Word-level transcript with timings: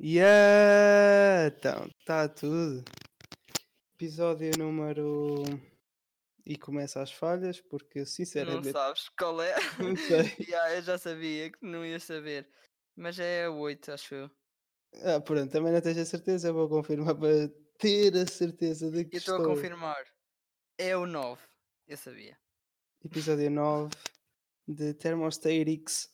Yeah! 0.00 1.48
Então, 1.48 1.88
está 1.98 2.28
tudo. 2.28 2.84
Episódio 3.96 4.52
número. 4.56 5.42
E 6.46 6.56
começa 6.56 7.02
as 7.02 7.12
falhas, 7.12 7.60
porque 7.60 7.98
Não 7.98 8.06
sinceramente 8.06 8.70
sabes 8.70 9.08
qual 9.18 9.42
é? 9.42 9.56
não 9.78 9.96
sei. 9.98 10.46
Ya, 10.48 10.76
eu 10.76 10.82
já 10.82 10.96
sabia 10.96 11.50
que 11.50 11.58
não 11.62 11.84
ia 11.84 11.98
saber. 11.98 12.48
Mas 12.96 13.18
é 13.18 13.48
8, 13.48 13.92
acho 13.92 14.14
eu. 14.14 14.30
Ah, 15.02 15.20
pronto, 15.20 15.50
também 15.50 15.72
não 15.72 15.80
tens 15.80 15.98
a 15.98 16.04
certeza, 16.06 16.48
eu 16.48 16.54
vou 16.54 16.68
confirmar 16.68 17.16
para 17.16 17.48
ter 17.78 18.16
a 18.16 18.26
certeza 18.26 18.90
de 18.90 19.04
que 19.04 19.16
Eu 19.16 19.18
estou 19.18 19.34
a 19.34 19.44
confirmar. 19.44 20.02
É 20.78 20.96
o 20.96 21.06
9. 21.06 21.42
Eu 21.88 21.96
sabia. 21.96 22.38
Episódio 23.04 23.50
9 23.50 23.90
de 24.66 24.94
Thermostatix, 24.94 26.08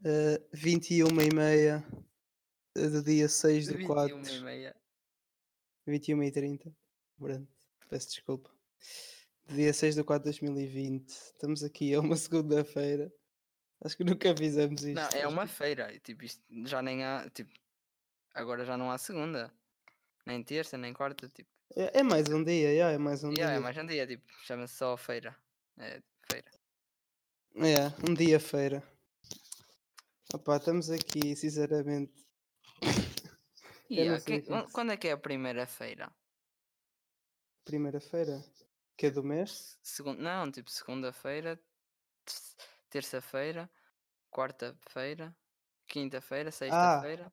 uh, 0.00 0.48
21 0.52 1.08
e 1.20 1.34
meia 1.34 1.86
do 2.74 3.02
dia 3.02 3.28
6 3.28 3.68
do 3.68 3.86
4. 3.86 4.16
21 4.16 4.36
e 4.36 4.40
meia. 4.42 4.76
21 5.86 6.22
e 6.22 6.30
30. 6.32 6.76
Pronto, 7.18 7.48
peço 7.88 8.08
desculpa. 8.10 8.50
Do 9.46 9.54
dia 9.54 9.72
6 9.72 9.96
do 9.96 10.04
4 10.04 10.30
de 10.30 10.38
2020. 10.38 11.08
Estamos 11.08 11.64
aqui 11.64 11.94
a 11.94 12.00
uma 12.00 12.16
segunda-feira. 12.16 13.12
Acho 13.80 13.96
que 13.96 14.04
nunca 14.04 14.36
fizemos 14.36 14.82
isto. 14.84 14.94
Não, 15.00 15.08
é 15.20 15.26
uma 15.26 15.46
que- 15.46 15.52
feira. 15.54 15.92
e, 15.94 16.00
Tipo, 16.00 16.24
isto 16.24 16.42
já 16.66 16.82
nem 16.82 17.04
há. 17.04 17.28
Tipo, 17.30 17.52
agora 18.34 18.64
já 18.64 18.76
não 18.76 18.90
há 18.90 18.98
segunda. 18.98 19.52
Nem 20.26 20.42
terça, 20.42 20.76
nem 20.76 20.92
quarta. 20.92 21.28
Tipo, 21.28 21.48
É, 21.76 22.00
é 22.00 22.02
mais 22.02 22.28
um 22.28 22.42
dia, 22.44 22.70
yeah, 22.72 22.92
é 22.94 22.98
mais 22.98 23.22
um 23.24 23.32
Ya, 23.32 23.46
é 23.46 23.52
dia. 23.52 23.60
mais 23.60 23.76
um 23.78 23.86
dia. 23.86 24.06
Tipo, 24.06 24.24
chama-se 24.44 24.74
só 24.76 24.96
feira. 24.96 25.34
É 25.78 26.02
feira. 26.30 26.50
É, 27.56 28.10
um 28.10 28.14
dia 28.14 28.38
feira. 28.38 28.82
Opa, 30.34 30.56
estamos 30.58 30.90
aqui, 30.90 31.34
sinceramente. 31.34 32.12
Sei 32.80 34.20
que- 34.42 34.52
é 34.52 34.66
quando 34.72 34.92
é 34.92 34.96
que 34.96 35.08
é 35.08 35.12
a 35.12 35.18
primeira 35.18 35.66
feira? 35.66 36.14
Primeira-feira. 37.64 38.42
Que 38.96 39.06
é 39.06 39.10
do 39.10 39.22
mês? 39.22 39.78
Segun... 39.82 40.14
Não, 40.14 40.50
tipo, 40.50 40.70
segunda-feira, 40.70 41.56
te- 42.24 42.56
terça-feira, 42.90 43.70
quarta-feira, 44.30 45.36
quinta-feira, 45.86 46.50
sexta-feira. 46.50 47.32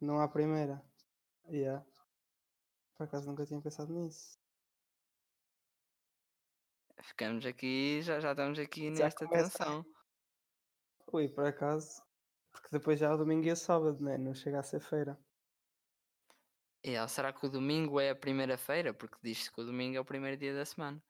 Não 0.00 0.20
há 0.20 0.28
primeira. 0.28 0.82
Yeah. 1.48 1.84
Por 2.96 3.04
acaso 3.04 3.26
nunca 3.28 3.44
tinha 3.46 3.60
pensado 3.60 3.92
nisso. 3.92 4.38
Ficamos 7.02 7.44
aqui, 7.46 8.00
já, 8.02 8.20
já 8.20 8.32
estamos 8.32 8.58
aqui 8.58 8.94
Já 8.94 9.04
nesta 9.04 9.26
começa- 9.26 9.58
tensão. 9.58 9.86
Ui, 11.12 11.28
por 11.28 11.46
acaso. 11.46 12.02
Porque 12.58 12.76
depois 12.76 12.98
já 12.98 13.08
é 13.08 13.14
o 13.14 13.16
domingo 13.16 13.46
e 13.46 13.52
o 13.52 13.56
sábado, 13.56 14.02
né? 14.02 14.18
Não 14.18 14.34
chega 14.34 14.58
a 14.58 14.62
ser 14.64 14.80
feira. 14.80 15.16
Ah, 17.00 17.06
será 17.06 17.32
que 17.32 17.46
o 17.46 17.48
domingo 17.48 18.00
é 18.00 18.10
a 18.10 18.16
primeira 18.16 18.58
feira? 18.58 18.92
Porque 18.92 19.16
diz-se 19.22 19.52
que 19.52 19.60
o 19.60 19.64
domingo 19.64 19.96
é 19.96 20.00
o 20.00 20.04
primeiro 20.04 20.36
dia 20.36 20.52
da 20.52 20.64
semana. 20.64 21.00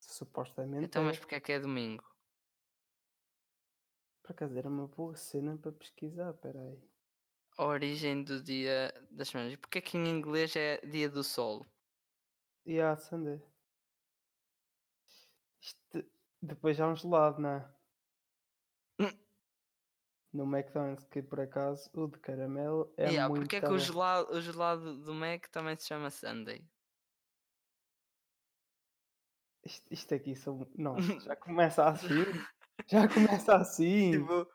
Supostamente. 0.00 0.86
Então, 0.86 1.02
é. 1.02 1.06
mas 1.06 1.18
porque 1.18 1.34
é 1.34 1.40
que 1.40 1.52
é 1.52 1.60
domingo? 1.60 2.04
Por 4.22 4.32
acaso 4.32 4.56
era 4.56 4.68
uma 4.68 4.88
boa 4.88 5.14
cena 5.14 5.58
para 5.58 5.72
pesquisar, 5.72 6.32
peraí. 6.34 6.82
A 7.58 7.66
origem 7.66 8.24
do 8.24 8.42
dia 8.42 8.94
das 9.10 9.28
semanas. 9.28 9.52
E 9.52 9.56
porque 9.58 9.78
é 9.78 9.82
que 9.82 9.98
em 9.98 10.08
inglês 10.08 10.56
é 10.56 10.78
dia 10.86 11.08
do 11.08 11.22
sol? 11.22 11.66
E 12.64 12.80
há 12.80 12.96
Sunday. 12.96 13.42
Isto, 15.60 16.04
depois 16.40 16.76
já 16.76 16.86
há 16.86 16.88
um 16.88 16.96
gelado, 16.96 17.42
não 17.42 17.50
é? 17.50 17.82
No 20.32 20.44
McDonald's, 20.44 21.04
que 21.04 21.22
por 21.22 21.40
acaso 21.40 21.90
o 21.92 22.08
de 22.08 22.18
caramelo 22.18 22.92
é 22.96 23.12
E, 23.12 23.18
ah, 23.18 23.28
muito 23.28 23.42
porque 23.42 23.56
é 23.56 23.60
que 23.60 23.70
o 23.70 23.78
gelado, 23.78 24.32
o 24.32 24.40
gelado 24.40 24.98
do 25.02 25.12
Mac 25.12 25.46
também 25.48 25.76
se 25.76 25.86
chama 25.86 26.10
Sunday? 26.10 26.66
Isto, 29.64 29.92
isto 29.92 30.14
aqui 30.14 30.34
são. 30.34 30.66
Não, 30.74 30.96
já 31.20 31.36
começa 31.36 31.84
assim. 31.84 32.24
já 32.88 33.06
começa 33.08 33.56
assim. 33.56 34.12
Tipo, 34.12 34.50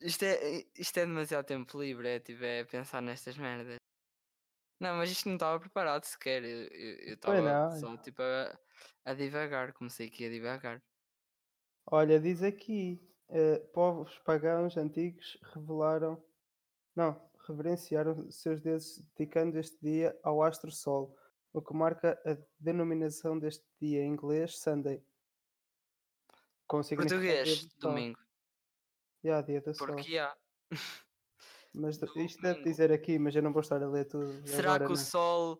isto 0.00 0.24
é, 0.24 0.64
isto 0.76 0.96
é 0.98 1.06
demasiado 1.06 1.44
tempo 1.44 1.80
livre, 1.80 2.08
é, 2.08 2.18
tipo, 2.18 2.42
é 2.42 2.64
pensar 2.64 3.02
nestas 3.02 3.36
merdas. 3.36 3.76
Não, 4.80 4.96
mas 4.96 5.10
isto 5.10 5.28
não 5.28 5.36
estava 5.36 5.60
preparado 5.60 6.04
sequer. 6.04 6.42
Eu 6.42 7.14
estava 7.14 7.70
só 7.76 7.96
tipo 7.98 8.20
a, 8.20 8.58
a 9.04 9.14
divagar, 9.14 9.72
comecei 9.74 10.08
aqui 10.08 10.26
a 10.26 10.30
divagar. 10.30 10.82
Olha, 11.86 12.18
diz 12.18 12.42
aqui: 12.42 13.00
eh, 13.28 13.58
povos 13.72 14.18
pagãos 14.20 14.76
antigos 14.76 15.38
revelaram. 15.54 16.22
Não, 16.94 17.20
reverenciaram 17.46 18.30
seus 18.30 18.60
deuses 18.60 18.98
dedicando 19.16 19.58
este 19.58 19.78
dia 19.80 20.18
ao 20.22 20.42
astro 20.42 20.70
Sol, 20.70 21.16
o 21.52 21.60
que 21.62 21.74
marca 21.74 22.20
a 22.24 22.36
denominação 22.58 23.38
deste 23.38 23.64
dia 23.80 24.02
em 24.02 24.12
inglês 24.12 24.58
Sunday. 24.58 25.02
Português, 26.66 27.66
do 27.66 27.70
sol. 27.70 27.90
domingo. 27.90 28.18
Yeah, 29.24 29.46
dia 29.46 29.60
do 29.60 29.74
sol. 29.74 29.86
Porque 29.86 30.18
há. 30.18 30.34
Mas 31.74 31.96
do- 31.98 32.06
isto 32.20 32.40
deve 32.42 32.54
domingo. 32.54 32.68
dizer 32.70 32.92
aqui, 32.92 33.18
mas 33.18 33.34
eu 33.34 33.42
não 33.42 33.50
vou 33.52 33.62
estar 33.62 33.82
a 33.82 33.88
ler 33.88 34.04
tudo. 34.06 34.46
Será 34.46 34.74
agora, 34.74 34.86
que 34.86 34.92
o 34.92 34.96
né? 34.96 35.02
sol 35.02 35.58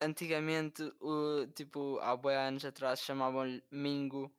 antigamente, 0.00 0.82
o, 1.00 1.46
tipo, 1.54 1.98
há 2.00 2.16
boi 2.16 2.34
anos 2.34 2.64
atrás 2.64 3.00
chamavam-lhe 3.00 3.62
Mingo 3.70 4.32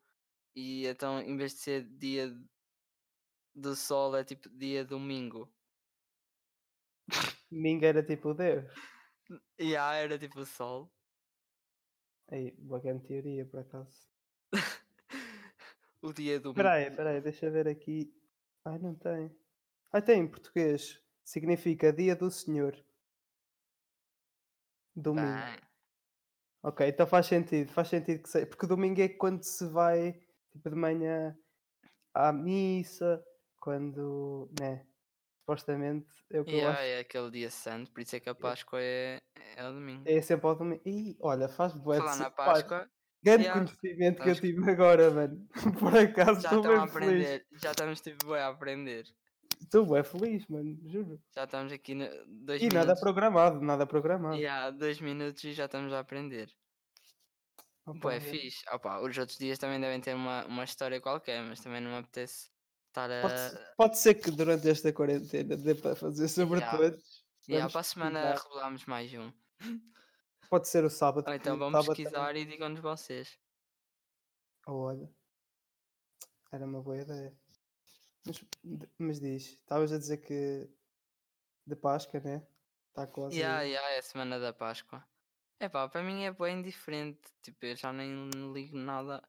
e 0.56 0.88
então 0.88 1.20
em 1.22 1.38
vez 1.38 1.54
de 1.54 1.60
ser 1.60 1.84
dia 1.84 2.36
do 3.56 3.76
sol 3.76 4.16
é 4.16 4.24
tipo 4.24 4.50
dia 4.50 4.86
domingo. 4.86 5.52
Ming 7.52 7.84
era 7.84 8.04
tipo 8.04 8.34
Deus. 8.34 8.66
E 9.58 9.76
há 9.76 9.94
era 9.96 10.18
tipo 10.18 10.40
o 10.40 10.46
sol. 10.46 10.92
Aí, 12.32 12.52
bacana 12.52 13.00
teoria, 13.00 13.46
por 13.46 13.60
acaso. 13.60 14.08
o 16.02 16.14
dia 16.14 16.40
do 16.40 16.52
Espera 16.52 16.74
aí, 16.74 16.88
espera 16.88 17.10
aí, 17.10 17.22
deixa 17.22 17.48
eu 17.48 17.52
ver 17.52 17.68
aqui. 17.68 18.14
Ai, 18.64 18.78
não 18.78 18.94
tem. 18.96 19.36
Ah, 19.92 20.02
tem 20.02 20.22
em 20.22 20.28
português. 20.28 21.02
Significa 21.24 21.92
Dia 21.92 22.16
do 22.16 22.30
Senhor. 22.30 22.76
Domingo. 24.96 25.28
Bem, 25.28 25.60
Ok, 26.62 26.88
então 26.88 27.08
faz 27.08 27.26
sentido. 27.26 27.72
Faz 27.72 27.88
sentido 27.88 28.22
que 28.22 28.30
seja. 28.30 28.46
Porque 28.46 28.68
domingo 28.68 29.02
é 29.02 29.08
quando 29.08 29.44
se 29.44 29.66
vai, 29.68 30.20
tipo, 30.52 30.70
de 30.70 30.76
manhã 30.76 31.38
à 32.14 32.32
missa. 32.34 33.24
Quando, 33.62 34.50
né? 34.60 34.86
Supostamente 35.42 36.08
é 36.32 36.40
o 36.40 36.46
que 36.46 36.56
eu 36.56 36.60
yeah, 36.60 36.80
acho. 36.80 36.82
é 36.82 37.00
aquele 37.00 37.32
dia 37.32 37.50
santo, 37.50 37.92
por 37.92 38.02
isso 38.02 38.16
é 38.16 38.20
que 38.20 38.30
a 38.30 38.36
Páscoa 38.36 38.80
é, 38.82 39.20
é 39.56 39.68
o 39.68 39.74
domingo. 39.74 40.04
É 40.06 40.22
sempre 40.22 40.48
ao 40.48 40.56
domingo. 40.56 40.82
Ih, 40.86 41.18
olha, 41.20 41.50
faz 41.50 41.74
de 41.74 41.82
Falar 41.96 42.16
na 42.16 42.30
pá, 42.32 42.54
Páscoa, 42.54 42.90
Grande 43.24 43.44
Yeah, 43.44 43.66
conhecimento 43.66 44.22
que 44.22 44.30
eu 44.30 44.36
tive 44.36 44.72
agora, 44.72 45.12
mano. 45.12 45.48
Por 45.80 45.98
acaso 45.98 46.42
já 46.42 46.56
estou 46.56 46.56
estão 46.56 46.74
a 46.76 46.86
bem 46.86 46.88
feliz. 46.88 47.28
aprender, 47.28 47.48
já 47.54 47.72
estamos 47.72 48.02
tipo 48.02 48.26
bué 48.26 48.42
a 48.42 48.48
aprender. 48.50 49.06
Estou 49.62 49.86
bem 49.86 50.04
feliz, 50.04 50.48
mano, 50.48 50.78
juro. 50.86 51.22
Já 51.36 51.44
estamos 51.46 51.72
aqui 51.74 51.94
no, 51.96 52.06
dois 52.28 52.62
E 52.62 52.70
nada 52.70 52.96
minutos. 52.96 53.00
programado, 53.00 53.62
nada 53.62 53.86
programado. 53.86 54.38
E 54.38 54.48
há 54.48 54.70
dois 54.72 55.00
minutos 55.02 55.44
e 55.44 55.54
já 55.54 55.66
estamos 55.66 55.92
a 55.94 56.00
aprender. 56.00 56.50
Opa, 57.90 58.00
Pô, 58.02 58.10
é 58.12 58.20
fixe. 58.20 58.64
Opa, 58.72 59.00
os 59.02 59.18
outros 59.18 59.38
dias 59.38 59.58
também 59.58 59.80
devem 59.80 60.00
ter 60.00 60.14
uma, 60.16 60.46
uma 60.46 60.64
história 60.64 61.02
qualquer, 61.02 61.42
mas 61.44 61.60
também 61.60 61.82
não 61.82 61.92
me 61.92 61.98
apetece 61.98 62.50
estar 62.88 63.10
a. 63.10 63.22
Pode, 63.22 63.76
pode 63.78 63.98
ser 63.98 64.16
que 64.16 64.30
durante 64.32 64.70
esta 64.70 64.94
quarentena 64.94 65.58
dê 65.58 65.74
para 65.76 65.96
fazer 65.96 66.28
sobre 66.30 66.60
Yeah. 66.60 66.78
todos. 66.78 67.26
E 67.48 67.56
há 67.56 67.60
Vamos 67.60 67.72
para 67.74 67.82
a 67.82 67.84
semana 67.84 68.36
revelamos 68.36 68.86
mais 68.86 69.12
um. 69.14 69.32
Pode 70.50 70.68
ser 70.68 70.84
o 70.84 70.90
sábado. 70.90 71.28
Ou 71.28 71.34
então 71.34 71.58
vamos 71.58 71.74
sábado 71.74 71.96
pesquisar 71.96 72.36
e 72.36 72.46
digam-nos 72.46 72.80
vocês. 72.80 73.28
também- 73.30 73.40
Oh, 74.68 74.82
olha, 74.84 75.12
era 76.52 76.64
uma 76.66 76.82
boa 76.82 76.98
ideia. 76.98 77.36
Mas, 78.26 78.44
mas 79.00 79.20
diz, 79.20 79.54
estavas 79.54 79.92
a 79.92 79.98
dizer 79.98 80.18
que 80.18 80.70
de 81.66 81.76
Páscoa, 81.76 82.20
né? 82.20 82.46
Está 82.90 83.08
quase. 83.08 83.36
Aí. 83.36 83.64
yeah, 83.64 83.90
é 83.96 83.98
a 84.00 84.04
semana 84.04 84.40
da 84.40 84.54
Páscoa. 84.54 85.04
É 85.60 85.68
pá, 85.68 85.90
para 85.90 86.02
mim 86.02 86.24
é 86.24 86.32
bem 86.32 86.62
diferente. 86.62 87.20
Tipo, 87.42 87.66
eu 87.66 87.76
já 87.76 87.92
nem 87.92 88.30
ligo 88.54 88.78
nada. 88.78 89.22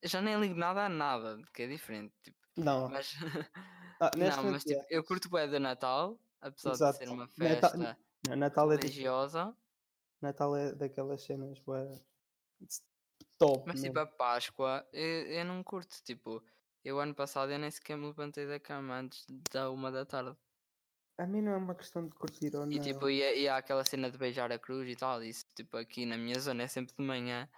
Eu 0.00 0.08
já 0.08 0.22
nem 0.22 0.38
ligo 0.40 0.54
nada 0.54 0.86
a 0.86 0.88
nada, 0.88 1.38
que 1.52 1.62
é 1.62 1.66
diferente. 1.66 2.14
Tipo, 2.22 2.38
Não, 2.56 2.88
mas. 2.88 3.12
ah, 4.00 4.10
não, 4.16 4.44
mas 4.52 4.62
tipo, 4.62 4.72
yeah. 4.72 4.86
eu 4.90 5.04
curto 5.04 5.28
bem 5.28 5.48
do 5.48 5.60
Natal, 5.60 6.18
apesar 6.40 6.72
Exato. 6.72 6.98
de 6.98 7.04
ser 7.04 7.12
uma 7.12 7.26
Natal- 7.26 7.70
festa 7.70 7.96
Não, 8.28 8.36
Natal 8.36 8.72
é, 8.72 8.76
tipo, 8.76 8.86
religiosa. 8.86 9.56
Natal 10.22 10.56
é 10.56 10.72
daquelas 10.72 11.22
cenas 11.22 11.58
bué, 11.60 12.00
top. 13.38 13.64
Mas 13.66 13.80
mesmo. 13.80 13.88
tipo, 13.88 13.98
a 13.98 14.06
Páscoa, 14.06 14.88
eu, 14.92 15.26
eu 15.26 15.44
não 15.44 15.62
curto. 15.62 16.02
Tipo, 16.02 16.42
eu 16.82 16.98
ano 16.98 17.14
passado 17.14 17.52
eu 17.52 17.58
nem 17.58 17.70
sequer 17.70 17.96
me 17.98 18.06
levantei 18.06 18.46
da 18.46 18.58
cama 18.58 18.94
antes 18.94 19.26
da 19.52 19.70
uma 19.70 19.92
da 19.92 20.06
tarde. 20.06 20.36
A 21.18 21.26
mim 21.26 21.40
não 21.40 21.52
é 21.52 21.56
uma 21.56 21.74
questão 21.74 22.06
de 22.06 22.14
curtir 22.14 22.54
ou 22.54 22.66
não. 22.66 22.72
E 22.72 22.78
tipo, 22.78 23.08
e, 23.08 23.42
e 23.42 23.48
há 23.48 23.56
aquela 23.56 23.84
cena 23.84 24.10
de 24.10 24.18
beijar 24.18 24.52
a 24.52 24.58
cruz 24.58 24.88
e 24.88 24.94
tal. 24.94 25.22
Isso, 25.22 25.44
tipo, 25.54 25.76
aqui 25.76 26.04
na 26.04 26.18
minha 26.18 26.38
zona 26.38 26.64
é 26.64 26.68
sempre 26.68 26.94
de 26.94 27.02
manhã. 27.02 27.48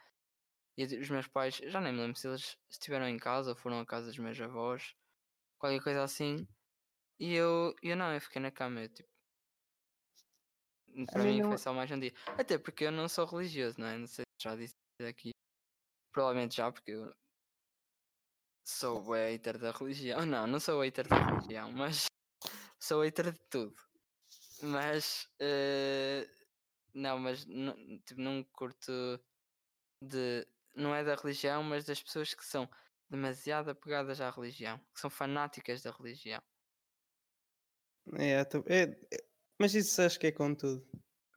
E 0.76 0.84
os 0.84 1.10
meus 1.10 1.26
pais, 1.26 1.56
já 1.56 1.80
nem 1.80 1.92
me 1.92 2.00
lembro 2.00 2.16
se 2.16 2.28
eles 2.28 2.56
estiveram 2.70 3.08
em 3.08 3.18
casa 3.18 3.50
ou 3.50 3.56
foram 3.56 3.80
à 3.80 3.86
casa 3.86 4.06
dos 4.06 4.18
meus 4.18 4.40
avós, 4.40 4.94
qualquer 5.58 5.82
coisa 5.82 6.04
assim. 6.04 6.46
E 7.18 7.34
eu, 7.34 7.74
eu 7.82 7.96
não, 7.96 8.14
eu 8.14 8.20
fiquei 8.20 8.40
na 8.40 8.52
cama, 8.52 8.82
eu, 8.82 8.88
tipo. 8.88 9.08
Para 11.12 11.24
mim 11.24 11.32
mim 11.32 11.40
não. 11.40 11.48
foi 11.48 11.58
só 11.58 11.72
mais 11.72 11.90
um 11.90 11.98
dia. 11.98 12.12
Até 12.38 12.58
porque 12.58 12.84
eu 12.84 12.92
não 12.92 13.08
sou 13.08 13.26
religioso, 13.26 13.80
não 13.80 13.88
é? 13.88 13.98
Não 13.98 14.06
sei 14.06 14.24
se 14.24 14.44
já 14.44 14.54
disse 14.54 14.74
aqui. 15.00 15.30
Provavelmente 16.12 16.56
já, 16.56 16.70
porque 16.70 16.92
eu 16.92 17.12
sou 18.64 19.02
o 19.02 19.12
hater 19.12 19.58
da 19.58 19.72
religião. 19.72 20.18
Não, 20.26 20.46
não 20.46 20.60
sou 20.60 20.80
hater 20.82 21.08
da 21.08 21.16
religião, 21.16 21.72
mas 21.72 22.06
sou 22.80 23.02
hater 23.02 23.32
de 23.32 23.40
tudo. 23.50 23.74
Mas 24.62 25.28
eh, 25.40 26.28
não, 26.94 27.18
mas 27.18 27.44
tipo, 27.44 28.20
não 28.20 28.42
curto 28.44 28.92
de. 30.02 30.46
Não 30.74 30.94
é 30.94 31.02
da 31.02 31.14
religião, 31.16 31.62
mas 31.62 31.84
das 31.84 32.02
pessoas 32.02 32.34
que 32.34 32.44
são 32.44 32.68
demasiado 33.10 33.70
apegadas 33.70 34.20
à 34.20 34.30
religião, 34.30 34.78
que 34.94 35.00
são 35.00 35.10
fanáticas 35.10 35.82
da 35.82 35.90
religião. 35.90 36.40
É, 38.16 38.40
é- 38.40 38.82
é- 39.12 39.24
mas 39.58 39.74
isso 39.74 40.00
acho 40.02 40.18
que 40.18 40.28
é 40.28 40.32
com 40.32 40.54
tudo. 40.54 40.86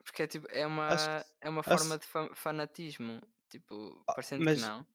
Porque 0.04 0.22
é 0.22 0.26
tipo, 0.26 0.46
é 0.50 0.62
Acho 0.64 0.66
uma, 0.66 1.24
é 1.40 1.48
uma 1.48 1.60
acho- 1.60 1.78
forma 1.78 1.98
de 1.98 2.06
fa- 2.06 2.34
fanatismo. 2.34 3.20
Tipo, 3.50 4.02
Ah, 4.08 4.14
parecendo 4.14 4.44
mas, 4.44 4.60
que 4.60 4.66
não. 4.66 4.86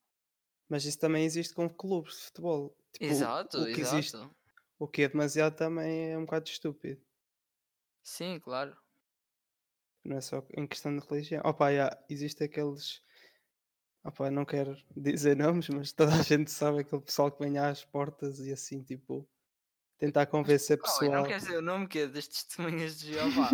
mas 0.69 0.83
isso 0.85 0.97
também 0.99 1.23
existe 1.25 1.53
com 1.53 1.69
clubes 1.69 2.15
de 2.17 2.21
futebol. 2.23 2.75
Tipo, 2.93 3.05
o- 3.05 3.07
Exato, 3.09 3.61
o 3.61 3.65
que 3.65 3.81
existe, 3.81 4.15
exato. 4.17 4.35
O 4.79 4.87
que 4.87 5.03
é 5.03 5.09
demasiado 5.09 5.55
também 5.55 6.11
é 6.11 6.17
um 6.17 6.25
bocado 6.25 6.49
estúpido. 6.49 7.01
Sim, 8.03 8.39
claro. 8.39 8.75
Não 10.03 10.17
é 10.17 10.21
só 10.21 10.43
em 10.55 10.65
questão 10.65 10.95
de 10.97 11.05
religião. 11.07 11.41
Opa, 11.45 11.73
já, 11.73 11.89
existe 12.09 12.43
aqueles. 12.43 13.01
Opa, 14.03 14.31
não 14.31 14.45
quero 14.45 14.75
dizer 14.95 15.35
nomes, 15.35 15.69
mas 15.69 15.91
toda 15.91 16.13
a 16.15 16.21
gente 16.23 16.49
sabe 16.51 16.79
aquele 16.81 17.01
pessoal 17.01 17.31
que 17.31 17.43
vem 17.43 17.57
às 17.57 17.83
portas 17.83 18.39
e 18.39 18.51
assim, 18.51 18.81
tipo, 18.83 19.27
tentar 19.99 20.25
convencer 20.27 20.79
Oh, 20.83 21.03
e 21.03 21.09
não 21.09 21.23
queres 21.23 21.43
dizer 21.43 21.57
o 21.57 21.61
nome 21.61 21.87
que 21.87 21.99
é 21.99 22.07
das 22.07 22.27
testemunhas 22.27 22.99
de 22.99 23.13
Jeová? 23.13 23.51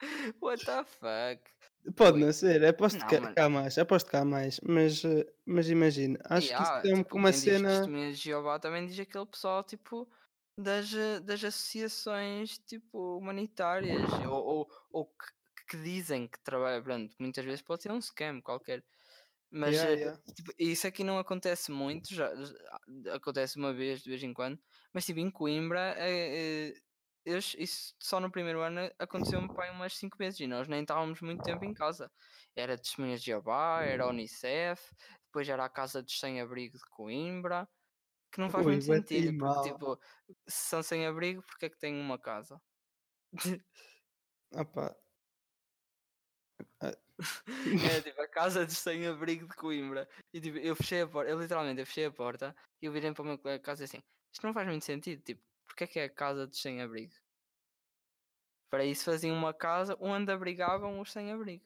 What 0.40 0.64
the 0.64 0.84
fuck? 0.84 1.40
Pode 1.96 2.18
não 2.18 2.32
ser, 2.32 2.64
aposto 2.64 2.98
Não, 2.98 3.08
que 3.34 3.40
há 3.40 3.48
mais, 3.48 3.76
aposto 3.76 4.08
que 4.10 4.16
há 4.16 4.24
mais, 4.24 4.58
mas, 4.60 5.04
eh, 5.04 5.26
mas 5.44 5.68
imagina, 5.68 6.18
acho 6.24 6.54
que 6.54 6.62
isso 6.62 6.72
Yeah, 6.72 6.88
é 6.88 6.94
tipo, 6.94 7.16
uma 7.16 7.32
cena. 7.32 7.68
testemunhas 7.68 8.18
de 8.18 8.24
Jeová 8.24 8.58
também 8.58 8.86
diz 8.86 8.98
aquele 8.98 9.26
pessoal, 9.26 9.62
tipo, 9.62 10.08
das, 10.58 10.92
eh, 10.94 11.20
das 11.20 11.42
associações, 11.44 12.58
tipo, 12.58 13.18
humanitárias, 13.18 14.18
ou, 14.20 14.32
ou, 14.44 14.68
ou 14.90 15.06
que, 15.06 15.26
que 15.70 15.76
dizem 15.82 16.28
que 16.28 16.38
trabalham, 16.42 16.82
pronto, 16.82 17.14
muitas 17.20 17.44
vezes 17.44 17.62
pode 17.62 17.82
ser 17.82 17.92
um 17.92 18.00
scam 18.00 18.40
qualquer. 18.42 18.84
Mas 19.50 19.82
Yeah, 19.82 19.84
eh, 19.84 19.96
yeah. 19.96 20.16
tipo, 20.36 20.52
isso 20.58 20.86
aqui 20.86 21.04
não 21.04 21.18
acontece 21.18 21.70
muito, 21.72 22.14
já, 22.14 22.30
acontece 23.14 23.56
uma 23.58 23.72
vez, 23.72 24.02
de 24.02 24.10
vez 24.10 24.22
em 24.22 24.32
quando, 24.34 24.58
mas 24.92 25.06
tipo, 25.06 25.20
em 25.20 25.30
Coimbra, 25.30 25.94
eh, 25.98 26.70
eh, 26.70 26.74
eu- 27.24 27.38
isso 27.38 27.94
só 28.02 28.20
no 28.20 28.30
primeiro 28.30 28.60
ano 28.60 28.90
aconteceu-me 28.98 29.48
pai 29.54 29.70
umas 29.70 29.96
5 29.96 30.16
vezes 30.18 30.40
e 30.40 30.46
nós 30.46 30.68
nem 30.68 30.82
estávamos 30.82 31.20
muito 31.22 31.42
tempo 31.42 31.64
em 31.64 31.72
casa. 31.74 32.10
Era 32.56 32.76
Testemunhas 32.78 33.20
de 33.20 33.26
Jeová, 33.26 33.82
era 33.84 34.04
a 34.04 34.08
Unicef, 34.08 34.92
depois 35.26 35.48
era 35.48 35.64
a 35.64 35.68
Casa 35.70 36.02
dos 36.02 36.18
Sem-Abrigo 36.18 36.76
de 36.78 36.84
Coimbra, 36.90 37.68
que 38.34 38.40
não 38.40 38.50
faz 38.50 38.66
Ui, 38.66 38.72
muito 38.72 38.84
sentido, 38.84 39.38
porque 39.38 39.72
tipo, 39.72 39.98
se 40.46 40.68
são 40.68 40.82
sem-abrigo, 40.82 41.42
porque 41.42 41.66
é 41.66 41.70
que 41.70 41.78
têm 41.78 41.94
uma 41.94 42.18
casa? 42.18 42.60
Opa, 44.52 44.96
É 47.98 48.00
tipo 48.00 48.20
a 48.20 48.28
casa 48.28 48.66
dos 48.66 48.76
sem-abrigo 48.76 49.46
de 49.48 49.54
Coimbra. 49.54 50.08
E 50.32 50.40
tipo, 50.40 50.58
eu 50.58 50.74
fechei 50.74 51.02
a 51.02 51.06
porta, 51.06 51.30
eu 51.30 51.40
literalmente 51.40 51.80
eu 51.80 51.86
fechei 51.86 52.06
a 52.06 52.10
porta 52.10 52.56
e 52.82 52.86
eu 52.86 52.92
virei 52.92 53.12
para 53.12 53.22
o 53.22 53.26
meu 53.26 53.38
colega 53.38 53.58
de 53.58 53.64
casa 53.64 53.84
assim: 53.84 54.02
isto 54.32 54.46
não 54.46 54.52
faz 54.52 54.66
muito 54.66 54.84
sentido, 54.84 55.22
tipo, 55.22 55.42
porque 55.66 55.84
é 55.84 55.86
que 55.86 55.98
é 55.98 56.04
a 56.04 56.10
casa 56.10 56.46
dos 56.46 56.60
sem-abrigo? 56.60 57.14
Para 58.70 58.84
isso 58.84 59.04
faziam 59.04 59.36
uma 59.36 59.54
casa 59.54 59.96
onde 60.00 60.32
abrigavam 60.32 61.00
os 61.00 61.12
sem-abrigo. 61.12 61.64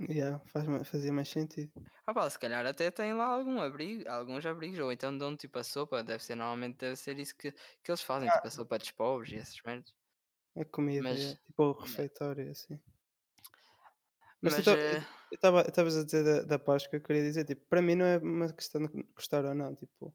Yeah, 0.00 0.38
faz, 0.46 0.66
fazia 0.88 1.12
mais 1.12 1.28
sentido. 1.28 1.70
Ah 2.06 2.14
pá, 2.14 2.28
se 2.30 2.38
calhar 2.38 2.64
até 2.64 2.90
tem 2.90 3.12
lá 3.12 3.26
algum 3.26 3.60
abrigo, 3.60 4.08
alguns 4.08 4.44
abrigos, 4.46 4.78
ou 4.78 4.90
então 4.90 5.16
dão 5.16 5.36
tipo 5.36 5.58
a 5.58 5.64
sopa, 5.64 6.02
deve 6.02 6.22
ser 6.24 6.34
normalmente 6.34 6.78
deve 6.78 6.96
ser 6.96 7.18
isso 7.18 7.36
que, 7.36 7.52
que 7.52 7.90
eles 7.90 8.02
fazem, 8.02 8.30
tipo 8.30 8.46
a 8.46 8.50
sopa 8.50 8.78
dos 8.78 8.90
pobres 8.90 9.32
e 9.32 9.36
essas 9.36 9.60
merdas. 9.62 9.94
A 10.56 10.64
comida, 10.64 11.02
Mas- 11.02 11.18
yeah, 11.18 11.40
tipo 11.46 11.62
o 11.62 11.72
refeitório, 11.72 12.50
assim. 12.50 12.80
Mas 14.40 14.54
Mas, 14.54 14.66
eh, 14.68 15.04
estavas 15.32 15.96
a 15.96 16.04
dizer 16.04 16.24
da, 16.24 16.42
da 16.42 16.58
Páscoa, 16.58 16.96
eu 16.96 17.02
queria 17.02 17.22
dizer, 17.22 17.44
tipo, 17.44 17.66
para 17.66 17.82
mim 17.82 17.96
não 17.96 18.06
é 18.06 18.18
uma 18.18 18.52
questão 18.52 18.80
de 18.86 19.02
gostar 19.14 19.44
ou 19.44 19.54
não, 19.54 19.74
tipo, 19.74 20.14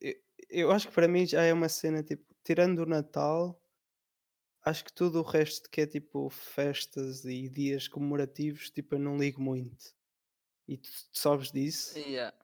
eu, 0.00 0.14
eu 0.48 0.70
acho 0.72 0.88
que 0.88 0.94
para 0.94 1.06
mim 1.06 1.26
já 1.26 1.42
é 1.42 1.52
uma 1.52 1.68
cena, 1.68 2.02
tipo, 2.02 2.24
tirando 2.42 2.80
o 2.80 2.86
Natal, 2.86 3.60
acho 4.66 4.84
que 4.84 4.92
tudo 4.92 5.20
o 5.20 5.22
resto 5.22 5.70
que 5.70 5.80
é 5.80 5.86
tipo 5.86 6.28
festas 6.28 7.24
e 7.24 7.48
dias 7.48 7.88
comemorativos, 7.88 8.68
tipo, 8.70 8.96
eu 8.96 8.98
não 8.98 9.16
ligo 9.16 9.40
muito. 9.40 9.94
E 10.68 10.76
tu, 10.76 10.90
tu 10.90 11.18
sabes 11.18 11.50
disso, 11.52 11.96
yeah. 11.98 12.36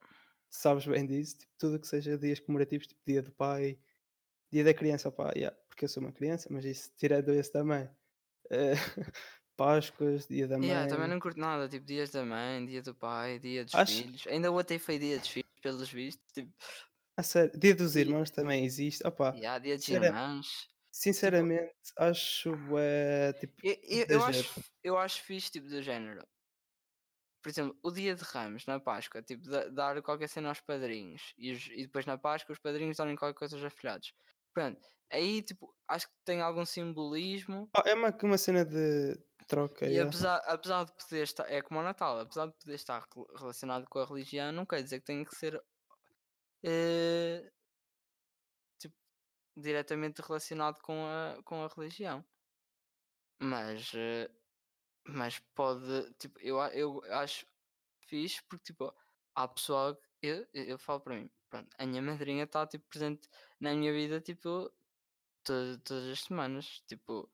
sabes 0.49 0.87
bem 0.87 1.05
disso, 1.05 1.37
tipo, 1.39 1.53
tudo 1.59 1.79
que 1.81 1.87
seja 1.89 2.17
dias 2.17 2.39
comemorativos, 2.41 2.87
tipo, 2.87 3.01
dia 3.05 3.21
do 3.23 3.33
pai, 3.33 3.79
dia 4.51 4.63
da 4.65 4.73
criança, 4.73 5.11
pá, 5.11 5.33
yeah, 5.35 5.55
porque 5.69 5.85
eu 5.85 5.89
sou 5.89 6.03
uma 6.03 6.13
criança, 6.13 6.49
mas 6.51 6.65
isso 6.65 6.91
tirando 6.97 7.31
esse 7.31 7.51
também. 7.53 7.89
Eh, 8.51 8.73
Páscoas, 9.57 10.27
dia 10.27 10.49
da 10.49 10.59
mãe. 10.59 10.69
Yeah, 10.69 10.89
também 10.89 11.09
não 11.09 11.21
curto 11.21 11.39
nada, 11.39 11.69
tipo 11.69 11.85
dias 11.85 12.11
da 12.11 12.25
mãe, 12.25 12.65
dia 12.65 12.83
do 12.83 12.95
pai, 12.95 13.39
dia 13.39 13.65
dos 13.65 13.75
Acho- 13.75 14.03
filhos. 14.03 14.27
Ainda 14.27 14.51
ontem 14.51 14.79
foi 14.79 14.99
dia 14.99 15.19
dos 15.19 15.29
filhos, 15.29 15.51
pelos 15.61 15.91
vistos. 15.91 16.33
Tipo, 16.33 16.51
A 17.17 17.23
sério, 17.23 17.59
dia 17.59 17.75
dos 17.75 17.95
E- 17.95 18.01
irmãos 18.01 18.31
também 18.31 18.65
existe. 18.65 19.07
Opa, 19.07 19.35
yeah, 19.37 19.59
dia 19.59 19.77
dos 19.77 19.85
Sincera- 19.85 20.07
irmãos. 20.07 20.69
Sinceramente, 20.93 21.75
acho 21.97 22.53
é 22.79 23.33
tipo. 23.33 23.55
Eu, 23.65 23.77
eu, 23.83 24.07
eu, 24.09 24.25
acho, 24.25 24.65
eu 24.85 24.99
acho 24.99 25.23
fixe, 25.23 25.51
tipo, 25.51 25.69
do 25.69 25.83
género. 25.83 26.23
Por 27.43 27.49
exemplo, 27.49 27.77
o 27.83 27.91
dia 27.91 28.15
de 28.15 28.23
Ramos, 28.23 28.67
na 28.67 28.79
Páscoa, 28.79 29.21
tipo, 29.21 29.49
da- 29.49 29.69
dar 29.69 30.01
qualquer 30.03 30.29
cena 30.29 30.49
aos 30.51 30.61
padrinhos. 30.61 31.35
E, 31.37 31.51
os- 31.53 31.67
e 31.73 31.83
depois 31.83 32.07
na 32.07 32.17
Páscoa 32.17 32.53
os 32.53 32.59
padrinhos 32.61 32.99
darem 32.99 33.17
qualquer 33.17 33.37
coisa 33.37 33.57
aos 33.57 33.65
afilhados. 33.65 34.15
Pronto, 34.55 34.81
aí, 35.11 35.43
tipo, 35.43 35.75
acho 35.89 36.07
que 36.07 36.15
tem 36.25 36.41
algum 36.41 36.65
simbolismo. 36.65 37.69
Ah, 37.77 37.83
é 37.87 37.95
uma, 37.95 38.17
uma 38.23 38.39
cena 38.39 38.65
de 38.65 39.19
troca. 39.49 39.87
E 39.87 39.95
yeah. 39.95 40.09
apesar, 40.09 40.37
apesar 40.47 40.85
de 40.85 40.93
poder 40.93 41.23
estar, 41.25 41.51
é 41.51 41.61
como 41.63 41.81
o 41.81 41.83
Natal, 41.83 42.21
apesar 42.21 42.47
de 42.47 42.53
poder 42.53 42.75
estar 42.75 43.05
rel- 43.13 43.27
relacionado 43.37 43.87
com 43.89 43.99
a 43.99 44.07
religião, 44.07 44.53
não 44.53 44.65
quer 44.65 44.83
dizer 44.83 45.01
que 45.01 45.07
tenha 45.07 45.25
que 45.25 45.35
ser 45.35 45.61
tipo, 46.63 47.51
diretamente 49.57 50.23
relacionado 50.23 50.81
com 50.83 51.07
a, 51.07 51.43
com 51.45 51.65
a 51.65 51.69
religião. 51.69 52.25
Mas, 53.41 53.93
eh, 53.95 54.31
mas 55.09 55.41
pode, 55.55 56.15
tipo, 56.15 56.41
eu, 56.41 56.59
eu 56.73 57.03
acho 57.15 57.47
fixe 58.09 58.43
porque, 58.49 58.65
tipo, 58.73 58.95
há 59.35 59.49
pessoal, 59.49 59.97
que- 59.97 60.07
eu, 60.23 60.47
eu 60.55 60.79
falo 60.79 61.01
para 61.03 61.17
mim, 61.17 61.31
pronto, 61.51 61.71
a 61.79 61.87
minha 61.87 62.03
madrinha 62.03 62.45
está, 62.45 62.67
tipo, 62.67 62.87
presente 62.89 63.29
na 63.61 63.75
minha 63.75 63.93
vida, 63.93 64.21
tipo, 64.21 64.71
to- 65.45 65.79
todas 65.85 66.09
as 66.11 66.21
semanas, 66.23 66.83
tipo, 66.89 67.33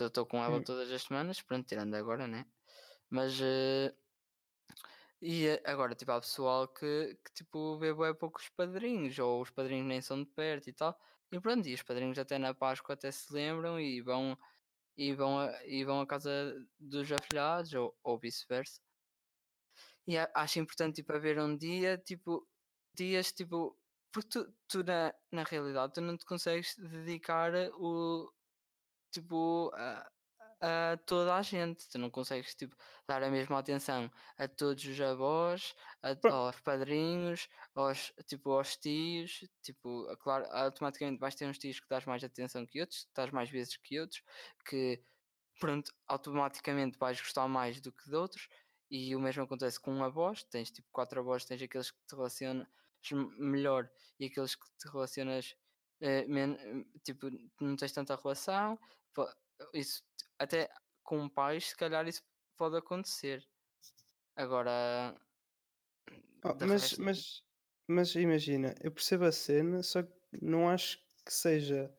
estou 0.00 0.26
com 0.26 0.42
ela 0.44 0.60
Hum. 0.60 0.64
todas 0.64 0.90
as 0.92 1.02
semanas, 1.04 1.42
pronto, 1.42 1.66
tirando 1.68 1.94
agora, 1.96 2.26
né? 2.28 2.46
Mas, 3.10 3.40
eh, 3.42 3.94
e 5.20 5.46
eh, 5.46 5.62
agora, 5.64 5.94
tipo, 5.94 6.10
há 6.12 6.20
pessoal 6.20 6.68
que, 6.68 7.14
que 7.24 7.32
tipo, 7.32 7.78
vê 7.78 7.92
bué 7.92 8.14
poucos 8.14 8.48
padrinhos, 8.50 9.18
ou 9.18 9.42
os 9.42 9.50
padrinhos 9.50 9.86
nem 9.86 10.00
são 10.02 10.22
de 10.22 10.30
perto 10.30 10.68
e 10.68 10.72
tal, 10.72 10.98
e 11.32 11.40
pronto, 11.40 11.68
e 11.68 11.74
os 11.74 11.82
padrinhos 11.82 12.18
até 12.18 12.38
na 12.38 12.54
Páscoa 12.54 12.94
até 12.94 13.10
se 13.10 13.32
lembram 13.32 13.80
e 13.80 14.00
vão, 14.00 14.38
e 14.96 15.14
vão, 15.14 15.38
a, 15.38 15.66
e 15.66 15.84
vão 15.84 16.00
à 16.00 16.06
casa 16.06 16.30
dos 16.78 17.10
afilhados, 17.12 17.72
ou, 17.74 17.96
ou 18.02 18.18
vice-versa. 18.18 18.80
E 20.06 20.16
acho 20.16 20.60
importante, 20.60 20.96
tipo, 20.96 21.12
haver 21.12 21.38
um 21.40 21.56
dia, 21.56 21.98
tipo, 21.98 22.46
dias, 22.94 23.32
tipo, 23.32 23.76
porque 24.12 24.28
tu, 24.30 24.54
tu 24.68 24.84
na, 24.84 25.12
na 25.32 25.42
realidade, 25.42 25.94
tu 25.94 26.00
não 26.00 26.16
te 26.16 26.24
consegues 26.24 26.76
dedicar 26.76 27.52
o, 27.74 28.32
tipo, 29.12 29.70
a, 29.74 30.10
a 30.60 30.96
toda 31.06 31.34
a 31.34 31.42
gente, 31.42 31.88
tu 31.88 31.98
não 31.98 32.10
consegues, 32.10 32.54
tipo, 32.54 32.76
dar 33.06 33.22
a 33.22 33.30
mesma 33.30 33.58
atenção 33.58 34.10
a 34.38 34.48
todos 34.48 34.84
os 34.84 35.00
avós, 35.00 35.74
a- 36.06 36.30
aos 36.34 36.60
padrinhos, 36.60 37.48
aos, 37.74 38.12
tipo, 38.26 38.50
aos 38.52 38.76
tios, 38.76 39.40
tipo, 39.62 40.06
claro, 40.18 40.46
automaticamente 40.52 41.20
vais 41.20 41.34
ter 41.34 41.46
uns 41.48 41.58
tios 41.58 41.80
que 41.80 41.88
dás 41.88 42.04
mais 42.06 42.22
atenção 42.24 42.66
que 42.66 42.80
outros, 42.80 43.04
que 43.04 43.12
dás 43.14 43.30
mais 43.30 43.50
vezes 43.50 43.76
que 43.76 43.98
outros, 44.00 44.22
que, 44.68 45.02
pronto, 45.60 45.92
automaticamente 46.06 46.98
vais 46.98 47.20
gostar 47.20 47.48
mais 47.48 47.80
do 47.80 47.92
que 47.92 48.08
de 48.10 48.16
outros, 48.16 48.48
e 48.90 49.14
o 49.16 49.20
mesmo 49.20 49.42
acontece 49.44 49.80
com 49.80 50.02
avós, 50.04 50.44
tens 50.44 50.70
tipo 50.70 50.88
quatro 50.92 51.20
avós, 51.20 51.44
tens 51.44 51.60
aqueles 51.62 51.90
que 51.90 51.98
te 52.06 52.14
relacionas 52.14 52.68
melhor 53.38 53.90
e 54.18 54.26
aqueles 54.26 54.54
que 54.56 54.66
te 54.78 54.88
relacionas 54.90 55.56
eh, 56.00 56.24
men- 56.26 56.84
tipo, 57.04 57.28
não 57.60 57.76
tens 57.76 57.92
tanta 57.92 58.16
relação, 58.16 58.78
isso 59.72 60.02
até 60.38 60.68
com 61.02 61.28
pais, 61.28 61.68
se 61.70 61.76
calhar 61.76 62.06
isso 62.08 62.22
pode 62.56 62.76
acontecer. 62.76 63.46
Agora, 64.36 65.18
Oh, 66.48 66.54
mas, 66.60 66.82
resto- 66.82 66.98
mas, 66.98 67.42
mas 67.88 68.14
imagina, 68.14 68.74
eu 68.82 68.92
percebo 68.92 69.24
a 69.24 69.32
cena, 69.32 69.82
só 69.82 70.02
que 70.02 70.12
não 70.42 70.68
acho 70.68 70.98
que 71.24 71.32
seja. 71.32 71.92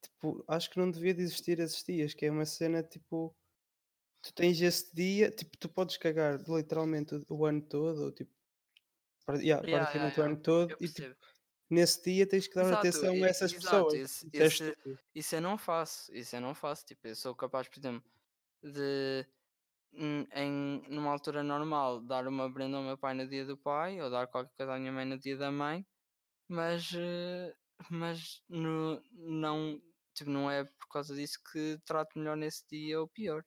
Tipo, 0.00 0.44
acho 0.48 0.70
que 0.70 0.78
não 0.78 0.90
devia 0.90 1.14
de 1.14 1.22
existir 1.22 1.58
esses 1.60 1.82
dias, 1.84 2.14
que 2.14 2.26
é 2.26 2.30
uma 2.30 2.46
cena 2.46 2.82
tipo. 2.82 3.36
Tu 4.22 4.34
tens 4.34 4.60
esse 4.62 4.94
dia, 4.94 5.30
tipo, 5.30 5.56
tu 5.58 5.68
podes 5.68 5.96
cagar 5.98 6.40
literalmente 6.48 7.14
o, 7.16 7.24
o 7.30 7.46
ano 7.46 7.62
todo, 7.68 8.04
ou 8.06 8.12
tipo. 8.12 8.32
yeah, 9.40 9.62
Yeah, 9.62 9.68
praticamente 9.68 10.18
yeah, 10.18 10.20
o 10.20 10.22
ano 10.22 10.40
todo, 10.42 10.76
e 10.80 10.88
tipo, 10.88 11.10
nesse 11.70 12.02
dia 12.04 12.26
tens 12.28 12.48
que 12.48 12.54
dar 12.54 12.70
Exato, 12.70 12.74
atenção 12.74 13.12
e- 13.14 13.24
a 13.24 13.28
essas 13.28 13.54
exato, 13.54 13.96
pessoas. 13.96 14.02
Isso 14.32 14.62
estúpido. 14.64 14.98
Isso 15.14 15.34
eu 15.34 15.40
não 15.40 15.58
faço, 15.58 16.12
isso 16.14 16.36
eu 16.36 16.40
não 16.40 16.54
faço. 16.54 16.84
Tipo, 16.86 17.08
eu 17.08 17.16
sou 17.16 17.34
capaz, 17.34 17.68
por 17.68 17.78
exemplo, 17.78 18.10
de 18.62 19.26
em, 19.92 20.26
em- 20.34 20.82
numa 20.88 21.10
altura 21.12 21.42
normal 21.42 22.00
dar 22.02 22.26
uma 22.28 22.52
prenda 22.52 22.76
ao 22.78 22.82
meu 22.84 22.98
pai 22.98 23.14
no 23.14 23.28
dia 23.28 23.44
do 23.46 23.56
pai 23.58 24.00
ou 24.00 24.10
dar 24.10 24.26
qualquer 24.28 24.52
coisa 24.56 24.74
à 24.74 24.78
minha 24.78 24.92
mãe 24.92 25.04
no 25.04 25.18
dia 25.18 25.36
da 25.36 25.50
mãe, 25.52 25.86
mas, 26.48 26.92
eh, 26.94 27.54
mas 27.90 28.42
no, 28.48 29.02
não, 29.12 29.80
tipo, 30.14 30.30
não 30.30 30.50
é 30.50 30.64
por 30.64 30.88
causa 30.90 31.14
disso 31.16 31.38
que 31.52 31.78
trato 31.86 32.18
melhor 32.18 32.36
nesse 32.36 32.66
dia 32.68 33.00
ou 33.00 33.08
pior. 33.08 33.44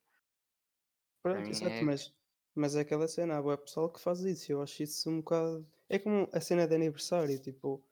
Pronto, 1.22 1.50
exato, 1.52 1.84
é. 1.84 1.84
mas, 1.84 2.14
mas 2.56 2.75
é 2.75 2.80
aquela 2.82 3.08
cena, 3.08 3.38
há 3.38 3.58
pessoal 3.58 3.92
que 3.92 4.00
faz 4.00 4.22
isso, 4.22 4.50
eu 4.52 4.62
acho 4.62 4.82
isso 4.84 5.10
um 5.10 5.18
bocado. 5.18 5.68
É 5.90 6.00
como 6.00 6.30
a 6.32 6.40
cena 6.40 6.66
de 6.68 6.75
aniversário, 6.75 7.38
tipo. 7.42 7.84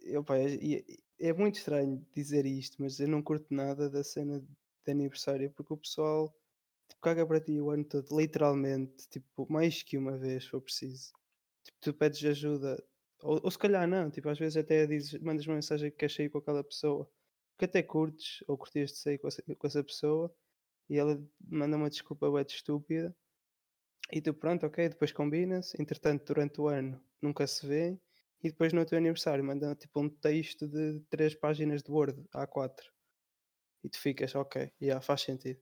Eu, 0.00 0.24
pá, 0.24 0.36
é, 0.38 0.84
é 1.18 1.32
muito 1.32 1.56
estranho 1.58 2.04
dizer 2.14 2.44
isto, 2.46 2.82
mas 2.82 2.98
eu 3.00 3.08
não 3.08 3.22
curto 3.22 3.54
nada 3.54 3.88
da 3.88 4.02
cena 4.02 4.40
de 4.40 4.90
aniversário, 4.90 5.50
porque 5.52 5.72
o 5.72 5.76
pessoal 5.76 6.34
caga 7.00 7.26
para 7.26 7.40
ti 7.40 7.60
o 7.60 7.70
ano 7.70 7.84
todo, 7.84 8.16
literalmente, 8.16 9.08
tipo, 9.08 9.46
mais 9.50 9.82
que 9.82 9.96
uma 9.98 10.16
vez, 10.18 10.44
se 10.44 10.50
for 10.50 10.60
preciso. 10.60 11.12
Tipo, 11.64 11.78
tu 11.80 11.94
pedes 11.94 12.24
ajuda, 12.24 12.82
ou, 13.22 13.40
ou 13.42 13.50
se 13.50 13.58
calhar 13.58 13.86
não, 13.88 14.10
tipo, 14.10 14.28
às 14.28 14.38
vezes 14.38 14.56
até 14.56 14.86
dizes, 14.86 15.20
mandas 15.20 15.46
uma 15.46 15.56
mensagem 15.56 15.90
que 15.90 15.96
queres 15.96 16.14
sair 16.14 16.30
com 16.30 16.38
aquela 16.38 16.64
pessoa, 16.64 17.08
que 17.58 17.64
até 17.64 17.82
curtes, 17.82 18.44
ou 18.48 18.58
curtias 18.58 18.92
de 18.92 18.98
sair 18.98 19.18
com 19.18 19.28
essa, 19.28 19.42
com 19.42 19.66
essa 19.66 19.84
pessoa, 19.84 20.34
e 20.88 20.98
ela 20.98 21.22
manda 21.40 21.76
uma 21.76 21.90
desculpa 21.90 22.30
bué 22.30 22.44
de 22.44 22.52
estúpida, 22.52 23.14
e 24.12 24.20
tu 24.20 24.34
pronto, 24.34 24.66
ok, 24.66 24.88
depois 24.90 25.12
combina-se, 25.12 25.80
entretanto 25.80 26.26
durante 26.26 26.60
o 26.60 26.68
ano 26.68 27.02
nunca 27.20 27.46
se 27.46 27.66
vê, 27.66 27.98
e 28.42 28.50
depois 28.50 28.72
no 28.72 28.84
teu 28.84 28.98
aniversário 28.98 29.44
manda 29.44 29.74
tipo 29.76 30.00
um 30.00 30.08
texto 30.08 30.66
de 30.68 31.00
3 31.08 31.34
páginas 31.34 31.82
de 31.82 31.90
Word, 31.90 32.22
A4, 32.34 32.74
e 33.84 33.88
tu 33.88 33.98
ficas, 33.98 34.34
ok, 34.34 34.72
já 34.80 35.00
faz 35.00 35.22
sentido. 35.22 35.60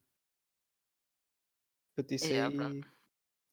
Portanto, 1.95 2.13
isso 2.15 2.33
Yeah, 2.33 2.51
pronto. 2.51 2.77
aí, 2.77 2.87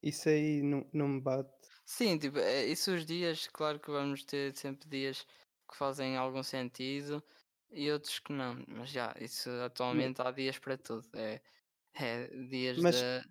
isso 0.04 0.30
aí 0.30 0.62
não, 0.64 0.90
não 0.94 1.08
me 1.10 1.22
bate. 1.22 1.70
Sim, 1.86 2.18
tipo, 2.20 2.38
é, 2.40 2.66
isso 2.66 2.92
os 2.94 3.06
dias, 3.06 3.48
claro 3.48 3.80
que 3.80 3.90
vamos 3.90 4.24
ter 4.24 4.56
sempre 4.56 4.88
dias 4.90 5.26
que 5.70 5.76
fazem 5.78 6.18
algum 6.18 6.44
sentido 6.44 7.24
e 7.70 7.90
outros 7.92 8.20
que 8.20 8.32
não, 8.34 8.64
mas 8.68 8.90
já, 8.90 9.14
isso 9.20 9.50
atualmente 9.64 10.22
há 10.22 10.32
dias 10.32 10.60
para 10.60 10.78
tudo. 10.78 11.08
É, 11.16 11.42
é 11.94 12.28
dias 12.48 12.84
Mas 12.84 13.04
de 13.16 13.24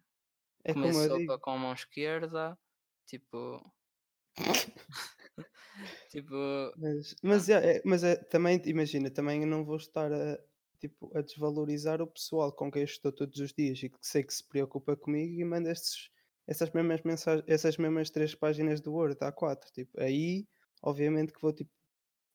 é 0.65 0.75
comer 0.75 0.95
sopa 0.95 1.39
digo, 1.39 1.41
com 1.41 1.53
a 1.53 1.59
mão 1.59 1.73
esquerda, 1.75 2.59
tipo, 3.07 3.73
tipo, 6.09 6.37
mas, 6.75 7.15
mas, 7.23 7.49
é, 7.49 7.79
é- 7.79 7.83
mas 7.85 8.05
é, 8.05 8.17
também, 8.17 8.61
imagina, 8.67 9.11
também 9.11 9.45
não 9.47 9.65
vou 9.65 9.77
estar 9.77 10.13
a, 10.13 10.39
tipo, 10.77 11.11
a 11.17 11.23
desvalorizar 11.23 12.01
o 12.03 12.07
pessoal 12.07 12.53
com 12.53 12.71
quem 12.71 12.83
eu 12.83 12.87
estou 12.87 13.13
todos 13.13 13.39
os 13.41 13.53
dias 13.53 13.83
e 13.83 13.89
que 13.91 13.99
sei 14.03 14.23
que 14.25 14.35
se 14.35 14.47
preocupa 14.47 14.97
comigo 14.97 15.35
e 15.41 15.45
manda 15.45 15.71
estes, 15.71 16.11
essas 16.47 16.71
mesmas 16.71 17.03
mensagens, 17.03 17.45
essas 17.49 17.77
mesmas 17.79 18.11
três 18.11 18.35
páginas 18.35 18.81
do 18.81 18.93
Word, 18.93 19.19
A4, 19.23 19.71
tipo, 19.73 20.01
aí 20.01 20.47
obviamente 20.83 21.33
que 21.33 21.41
vou 21.41 21.53
tipo 21.53 21.71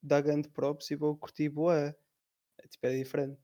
dar 0.03 0.21
grande 0.21 0.50
props 0.50 0.91
e 0.91 0.95
vou 0.95 1.17
curtir 1.17 1.50
boa, 1.50 1.95
é, 2.60 2.67
tipo, 2.69 2.88
é 2.88 2.98
diferente. 2.98 3.39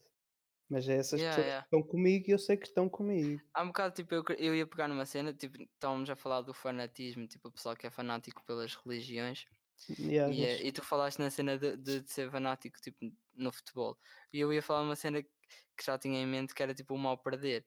Mas 0.69 0.87
é 0.89 0.95
essas 0.97 1.23
yeah, 1.23 1.25
pessoas 1.25 1.47
yeah. 1.47 1.61
que 1.61 1.63
estão 1.65 1.83
comigo 1.83 2.25
e 2.29 2.31
eu 2.33 2.39
sei 2.39 2.57
que 2.57 2.67
estão 2.67 2.89
comigo. 2.89 3.43
Há 3.53 3.63
um 3.63 3.67
bocado, 3.67 3.95
tipo, 3.95 4.13
eu, 4.13 4.23
eu 4.37 4.55
ia 4.55 4.67
pegar 4.67 4.87
numa 4.87 5.05
cena, 5.05 5.33
tipo, 5.33 5.57
estávamos 5.61 6.09
a 6.09 6.15
falar 6.15 6.41
do 6.41 6.53
fanatismo, 6.53 7.27
tipo, 7.27 7.47
o 7.47 7.51
pessoal 7.51 7.75
que 7.75 7.87
é 7.87 7.89
fanático 7.91 8.43
pelas 8.45 8.75
religiões. 8.75 9.45
Yeah, 9.89 10.31
E, 10.31 10.43
eh, 10.45 10.61
mas- 10.61 10.67
e 10.67 10.71
tu 10.73 10.83
falaste 10.83 11.19
na 11.19 11.31
cena 11.31 11.57
de, 11.57 11.77
de, 11.77 12.01
de 12.01 12.11
ser 12.11 12.31
fanático 12.31 12.79
tipo, 12.81 12.99
no 13.37 13.51
futebol. 13.51 13.97
E 14.33 14.39
eu 14.39 14.51
ia 14.53 14.61
falar 14.63 14.81
uma 14.83 14.95
cena 14.95 15.21
que 15.23 15.85
já 15.85 15.97
tinha 15.99 16.19
em 16.21 16.27
mente 16.27 16.53
que 16.55 16.63
era 16.63 16.73
tipo 16.75 16.95
o 16.95 16.97
mal 16.99 17.17
perder. 17.19 17.65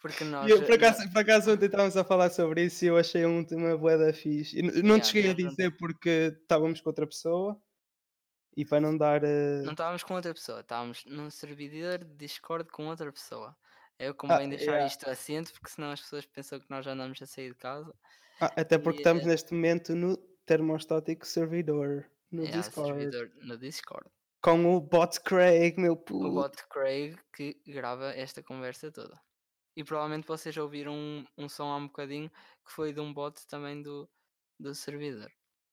Porque 0.00 0.24
nós. 0.24 0.42
E 0.42 0.50
eu, 0.50 0.64
por 0.64 0.74
eh, 0.74 0.76
acaso, 0.76 1.10
por 1.12 1.20
acaso 1.20 1.52
ontem 1.52 1.66
estávamos 1.66 1.96
a 1.96 2.04
falar 2.04 2.30
sobre 2.30 2.64
isso 2.66 2.84
e 2.84 2.88
eu 2.88 2.96
achei 2.98 3.24
um 3.26 3.44
tema 3.44 3.76
bué 3.76 3.98
da 3.98 4.12
fixe. 4.12 4.58
E 4.58 4.62
n- 4.62 4.82
não 4.82 4.98
Yeah, 4.98 5.00
te 5.00 5.08
cheguei 5.08 5.30
a 5.32 5.34
dizer 5.34 5.76
porque 5.78 6.36
estávamos 6.42 6.80
com 6.80 6.90
outra 6.90 7.06
pessoa 7.06 7.60
e 8.56 8.64
para 8.66 8.80
não 8.80 8.96
dar. 8.96 9.22
eh, 9.24 9.64
Não 9.64 9.72
estávamos 9.72 10.02
com 10.02 10.14
outra 10.14 10.32
pessoa, 10.34 10.60
estávamos 10.60 11.04
num 11.04 11.30
servidor 11.30 11.98
de 12.04 12.14
Discord 12.16 12.70
com 12.70 12.86
outra 12.88 13.12
pessoa. 13.12 13.56
É 13.98 14.12
Ah, 14.28 14.40
convém 14.40 14.48
deixar 14.48 14.80
yeah. 14.80 14.82
isto 14.82 15.08
assente 15.08 15.52
porque 15.52 15.68
senão 15.70 15.90
as 15.92 16.00
pessoas 16.00 16.26
pensam 16.26 16.58
que 16.60 16.70
nós 16.70 16.84
já 16.84 16.92
andamos 16.92 17.20
a 17.22 17.26
sair 17.26 17.50
de 17.50 17.56
casa. 17.56 17.94
Ah, 18.38 18.52
até 18.62 18.76
porque 18.78 18.98
E, 18.98 19.00
estamos 19.00 19.24
eh, 19.24 19.26
neste 19.26 19.54
momento 19.54 19.94
no 19.94 20.16
termostático 20.44 21.26
servidor 21.26 22.06
no 22.30 22.42
yeah, 22.42 22.60
Discord 22.60 23.32
no 23.42 23.56
Discord. 23.58 24.08
com 24.42 24.76
o 24.76 24.80
bot 24.80 25.20
Craig, 25.20 25.78
meu 25.78 25.92
O 25.92 25.96
puto. 25.96 26.30
bot 26.30 26.66
Craig 26.68 27.16
que 27.32 27.60
grava 27.66 28.12
esta 28.14 28.42
conversa 28.42 28.90
toda. 28.90 29.20
E 29.76 29.84
provavelmente 29.84 30.26
vocês 30.26 30.56
ouviram 30.56 30.94
um, 30.94 31.24
um 31.38 31.48
som 31.48 31.70
há 31.70 31.76
um 31.76 31.86
bocadinho 31.86 32.30
que 32.64 32.72
foi 32.72 32.92
de 32.92 33.00
um 33.00 33.12
bot 33.12 33.46
também 33.46 33.82
do, 33.82 34.08
do 34.58 34.74
servidor. 34.74 35.30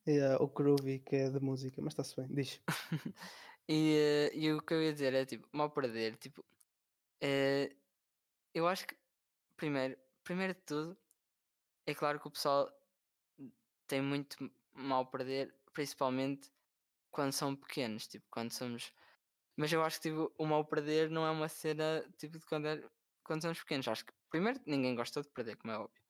Yeah, 0.07 0.41
o 0.41 0.47
Groovy, 0.47 0.99
que 0.99 1.17
é 1.17 1.29
de 1.29 1.39
música, 1.39 1.81
mas 1.81 1.93
está-se 1.93 2.15
bem, 2.15 2.27
diz. 2.33 2.61
e, 3.67 3.95
eh, 3.97 4.31
e 4.33 4.53
o 4.53 4.61
que 4.61 4.73
eu 4.73 4.81
ia 4.81 4.93
dizer 4.93 5.13
é 5.13 5.25
tipo, 5.25 5.47
mal 5.51 5.69
perder, 5.69 6.15
tipo, 6.15 6.45
eh, 7.21 7.75
eu 8.53 8.67
acho 8.67 8.87
que 8.87 8.95
primeiro, 9.57 9.97
primeiro 10.23 10.53
de 10.53 10.61
tudo, 10.61 10.97
é 11.85 11.93
claro 11.93 12.19
que 12.19 12.27
o 12.27 12.31
pessoal 12.31 12.71
tem 13.87 14.01
muito 14.01 14.37
mal 14.73 15.05
perder, 15.07 15.53
principalmente 15.77 16.51
quando 17.11 17.33
são 17.33 17.55
pequenos, 17.55 18.07
tipo, 18.07 18.25
quando 18.31 18.51
somos. 18.53 18.93
Mas 19.57 19.73
eu 19.73 19.83
acho 19.83 20.01
que 20.01 20.09
tipo, 20.09 20.33
o 20.37 20.45
mal 20.45 20.65
perder 20.65 21.09
não 21.11 21.25
é 21.27 21.31
uma 21.31 21.49
cena 21.49 22.03
tipo 22.17 22.39
de 22.39 22.45
quando, 22.47 22.67
é- 22.67 22.89
quando 23.25 23.43
somos 23.43 23.59
pequenos. 23.61 23.87
Acho 23.87 24.05
que 24.05 24.13
primeiro 24.29 24.61
ninguém 24.67 24.95
gosta 24.95 25.21
de 25.21 25.29
perder, 25.29 25.57
como 25.57 25.73
é 25.73 25.79
óbvio. 25.79 26.01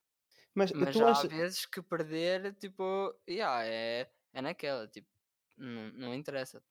Mas 0.53 0.73
Mas 0.73 1.01
há 1.01 1.23
achas. 1.23 1.29
vezes 1.29 1.65
que 1.65 1.81
perder, 1.81 2.55
tipo, 2.55 3.15
yeah, 3.29 3.65
é, 3.65 4.11
é 4.33 4.41
naquela, 4.41 4.87
tipo, 4.87 5.09
não, 5.57 5.91
não 5.93 6.15
interessa. 6.15 6.63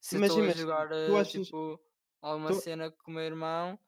Se 0.00 0.16
Mas 0.16 0.22
estou 0.22 0.42
a 0.42 0.48
imagina, 0.48 0.54
jogar, 0.54 0.90
eh, 0.92 1.24
achas. 1.24 1.32
tipo, 1.32 1.80
alguma 2.20 2.52
Tu... 2.52 2.54
cena 2.54 2.90
com 2.90 3.10
o 3.10 3.14
meu 3.14 3.24
irmão, 3.24 3.78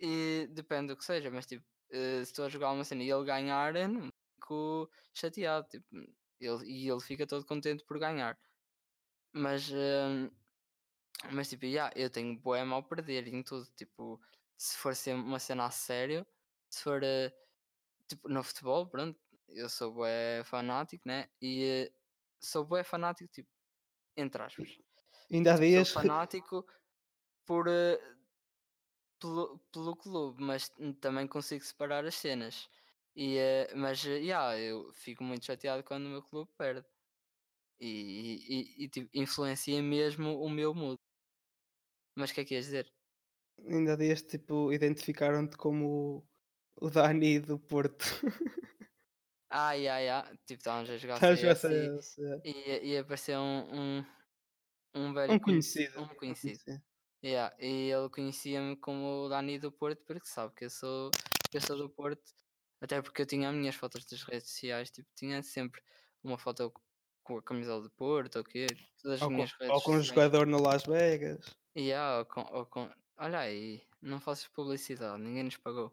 e 0.00 0.48
depende 0.52 0.88
do 0.88 0.96
que 0.98 1.04
seja, 1.04 1.30
mas 1.30 1.46
tipo, 1.46 1.66
eh, 1.90 2.18
se 2.24 2.32
estou 2.32 2.46
a 2.46 2.48
jogar 2.50 2.72
uma 2.72 2.84
cena 2.84 3.02
e 3.04 3.10
ele 3.10 3.24
ganhar, 3.24 3.76
eu 3.76 3.88
não 3.88 4.10
fico 4.36 4.90
chateado, 5.14 5.68
tipo, 5.68 5.86
ele, 6.40 6.64
e 6.66 6.88
ele 6.88 7.00
fica 7.00 7.26
todo 7.26 7.44
contente 7.46 7.84
por 7.84 7.98
ganhar. 7.98 8.38
Mas, 9.32 9.70
eh, 9.72 10.30
mas 11.32 11.48
tipo, 11.48 11.64
yeah, 11.66 11.92
eu 11.96 12.10
tenho 12.10 12.38
bué 12.38 12.64
mal 12.64 12.82
perder 12.84 13.26
em 13.28 13.42
tudo, 13.42 13.66
tipo, 13.76 14.20
se 14.56 14.76
for 14.76 14.94
ser 14.94 15.14
uma 15.14 15.38
cena 15.38 15.66
a 15.66 15.70
sério, 15.70 16.26
se 16.70 16.82
for, 16.82 17.02
eh, 17.02 17.32
tipo, 18.08 18.28
no 18.28 18.42
futebol, 18.44 18.88
pronto, 18.88 19.20
eu 19.48 19.68
sou 19.70 19.92
bué 19.94 20.44
fanático, 20.44 21.04
né? 21.08 21.28
E 21.42 21.64
eh, 21.88 21.94
sou 22.40 22.64
bué 22.66 22.84
fanático, 22.84 23.30
tipo, 23.32 23.50
entre 24.16 24.42
aspas. 24.42 24.78
Ainda 25.32 25.54
há 25.54 25.56
Tipo, 25.56 25.66
dias. 25.66 25.72
sou 25.72 25.86
fanático 25.86 26.66
por, 27.46 27.68
eh, 27.68 27.98
pelo, 29.20 29.58
pelo 29.72 29.96
clube, 29.96 30.42
mas 30.42 30.70
também 31.00 31.26
consigo 31.26 31.64
separar 31.64 32.04
as 32.04 32.14
cenas. 32.14 32.68
E, 33.24 33.36
eh, 33.36 33.74
mas, 33.82 33.98
eh, 34.06 34.20
yeah, 34.30 34.56
eu 34.70 34.92
fico 34.94 35.24
muito 35.24 35.44
chateado 35.44 35.82
quando 35.82 36.06
o 36.06 36.10
meu 36.14 36.22
clube 36.22 36.50
perde. 36.56 36.86
E, 37.80 37.90
e, 38.78 38.84
e, 38.84 38.88
tipo, 38.88 39.10
influencia 39.14 39.82
mesmo 39.82 40.40
o 40.40 40.48
meu 40.50 40.72
mood. 40.74 40.98
Mas 42.18 42.30
o 42.30 42.34
que 42.34 42.40
é 42.42 42.44
que 42.44 42.54
ias 42.54 42.66
dizer? 42.66 42.86
Ainda 43.66 43.96
dias, 43.96 44.22
tipo, 44.22 44.72
identificaram-te 44.72 45.56
como 45.56 46.24
o, 46.80 46.90
Dani 46.90 47.40
do 47.40 47.58
Porto. 47.58 48.04
Ah, 49.50 49.72
yeah, 49.72 49.98
yeah. 50.00 50.22
Tipo, 50.46 50.60
estávamos 50.60 50.90
a 50.90 50.96
jogar 50.98 51.20
CS 51.20 51.68
e, 51.72 51.86
é. 52.22 52.38
e, 52.44 52.92
e 52.92 52.98
apareceu 52.98 53.40
um, 53.40 53.98
um, 53.98 54.04
um 54.94 55.12
velho 55.14 55.34
Um 55.34 55.38
conheci- 55.40 55.88
conhecido. 55.88 56.02
um 56.02 56.08
conhecido. 56.14 56.60
Yeah, 57.24 57.56
e 57.58 57.90
ele 57.90 58.08
conhecia-me 58.10 58.76
como 58.76 59.24
o 59.24 59.28
Dani 59.28 59.58
do 59.58 59.72
Porto 59.72 60.02
porque 60.06 60.26
sabe 60.28 60.54
que 60.54 60.66
eu 60.66 60.70
sou, 60.70 61.10
eu 61.52 61.60
sou 61.60 61.76
do 61.76 61.90
Porto. 61.90 62.22
Até 62.80 63.02
porque 63.02 63.22
eu 63.22 63.26
tinha 63.26 63.48
as 63.48 63.54
minhas 63.54 63.74
fotos 63.74 64.04
das 64.04 64.22
redes 64.22 64.50
sociais, 64.50 64.90
tipo, 64.90 65.08
tinha 65.14 65.42
sempre 65.42 65.82
uma 66.22 66.38
foto 66.38 66.72
com 67.24 67.38
a 67.38 67.42
camisola 67.42 67.82
do 67.82 67.90
Porto, 67.90 68.36
ou 68.36 68.44
quê, 68.44 68.66
todas 69.02 69.16
as 69.16 69.22
Ou 69.22 69.28
com, 69.28 69.34
minhas 69.34 69.52
redes 69.52 69.74
ou 69.74 69.82
com 69.82 69.92
um 69.92 70.02
jogador 70.02 70.46
no 70.46 70.60
Las 70.62 70.84
Vegas. 70.84 71.56
Yeah, 71.76 72.18
ou 72.20 72.24
com, 72.26 72.40
ou 72.52 72.66
com... 72.66 72.90
Olha 73.16 73.40
aí, 73.40 73.82
não 74.00 74.20
faças 74.20 74.46
publicidade, 74.48 75.20
ninguém 75.22 75.42
nos 75.44 75.56
pagou. 75.56 75.92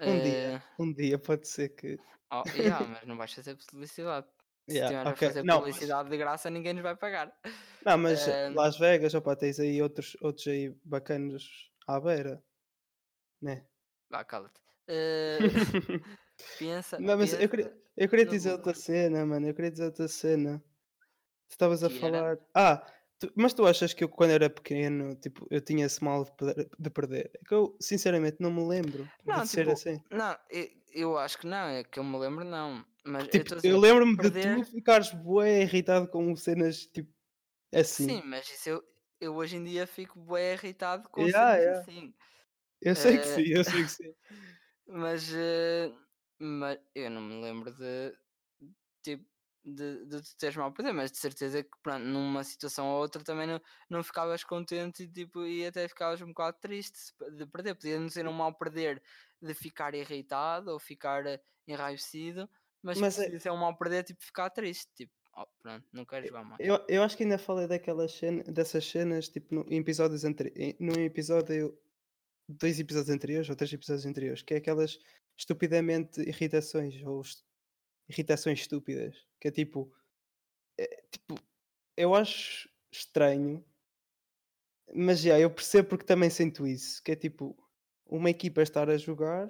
Um 0.00 0.22
dia, 0.22 0.32
Eh, 0.56 0.62
um 0.78 0.92
dia 0.92 1.18
pode 1.18 1.46
ser 1.46 1.68
que. 1.70 1.98
oh, 2.32 2.42
yeah, 2.80 2.86
mas 2.86 3.04
não 3.06 3.16
vais 3.16 3.32
fazer 3.32 3.54
publicidade. 3.56 4.26
Se 4.66 4.76
Yeah, 4.78 4.96
estivermos 4.96 5.12
ok. 5.18 5.28
a 5.28 5.30
fazer 5.30 5.44
Não, 5.44 5.54
mas- 5.60 5.64
publicidade 5.66 6.10
de 6.10 6.16
graça, 6.16 6.50
ninguém 6.50 6.72
nos 6.72 6.82
vai 6.82 6.96
pagar. 6.96 7.38
Não, 7.84 7.98
mas 7.98 8.26
Ahm. 8.26 8.54
Las 8.54 8.78
Vegas, 8.78 9.14
opa, 9.14 9.36
tens 9.36 9.60
aí 9.60 9.80
outros, 9.82 10.16
outros 10.22 10.46
aí 10.48 10.70
bacanos 10.82 11.70
à 11.86 12.00
beira, 12.00 12.42
né? 13.42 13.66
Vá, 14.10 14.24
cala-te. 14.24 14.63
Eh, 14.88 15.40
pensa. 16.58 16.98
Não, 17.00 17.16
mas 17.18 17.32
eu 17.32 17.38
pensa 17.38 17.48
queria, 17.48 17.72
eu 17.96 18.08
queria 18.08 18.26
dizer 18.26 18.52
outra 18.52 18.74
cena, 18.74 19.24
mano. 19.26 19.48
Eu 19.48 19.54
queria 19.54 19.70
dizer 19.70 19.84
outra 19.86 20.08
cena. 20.08 20.62
Tu 21.48 21.52
estavas 21.52 21.84
a 21.84 21.88
Que 21.88 22.04
era? 22.06 22.18
falar. 22.20 22.38
Ah, 22.54 22.86
tu- 23.18 23.32
mas 23.36 23.54
tu 23.54 23.66
achas 23.66 23.94
que 23.94 24.04
eu, 24.04 24.08
quando 24.08 24.30
era 24.32 24.50
pequeno, 24.50 25.14
tipo, 25.16 25.46
eu 25.50 25.60
tinha 25.60 25.86
esse 25.86 26.02
mal 26.02 26.24
de 26.24 26.32
per- 26.36 26.68
de 26.78 26.90
perder? 26.90 27.30
É 27.34 27.44
que 27.48 27.54
eu, 27.54 27.76
sinceramente, 27.80 28.38
não 28.40 28.52
me 28.52 28.66
lembro 28.66 29.10
Não, 29.26 29.42
de 29.42 29.48
ser 29.48 29.66
tipo, 29.66 29.72
assim. 29.72 30.00
Não, 30.10 30.36
eu, 30.50 30.68
eu 30.92 31.18
acho 31.18 31.38
que 31.38 31.46
não, 31.46 31.68
é 31.68 31.84
que 31.84 31.98
eu 31.98 32.04
me 32.04 32.18
lembro, 32.18 32.44
não. 32.44 32.84
Mas 33.04 33.28
eu 33.28 33.30
Tipo, 33.30 33.54
dizer, 33.56 33.70
eu 33.70 33.78
lembro-me 33.80 34.16
de 34.16 34.22
perder- 34.22 34.64
tu 34.64 34.70
ficares 34.70 35.10
bué 35.12 35.62
irritado 35.62 36.08
com 36.08 36.34
cenas 36.36 36.86
tipo 36.86 37.12
assim. 37.74 38.06
Sim, 38.06 38.22
mas 38.24 38.48
isso 38.48 38.68
eu, 38.68 38.84
eu 39.20 39.34
hoje 39.36 39.56
em 39.56 39.64
dia 39.64 39.86
fico 39.86 40.18
bem 40.20 40.52
irritado 40.54 41.08
com 41.10 41.22
Yeah, 41.22 41.56
cenas 41.56 41.62
yeah. 41.62 41.80
assim. 41.80 42.14
Eu 42.80 42.96
sei 42.96 43.18
que 43.18 43.26
Eh, 43.26 43.34
sim, 43.34 43.44
eu 43.48 43.64
sei 43.64 43.84
que 43.84 43.90
sim. 43.90 44.14
Mas, 44.86 45.32
eh, 45.32 45.92
mas 46.38 46.78
eu 46.94 47.10
não 47.10 47.22
me 47.22 47.40
lembro 47.40 47.72
de 47.74 48.16
tipo 49.02 49.26
de, 49.64 50.06
de 50.06 50.22
te 50.22 50.36
teres 50.36 50.56
mal 50.56 50.72
perder, 50.72 50.92
mas 50.92 51.10
de 51.12 51.18
certeza 51.18 51.62
que 51.64 51.70
pronto, 51.82 52.04
numa 52.04 52.44
situação 52.44 52.86
ou 52.88 53.00
outra 53.00 53.24
também 53.24 53.46
não, 53.46 53.60
não 53.90 54.02
ficavas 54.04 54.44
contente 54.44 55.04
e, 55.04 55.08
tipo, 55.12 55.46
e 55.46 55.66
até 55.66 55.88
ficavas 55.88 56.20
um 56.22 56.28
bocado 56.28 56.58
triste 56.60 56.98
de 57.36 57.46
perder. 57.46 57.74
Podia 57.74 57.98
não 58.00 58.08
ser 58.10 58.28
um 58.28 58.32
mal 58.32 58.54
perder 58.56 59.02
de 59.40 59.54
ficar 59.54 59.94
irritado 59.94 60.70
ou 60.72 60.78
ficar 60.80 61.26
eh, 61.26 61.40
enraivecido, 61.66 62.48
mas, 62.82 63.00
Mas 63.00 63.18
é- 63.18 63.24
podia 63.24 63.40
ser 63.40 63.50
um 63.52 63.56
mal 63.56 63.76
perder 63.78 64.04
tipo 64.04 64.22
ficar 64.24 64.50
triste, 64.50 64.92
tipo, 64.94 65.14
oh, 65.36 65.46
pronto, 65.62 65.86
não 65.92 66.04
quero 66.06 66.26
jogar 66.26 66.44
mais. 66.44 66.60
Eu, 66.60 66.84
eu 66.88 67.02
acho 67.02 67.16
que 67.16 67.24
ainda 67.24 67.38
falei 67.38 67.66
daquelas 67.66 68.12
cenas, 68.12 68.44
dessas 68.48 68.84
cenas 68.88 69.28
tipo 69.28 69.54
no, 69.54 69.66
em 69.68 69.78
episódios 69.80 70.24
anteriores, 70.24 70.76
num 70.78 70.94
episódio, 71.02 71.76
dois 72.48 72.78
episódios 72.78 73.14
anteriores 73.14 73.48
ou 73.48 73.56
três 73.56 73.72
episódios 73.72 74.06
anteriores, 74.06 74.42
que 74.42 74.54
é 74.54 74.56
aquelas 74.58 74.98
estupidamente 75.36 76.20
irritações 76.20 77.02
ou 77.02 77.22
irritações 78.08 78.60
estúpidas, 78.60 79.16
que 79.40 79.48
é 79.48 79.50
tipo, 79.50 79.92
é, 80.78 81.04
tipo, 81.10 81.38
eu 81.96 82.14
acho 82.14 82.68
estranho, 82.92 83.64
mas 84.94 85.20
já, 85.20 85.38
eu 85.38 85.50
percebo 85.50 85.88
porque 85.88 86.04
também 86.04 86.30
sinto 86.30 86.66
isso, 86.66 87.02
que 87.02 87.12
é 87.12 87.16
tipo, 87.16 87.56
uma 88.06 88.30
equipa 88.30 88.62
estar 88.62 88.88
a 88.90 88.98
jogar 88.98 89.48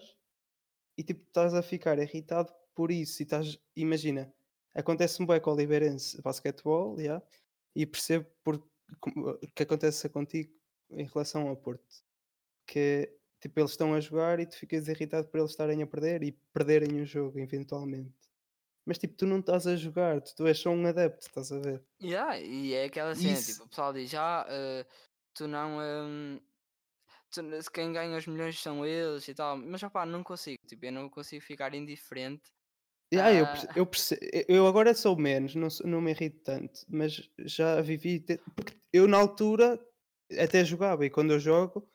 e 0.96 1.02
tipo, 1.02 1.22
estás 1.26 1.54
a 1.54 1.62
ficar 1.62 1.98
irritado 1.98 2.52
por 2.74 2.90
isso 2.90 3.22
e 3.22 3.24
estás, 3.24 3.58
imagina, 3.76 4.32
acontece-me 4.74 5.26
bem 5.26 5.40
com 5.40 5.50
o 5.50 5.54
Oliveirense 5.54 6.20
basquetebol, 6.22 6.98
yeah, 6.98 7.24
e 7.74 7.86
percebo 7.86 8.26
por, 8.42 8.62
que 9.54 9.62
acontece 9.62 10.08
contigo 10.08 10.52
em 10.90 11.06
relação 11.06 11.48
ao 11.48 11.56
Porto, 11.56 12.03
que 12.66 12.78
é, 12.78 13.14
tipo, 13.40 13.60
eles 13.60 13.72
estão 13.72 13.94
a 13.94 14.00
jogar 14.00 14.40
e 14.40 14.46
tu 14.46 14.56
ficas 14.56 14.88
irritado 14.88 15.28
por 15.28 15.38
eles 15.38 15.50
estarem 15.50 15.82
a 15.82 15.86
perder 15.86 16.22
e 16.22 16.32
perderem 16.52 17.00
o 17.00 17.06
jogo 17.06 17.38
eventualmente. 17.38 18.12
Mas 18.86 18.98
tipo, 18.98 19.14
tu 19.14 19.26
não 19.26 19.38
estás 19.40 19.66
a 19.66 19.76
jogar, 19.76 20.20
tu, 20.20 20.34
tu 20.36 20.46
és 20.46 20.58
só 20.58 20.70
um 20.70 20.86
adepto, 20.86 21.26
estás 21.26 21.50
a 21.52 21.58
ver? 21.58 21.82
Yeah, 22.02 22.38
e 22.38 22.74
é 22.74 22.84
aquela 22.84 23.14
cena, 23.14 23.32
Isso. 23.32 23.52
tipo, 23.52 23.64
o 23.64 23.68
pessoal 23.68 23.92
diz, 23.92 24.12
ah, 24.14 24.44
eh, 24.48 24.86
tu 25.32 25.48
não. 25.48 25.78
tu 27.30 27.62
se 27.62 27.70
quem 27.70 27.92
ganha 27.92 28.16
os 28.16 28.26
milhões 28.26 28.60
são 28.60 28.84
eles 28.86 29.26
e 29.28 29.34
tal, 29.34 29.56
mas 29.56 29.82
opá, 29.82 30.04
não 30.06 30.22
consigo, 30.22 30.58
tipo, 30.66 30.84
eu 30.86 30.92
não 30.92 31.08
consigo 31.08 31.42
ficar 31.42 31.74
indiferente. 31.74 32.52
Yeah, 33.12 33.32
eu, 33.38 33.44
Ah. 33.46 33.48
perce- 33.52 33.68
eu, 33.76 33.86
perce- 33.86 34.44
eu 34.48 34.66
agora 34.66 34.92
sou 34.94 35.16
menos, 35.16 35.54
não, 35.54 35.68
não 35.84 36.00
me 36.00 36.10
irrito 36.10 36.40
tanto, 36.44 36.80
mas 36.88 37.28
já 37.38 37.80
vivi. 37.80 38.20
te- 38.20 38.40
Porque 38.56 38.76
eu 38.92 39.06
na 39.06 39.18
altura 39.18 39.78
até 40.38 40.64
jogava 40.64 41.04
e 41.06 41.10
quando 41.10 41.32
eu 41.32 41.38
jogo 41.38 41.88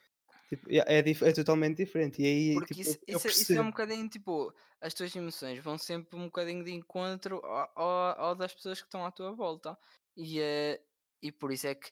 tipo, 0.50 0.68
é, 0.72 0.78
é 0.80 1.00
é 1.30 1.34
totalmente 1.34 1.78
diferente. 1.78 2.22
E 2.22 2.26
aí 2.26 2.62
Porque 2.66 2.74
tipo, 2.74 2.82
isso, 2.82 2.98
isso, 3.08 3.30
isso 3.30 3.58
é 3.60 3.62
percebo. 3.62 3.62
um 3.62 3.70
bocadinho 3.70 4.10
tipo, 4.10 4.54
as 4.82 4.94
tuas 4.94 5.16
emoções 5.16 5.60
vão 5.60 5.78
sempre 5.78 6.16
um 6.18 6.26
bocadinho 6.26 6.64
de 6.64 6.72
encontro 6.74 7.38
ao, 7.46 7.72
ao- 7.76 8.20
ao 8.22 8.36
das 8.36 8.54
pessoas 8.54 8.80
que 8.82 8.88
estão 8.88 9.06
à 9.06 9.12
tua 9.12 9.32
volta. 9.34 9.78
E, 10.18 10.40
eh, 10.42 10.84
e 11.22 11.32
por 11.32 11.52
isso 11.52 11.68
é 11.68 11.76
que 11.76 11.92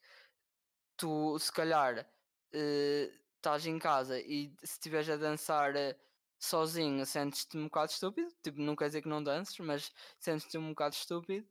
tu, 0.97 1.37
se 1.39 1.51
calhar, 1.51 2.09
eh, 2.53 3.11
estás 3.37 3.65
em 3.65 3.79
casa 3.79 4.19
e 4.19 4.53
se 4.63 4.73
estiveres 4.73 5.09
a 5.09 5.17
dançar 5.17 5.75
eh, 5.75 5.97
sozinho, 6.39 7.05
sentes-te 7.05 7.57
um 7.57 7.65
bocado 7.65 7.91
estúpido. 7.91 8.29
Tipo, 8.43 8.61
não 8.61 8.75
quer 8.75 8.87
dizer 8.87 9.01
que 9.01 9.09
não 9.09 9.23
dances, 9.23 9.57
mas 9.59 9.91
sentes-te 10.19 10.57
um 10.57 10.69
bocado 10.69 10.95
estúpido. 10.95 11.47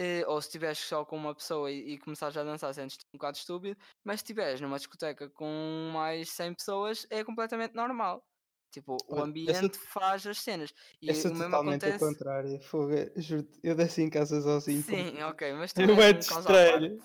Eh, 0.00 0.24
ou 0.28 0.40
se 0.40 0.46
estiveres 0.48 0.78
só 0.78 1.04
com 1.04 1.16
uma 1.16 1.34
pessoa 1.34 1.70
e, 1.72 1.94
e 1.94 1.98
começares 1.98 2.36
a 2.36 2.44
dançar, 2.44 2.72
sentes-te 2.72 3.04
um 3.12 3.18
bocado 3.18 3.36
estúpido. 3.36 3.76
Mas 4.04 4.20
se 4.20 4.24
estiveres 4.24 4.60
numa 4.60 4.76
discoteca 4.78 5.28
com 5.30 5.90
mais 5.92 6.30
100 6.30 6.54
pessoas, 6.54 7.04
é 7.10 7.24
completamente 7.24 7.74
normal. 7.74 8.22
Tipo, 8.70 8.96
o 9.08 9.14
sou- 9.14 9.24
ambiente 9.24 9.76
faz 9.78 10.24
as 10.26 10.38
cenas. 10.38 10.72
E 11.02 11.08
Eu 11.08 11.14
sou 11.14 11.30
o 11.32 11.34
mesmo 11.34 11.52
totalmente 11.52 11.82
acontece. 11.82 12.04
ao 12.04 12.10
contrário. 12.10 12.60
Fogo, 12.62 12.92
juro-te, 13.16 13.58
eu 13.62 13.74
desci 13.74 14.02
em 14.02 14.10
casa 14.10 14.40
sozinho. 14.40 14.82
Sim, 14.82 15.22
ok, 15.22 15.52
mas 15.54 15.72
tu 15.72 15.80
Eu 15.80 15.90
és 15.90 16.00
é 16.00 16.14
um 16.14 16.18
parte. 16.18 16.20
estranho. 16.20 16.98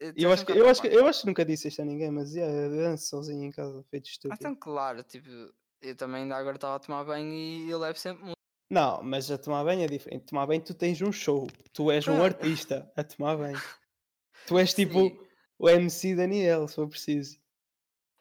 Eh, 0.00 0.12
Eu 0.16 0.32
acho, 0.32 0.46
que, 0.46 0.52
eu, 0.52 0.68
acho 0.68 0.80
que, 0.80 0.88
eu 0.88 1.06
acho 1.06 1.20
que 1.22 1.26
nunca 1.26 1.44
disse 1.44 1.68
isto 1.68 1.82
a 1.82 1.84
ninguém, 1.84 2.10
mas 2.10 2.34
yeah, 2.34 2.52
eu 2.54 2.70
danço 2.70 3.06
sozinho 3.06 3.44
em 3.44 3.50
casa, 3.50 3.84
feito 3.90 4.06
Ah, 4.06 4.10
estúpido. 4.12 4.40
então, 4.40 4.56
claro, 4.56 5.02
tipo, 5.02 5.28
eu 5.82 5.96
também 5.96 6.22
ainda 6.22 6.36
agora 6.36 6.56
estava 6.56 6.76
a 6.76 6.78
tomar 6.78 7.04
banho 7.04 7.32
e 7.32 7.68
eu 7.68 7.78
levo 7.78 7.98
sempre 7.98 8.24
muito. 8.24 8.37
Não, 8.70 9.02
mas 9.02 9.30
a 9.30 9.38
tomar 9.38 9.64
banho 9.64 9.84
é 9.84 9.86
diferente. 9.86 10.26
Tomar 10.26 10.46
banho 10.46 10.62
tu 10.62 10.74
tens 10.74 11.00
um 11.00 11.10
show. 11.10 11.46
Tu 11.72 11.90
és 11.90 12.06
um 12.06 12.22
artista 12.22 12.90
a 12.94 13.02
tomar 13.02 13.36
banho. 13.36 13.60
Tu 14.46 14.58
és 14.58 14.74
tipo 14.74 15.08
Sim. 15.08 15.26
o 15.58 15.68
MC 15.68 16.14
Daniel, 16.14 16.68
se 16.68 16.74
for 16.74 16.88
preciso. 16.88 17.40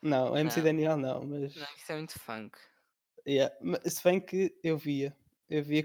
Não, 0.01 0.31
o 0.31 0.37
MC 0.37 0.57
Não. 0.59 0.63
Daniel 0.65 0.97
não, 0.97 1.25
mas. 1.25 1.55
Não, 1.55 1.67
isso 1.75 1.91
é 1.91 1.95
muito 1.95 2.19
funk. 2.19 2.57
Yeah. 3.27 3.53
mas 3.61 3.93
Se 3.93 4.03
bem 4.03 4.21
que 4.21 4.57
eu 4.63 4.77
via. 4.77 5.15
Eu 5.49 5.63
via. 5.63 5.83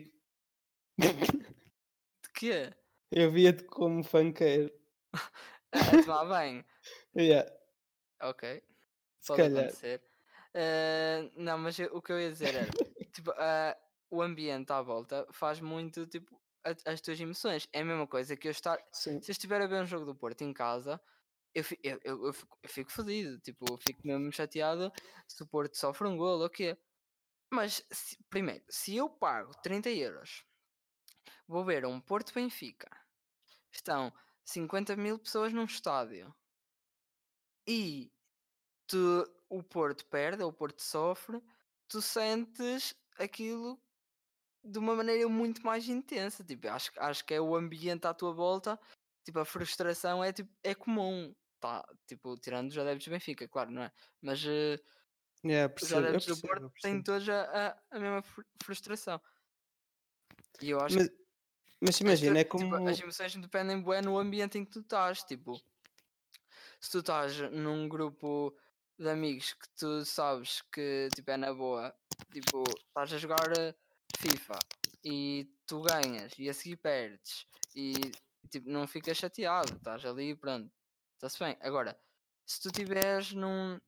De 0.98 2.30
quê? 2.34 2.72
eu 3.10 3.30
via-te 3.32 3.64
como 3.64 4.04
funkeiro. 4.04 4.72
A 5.72 6.02
tomar 6.02 6.24
banho. 6.26 6.64
Yeah. 7.14 7.50
Ok. 8.22 8.62
Pode 9.26 9.42
acontecer. 9.42 10.02
Eh, 10.54 11.30
não, 11.36 11.58
mas 11.58 11.78
o 11.78 12.00
que 12.00 12.10
eu 12.12 12.20
ia 12.20 12.30
dizer 12.30 12.54
era, 12.54 12.70
tipo, 13.12 13.30
ah, 13.36 13.76
o 14.12 14.20
ambiente 14.22 14.70
à 14.70 14.82
volta 14.82 15.26
faz 15.32 15.58
muito, 15.58 16.06
tipo, 16.06 16.38
as 16.84 17.00
tuas 17.00 17.18
emoções. 17.18 17.66
É 17.72 17.80
a 17.80 17.84
mesma 17.84 18.06
coisa 18.06 18.36
que 18.36 18.46
eu 18.46 18.52
estar, 18.52 18.78
Sim. 18.92 19.22
se 19.22 19.30
eu 19.30 19.32
estiver 19.32 19.60
a 19.62 19.66
ver 19.66 19.82
um 19.82 19.86
jogo 19.86 20.04
do 20.04 20.14
Porto 20.14 20.42
em 20.42 20.52
casa, 20.52 21.00
eu, 21.54 21.64
fi- 21.64 21.80
eu, 21.82 21.98
eu, 22.04 22.26
eu 22.26 22.32
fico, 22.34 22.58
fico 22.66 22.92
fodido, 22.92 23.40
tipo, 23.40 23.64
eu 23.72 23.78
fico 23.78 24.06
mesmo 24.06 24.30
chateado 24.30 24.92
se 25.26 25.42
o 25.42 25.46
Porto 25.46 25.76
sofre 25.78 26.06
um 26.06 26.16
golo 26.18 26.40
ou 26.42 26.46
o 26.46 26.50
quê. 26.50 26.76
Mas, 27.50 27.84
se- 27.90 28.18
primeiro, 28.28 28.64
se 28.68 28.94
eu 28.96 29.08
pago 29.08 29.52
30 29.62 29.90
euros, 29.90 30.44
vou 31.48 31.64
ver 31.64 31.86
um 31.86 31.98
Porto 31.98 32.34
Benfica, 32.34 32.90
estão 33.72 34.12
50 34.44 34.94
mil 34.96 35.18
pessoas 35.18 35.52
num 35.54 35.64
estádio 35.64 36.34
e 37.66 38.12
tu, 38.86 39.24
o 39.48 39.62
Porto 39.62 40.06
perde, 40.06 40.42
ou 40.42 40.50
o 40.50 40.52
Porto 40.52 40.80
sofre, 40.80 41.42
tu 41.88 42.02
sentes 42.02 42.94
aquilo 43.18 43.80
de 44.64 44.78
uma 44.78 44.94
maneira 44.94 45.28
muito 45.28 45.64
mais 45.64 45.88
intensa. 45.88 46.44
Tipo, 46.44 46.68
acho, 46.68 46.90
acho 46.98 47.24
que 47.24 47.34
é 47.34 47.40
o 47.40 47.54
ambiente 47.56 48.06
à 48.06 48.14
tua 48.14 48.32
volta, 48.32 48.78
tipo, 49.24 49.38
a 49.38 49.44
frustração 49.44 50.22
é, 50.22 50.32
tipo, 50.32 50.50
é 50.62 50.74
comum. 50.74 51.34
Tá, 51.60 51.84
tipo, 52.08 52.36
tirando 52.38 52.70
os 52.70 52.78
adeptos 52.78 53.06
do 53.06 53.10
Benfica, 53.12 53.46
claro, 53.48 53.70
não 53.70 53.82
é? 53.84 53.92
Mas 54.20 54.44
eh, 54.44 54.80
Yeah, 55.44 55.72
os 55.72 55.80
percebo, 55.80 56.00
eu 56.00 56.04
adeptos 56.08 56.26
do 56.26 56.36
percebo, 56.36 56.48
Porto 56.48 56.62
eu 56.62 56.72
têm 56.82 57.02
todos 57.02 57.28
a, 57.28 57.42
a, 57.68 57.82
a 57.92 57.98
mesma 58.00 58.22
fru- 58.22 58.44
frustração. 58.64 59.20
E 60.60 60.70
eu 60.70 60.80
acho 60.80 60.96
Mas, 60.96 61.08
mas 61.80 61.90
as, 61.90 62.00
tu- 62.00 62.02
imagina, 62.02 62.38
é 62.40 62.44
tipo, 62.44 62.74
como. 62.74 62.88
as 62.88 63.00
emoções 63.00 63.36
dependem 63.36 63.80
bué 63.80 64.02
no 64.02 64.18
ambiente 64.18 64.58
em 64.58 64.64
que 64.64 64.70
tu 64.72 64.80
estás. 64.80 65.22
Tipo, 65.22 65.60
se 66.80 66.90
tu 66.90 66.98
estás 66.98 67.38
num 67.52 67.88
grupo 67.88 68.56
de 68.98 69.08
amigos 69.08 69.54
que 69.54 69.68
tu 69.76 70.04
sabes 70.04 70.62
que 70.72 71.08
tipo, 71.14 71.30
é 71.30 71.36
na 71.36 71.52
boa, 71.54 71.94
tipo, 72.32 72.62
estás 72.88 73.12
a 73.12 73.18
jogar 73.18 73.52
eh, 73.58 73.74
FIFA 74.18 74.58
e 75.04 75.50
tu 75.66 75.82
ganhas 75.82 76.32
e 76.38 76.48
a 76.48 76.54
seguir 76.54 76.76
perdes 76.76 77.46
e 77.74 77.92
tipo, 78.50 78.68
não 78.68 78.86
ficas 78.86 79.16
chateado, 79.16 79.74
estás 79.76 80.04
ali 80.04 80.34
pronto, 80.36 80.70
está-se 81.14 81.38
bem. 81.38 81.56
Agora, 81.60 81.98
se 82.46 82.60
tu 82.60 82.68
estiveres 82.68 83.32
num, 83.32 83.78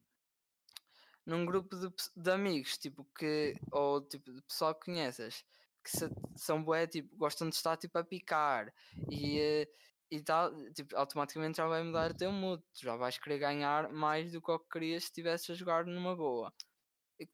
num 1.27 1.45
grupo 1.45 1.77
de, 1.77 1.93
de 2.17 2.31
amigos, 2.31 2.77
tipo, 2.79 3.05
que, 3.17 3.55
ou 3.71 4.01
tipo, 4.03 4.33
de 4.33 4.43
pessoal 4.43 4.75
que 4.75 4.87
conheces, 4.87 5.45
que 5.83 5.91
se- 5.91 6.11
são 6.37 6.63
bué, 6.63 6.87
tipo, 6.87 7.15
gostam 7.17 7.49
de 7.49 7.55
estar 7.57 7.77
tipo 7.77 7.97
a 7.99 8.05
picar 8.05 8.73
e, 9.11 9.39
eh, 9.39 9.69
e 10.11 10.21
tal, 10.23 10.53
tipo, 10.73 10.97
automaticamente 10.97 11.57
já 11.59 11.67
vai 11.67 11.83
mudar 11.83 12.11
o 12.11 12.17
teu 12.17 12.31
mood, 12.33 12.63
já 12.75 12.97
vais 12.97 13.19
querer 13.19 13.39
ganhar 13.39 13.91
mais 13.91 14.33
do 14.33 14.41
que 14.41 14.51
o 14.51 14.59
que 14.59 14.69
querias 14.71 15.05
se 15.05 15.09
estivesse 15.11 15.53
a 15.53 15.55
jogar 15.55 15.85
numa 15.87 16.15
boa. 16.17 16.53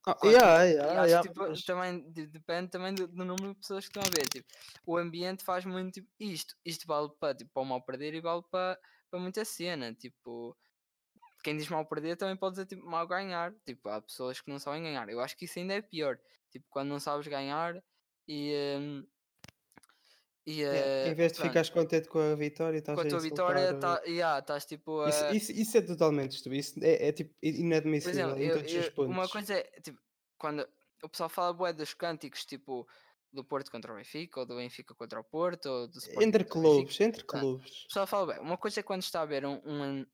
Ah, 0.07 0.15
Claro, 0.15 0.37
yeah, 0.37 0.63
yeah, 0.65 1.01
acho 1.01 1.07
yeah, 1.09 1.29
tipo, 1.29 1.41
mas- 1.41 1.63
também 1.65 2.11
de- 2.13 2.27
depende 2.27 2.71
também 2.71 2.95
do, 2.95 3.09
do 3.09 3.25
número 3.25 3.55
de 3.55 3.61
pessoas 3.61 3.89
que 3.89 3.99
estão 3.99 4.03
a 4.03 4.11
ver. 4.15 4.29
Tipo, 4.29 4.47
o 4.87 4.97
ambiente 4.97 5.43
faz 5.45 5.65
muito 5.65 5.95
tipo, 5.95 6.09
isto. 6.19 6.55
Isto 6.65 6.87
vale 6.87 7.09
para 7.19 7.35
tipo, 7.35 7.51
para 7.53 7.63
o 7.63 7.65
mal 7.67 7.81
perder 7.83 8.15
e 8.15 8.21
vale 8.21 8.43
para, 8.51 8.79
para 9.11 9.21
muita 9.21 9.45
cena. 9.45 9.95
Tipo, 9.95 10.57
quem 11.43 11.57
diz 11.57 11.69
mal 11.69 11.87
perder 11.87 12.17
também 12.17 12.37
pode 12.37 12.55
dizer 12.57 12.67
tipo, 12.67 12.85
mal 12.87 13.07
ganhar. 13.07 13.55
Tipo, 13.65 13.89
há 13.89 14.01
pessoas 14.03 14.41
que 14.41 14.51
não 14.51 14.59
sabem 14.59 14.83
ganhar. 14.83 15.09
Eu 15.09 15.21
acho 15.21 15.37
que 15.37 15.47
isso 15.47 15.59
ainda 15.59 15.75
é 15.75 15.81
pior. 15.83 16.19
Tipo, 16.51 16.67
quando 16.69 16.89
não 16.89 17.01
sabes 17.01 17.27
ganhar 17.27 17.83
e. 18.29 18.53
hum, 18.79 19.07
e 20.47 20.61
Yeah, 20.63 20.79
eh, 20.79 21.09
Em 21.11 21.15
vez 21.15 21.33
de 21.33 21.39
pronto, 21.39 21.49
ficares 21.49 21.71
contente 21.71 22.09
com 22.09 22.19
a 22.19 22.35
vitória, 22.35 22.79
estás 22.79 22.97
com 22.97 23.03
a 23.03 23.07
a 23.07 23.09
tua 23.11 23.21
vitória, 23.21 23.75
tá, 23.79 24.03
yeah, 24.07 24.39
estás 24.41 24.65
tipo 24.65 25.01
a. 25.01 25.09
Isso, 25.11 25.25
isso, 25.35 25.53
isso 25.53 25.79
é 25.79 25.83
totalmente 25.83 26.33
estúpido. 26.33 26.57
Isso 26.61 26.79
é, 26.83 27.09
é 27.09 27.13
tipo 27.13 27.35
inadmissível 27.43 28.13
exemplo, 28.31 28.43
em 28.43 28.47
eu- 28.47 28.57
todos 28.57 28.73
os 28.75 28.87
eu- 28.87 28.93
pontos. 28.93 29.13
uma 29.17 29.29
coisa 29.29 29.55
é 29.55 29.63
tipo, 29.83 29.99
quando 30.39 30.67
o 31.03 31.09
pessoal 31.09 31.29
fala 31.29 31.53
bué 31.53 31.73
dos 31.73 31.95
cânticos, 31.95 32.45
tipo 32.45 32.87
do 33.33 33.45
Porto 33.45 33.71
contra 33.71 33.93
o 33.93 33.97
Benfica, 33.97 34.41
ou 34.41 34.47
do 34.47 34.57
Benfica 34.57 34.95
contra 34.95 35.21
o 35.21 35.25
Porto, 35.25 35.67
ou 35.67 35.89
do 35.89 35.99
Entre 35.99 36.19
o 36.19 36.19
Benfica. 36.21 36.45
clubes, 36.47 37.01
entre 37.01 37.25
Pronto. 37.25 37.41
clubes. 37.59 37.85
O 37.85 37.87
pessoal 37.89 38.07
fala 38.07 38.33
bem, 38.35 38.43
uma 38.43 38.57
coisa 38.59 38.81
é 38.81 38.83
quando 38.83 39.03
está 39.03 39.21
a 39.21 39.23
haver 39.23 39.45
um, 39.47 39.61
um, 39.65 40.07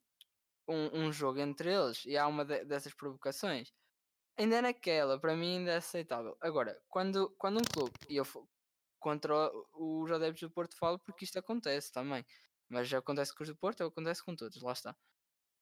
um, 0.69 1.01
um 1.07 1.13
jogo 1.13 1.39
entre 1.41 1.73
eles 1.73 2.05
e 2.05 2.17
há 2.19 2.27
uma 2.27 2.45
de- 2.45 2.65
dessas 2.67 2.93
provocações, 2.95 3.73
ainda 4.39 4.57
é 4.57 4.63
naquela, 4.63 5.19
para 5.21 5.35
mim 5.37 5.59
ainda 5.59 5.73
é 5.73 5.77
aceitável. 5.77 6.37
Agora, 6.43 6.79
quando, 6.89 7.31
quando 7.39 7.59
um 7.59 7.65
clube, 7.65 7.93
e 8.09 8.17
eu 8.17 8.25
contra 9.07 9.53
os 9.73 10.11
adeptos 10.11 10.41
do 10.41 10.51
Porto 10.51 10.77
falo 10.77 10.99
porque 10.99 11.25
isto 11.25 11.39
acontece 11.39 11.93
também, 11.93 12.27
mas 12.69 12.89
já 12.89 12.99
acontece 12.99 13.33
com 13.33 13.45
os 13.45 13.49
do 13.49 13.55
Porto, 13.55 13.85
acontece 13.85 14.21
com 14.25 14.35
todos, 14.35 14.61
lá 14.61 14.73
está. 14.73 14.97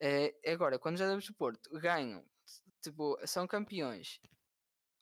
É, 0.01 0.35
agora, 0.51 0.79
quando 0.79 0.95
os 0.95 1.03
adeptos 1.03 1.27
do 1.27 1.35
Porto 1.35 1.69
ganham, 1.79 2.25
tipo, 2.83 3.19
são 3.27 3.47
campeões, 3.47 4.19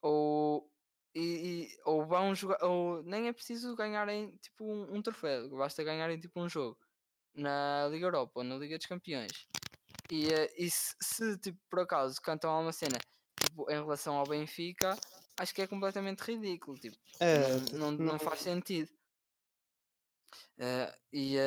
ou, 0.01 0.69
e, 1.15 1.69
e- 1.71 1.79
ou 1.85 2.05
vão 2.05 2.35
jogar, 2.35 2.59
ou 2.65 3.01
nem 3.05 3.29
é 3.29 3.33
preciso 3.33 3.77
ganharem 3.77 4.37
tipo 4.39 4.65
um, 4.65 4.97
um 4.97 5.01
troféu, 5.01 5.49
basta 5.51 5.85
ganharem 5.85 6.19
tipo 6.19 6.41
um 6.41 6.49
jogo 6.49 6.77
na 7.33 7.87
Liga 7.93 8.07
Europa 8.07 8.33
ou 8.41 8.45
na 8.45 8.57
Liga 8.57 8.77
dos 8.77 8.89
Campeões. 8.89 9.47
E, 10.11 10.27
eh, 10.35 10.53
e 10.59 10.69
se, 10.69 10.97
se, 11.01 11.39
tipo, 11.39 11.61
por 11.71 11.79
acaso 11.79 12.21
cantam 12.21 12.51
alguma 12.51 12.73
cena 12.73 12.99
tipo, 13.41 13.71
em 13.71 13.75
relação 13.75 14.17
ao 14.17 14.27
Benfica, 14.27 14.97
acho 15.39 15.55
que 15.55 15.63
é 15.63 15.67
completamente 15.67 16.21
ridículo. 16.21 16.79
Tipo, 16.79 16.97
É, 17.21 17.39
não, 17.73 17.91
não, 17.91 17.91
não 17.93 18.19
faz 18.19 18.41
sentido. 18.41 18.91
Eh, 20.59 20.93
e, 21.13 21.39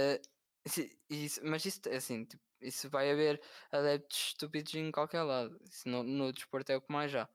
se- 0.68 1.00
isso- 1.10 1.42
mas 1.44 1.66
isso 1.66 1.82
é 1.90 1.96
assim, 1.98 2.26
tipo, 2.26 2.44
isso 2.62 2.90
vai 2.90 3.12
haver 3.12 3.42
adeptos 3.72 4.18
estúpidos 4.30 4.74
em 4.76 4.92
qualquer 4.92 5.24
lado. 5.24 5.58
Isso 5.70 5.88
no, 5.90 6.04
no 6.04 6.32
desporto 6.32 6.72
é 6.72 6.78
o 6.78 6.82
que 6.82 6.92
mais 6.92 7.14
há. 7.16 7.30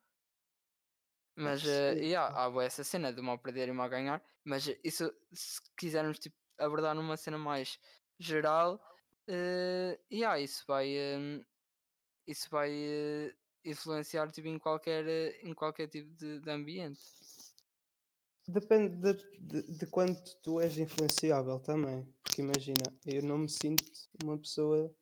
Mas 1.37 1.65
eh, 1.65 1.95
sim, 1.95 2.05
e 2.09 2.17
há, 2.17 2.31
essa 2.63 2.85
cena 2.85 3.13
de 3.13 3.23
mal 3.23 3.39
perder 3.39 3.69
e 3.69 3.73
mal 3.73 3.89
ganhar. 3.89 4.23
Mas 4.45 4.67
isso 4.85 5.13
se 5.33 5.61
quisermos 5.77 6.19
tipo, 6.19 6.37
abordar 6.59 6.95
numa 6.95 7.17
cena 7.17 7.39
mais 7.39 7.79
geral, 8.19 8.81
e 10.11 10.25
há, 10.25 10.39
isso 10.39 10.65
vai 10.67 10.89
eh, 10.97 11.45
isso 12.27 12.49
vai 12.51 12.71
eh, 12.73 13.35
influenciar 13.65 14.31
tipo, 14.31 14.49
em 14.49 14.59
qualquer 14.59 15.07
eh, 15.07 15.41
em 15.43 15.55
qualquer 15.55 15.89
tipo 15.89 16.11
de, 16.15 16.41
de 16.41 16.51
ambiente. 16.51 17.01
Depende 18.49 18.97
de, 18.97 19.39
de, 19.39 19.63
de 19.79 19.87
quanto 19.87 20.37
tu 20.43 20.61
és 20.61 20.77
influenciável 20.79 21.61
também. 21.61 22.05
Porque 22.23 22.43
imagina, 22.43 22.83
eu 23.07 23.23
não 23.23 23.39
me 23.39 23.49
sinto 23.49 23.85
uma 24.25 24.37
pessoa 24.39 24.93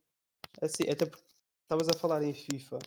assim. 0.61 0.85
Até 0.91 1.07
porque 1.07 1.25
estavas 1.63 1.89
a 1.89 1.99
falar 1.99 2.23
em 2.23 2.35
FIFA. 2.35 2.79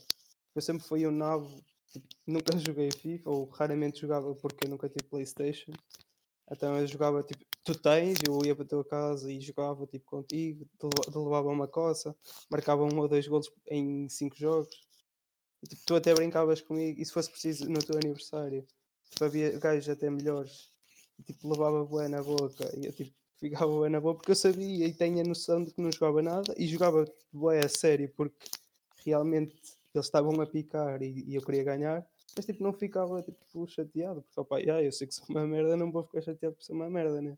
Eu 0.53 0.61
sempre 0.61 0.83
fui 0.83 1.07
um 1.07 1.11
nabo, 1.11 1.63
tipo, 1.91 2.07
nunca 2.27 2.57
joguei 2.57 2.91
FIFA, 2.91 3.29
ou 3.29 3.45
raramente 3.45 4.01
jogava 4.01 4.35
porque 4.35 4.65
eu 4.65 4.69
nunca 4.69 4.89
tive 4.89 5.09
Playstation. 5.09 5.71
Então 6.51 6.77
eu 6.77 6.85
jogava 6.85 7.23
tipo, 7.23 7.45
tu 7.63 7.73
tens, 7.73 8.19
eu 8.27 8.37
ia 8.45 8.53
para 8.53 8.65
a 8.65 8.67
tua 8.67 8.85
casa 8.85 9.31
e 9.31 9.39
jogava 9.39 9.87
tipo 9.87 10.05
contigo, 10.05 10.65
te 10.77 10.83
leva- 10.83 11.11
te 11.11 11.17
levava 11.17 11.47
uma 11.47 11.67
coça, 11.67 12.15
marcava 12.51 12.83
um 12.83 12.99
ou 12.99 13.07
dois 13.07 13.25
golos 13.27 13.49
em 13.67 14.09
cinco 14.09 14.35
jogos. 14.35 14.90
Tipo, 15.67 15.81
tu 15.85 15.95
até 15.95 16.13
brincavas 16.13 16.61
comigo, 16.61 16.99
e 16.99 17.05
se 17.05 17.11
fosse 17.11 17.29
preciso 17.29 17.69
no 17.69 17.79
teu 17.79 17.95
aniversário, 17.95 18.65
tipo, 19.09 19.23
havia 19.23 19.57
gajos 19.59 19.89
até 19.89 20.09
melhores, 20.09 20.71
e, 21.19 21.23
tipo, 21.23 21.47
levava 21.49 21.85
bué 21.85 22.07
na 22.07 22.23
boca, 22.23 22.71
e 22.77 22.85
eu 22.85 22.93
tipo, 22.93 23.13
ficava 23.39 23.71
bué 23.71 23.89
na 23.89 24.01
boca, 24.01 24.17
porque 24.17 24.31
eu 24.31 24.35
sabia 24.35 24.87
e 24.87 24.93
tinha 24.93 25.23
a 25.23 25.27
noção 25.27 25.63
de 25.63 25.71
que 25.71 25.81
não 25.81 25.91
jogava 25.91 26.21
nada, 26.21 26.53
e 26.57 26.67
jogava 26.67 27.05
bué 27.31 27.63
a 27.63 27.69
sério, 27.69 28.11
porque 28.15 28.35
realmente 29.05 29.55
eles 29.93 30.05
estavam 30.05 30.39
a 30.41 30.47
picar 30.47 31.01
e, 31.01 31.25
e 31.27 31.35
eu 31.35 31.41
queria 31.41 31.63
ganhar, 31.63 32.07
mas 32.35 32.45
tipo, 32.45 32.63
não 32.63 32.73
ficava 32.73 33.21
tipo, 33.21 33.67
chateado, 33.67 34.21
porque 34.21 34.39
opa, 34.39 34.59
yeah, 34.59 34.81
eu 34.81 34.91
sei 34.91 35.07
que 35.07 35.13
sou 35.13 35.25
uma 35.29 35.45
merda, 35.45 35.75
não 35.75 35.91
vou 35.91 36.03
ficar 36.03 36.21
chateado 36.21 36.55
por 36.55 36.63
ser 36.63 36.73
uma 36.73 36.89
merda, 36.89 37.21
né? 37.21 37.35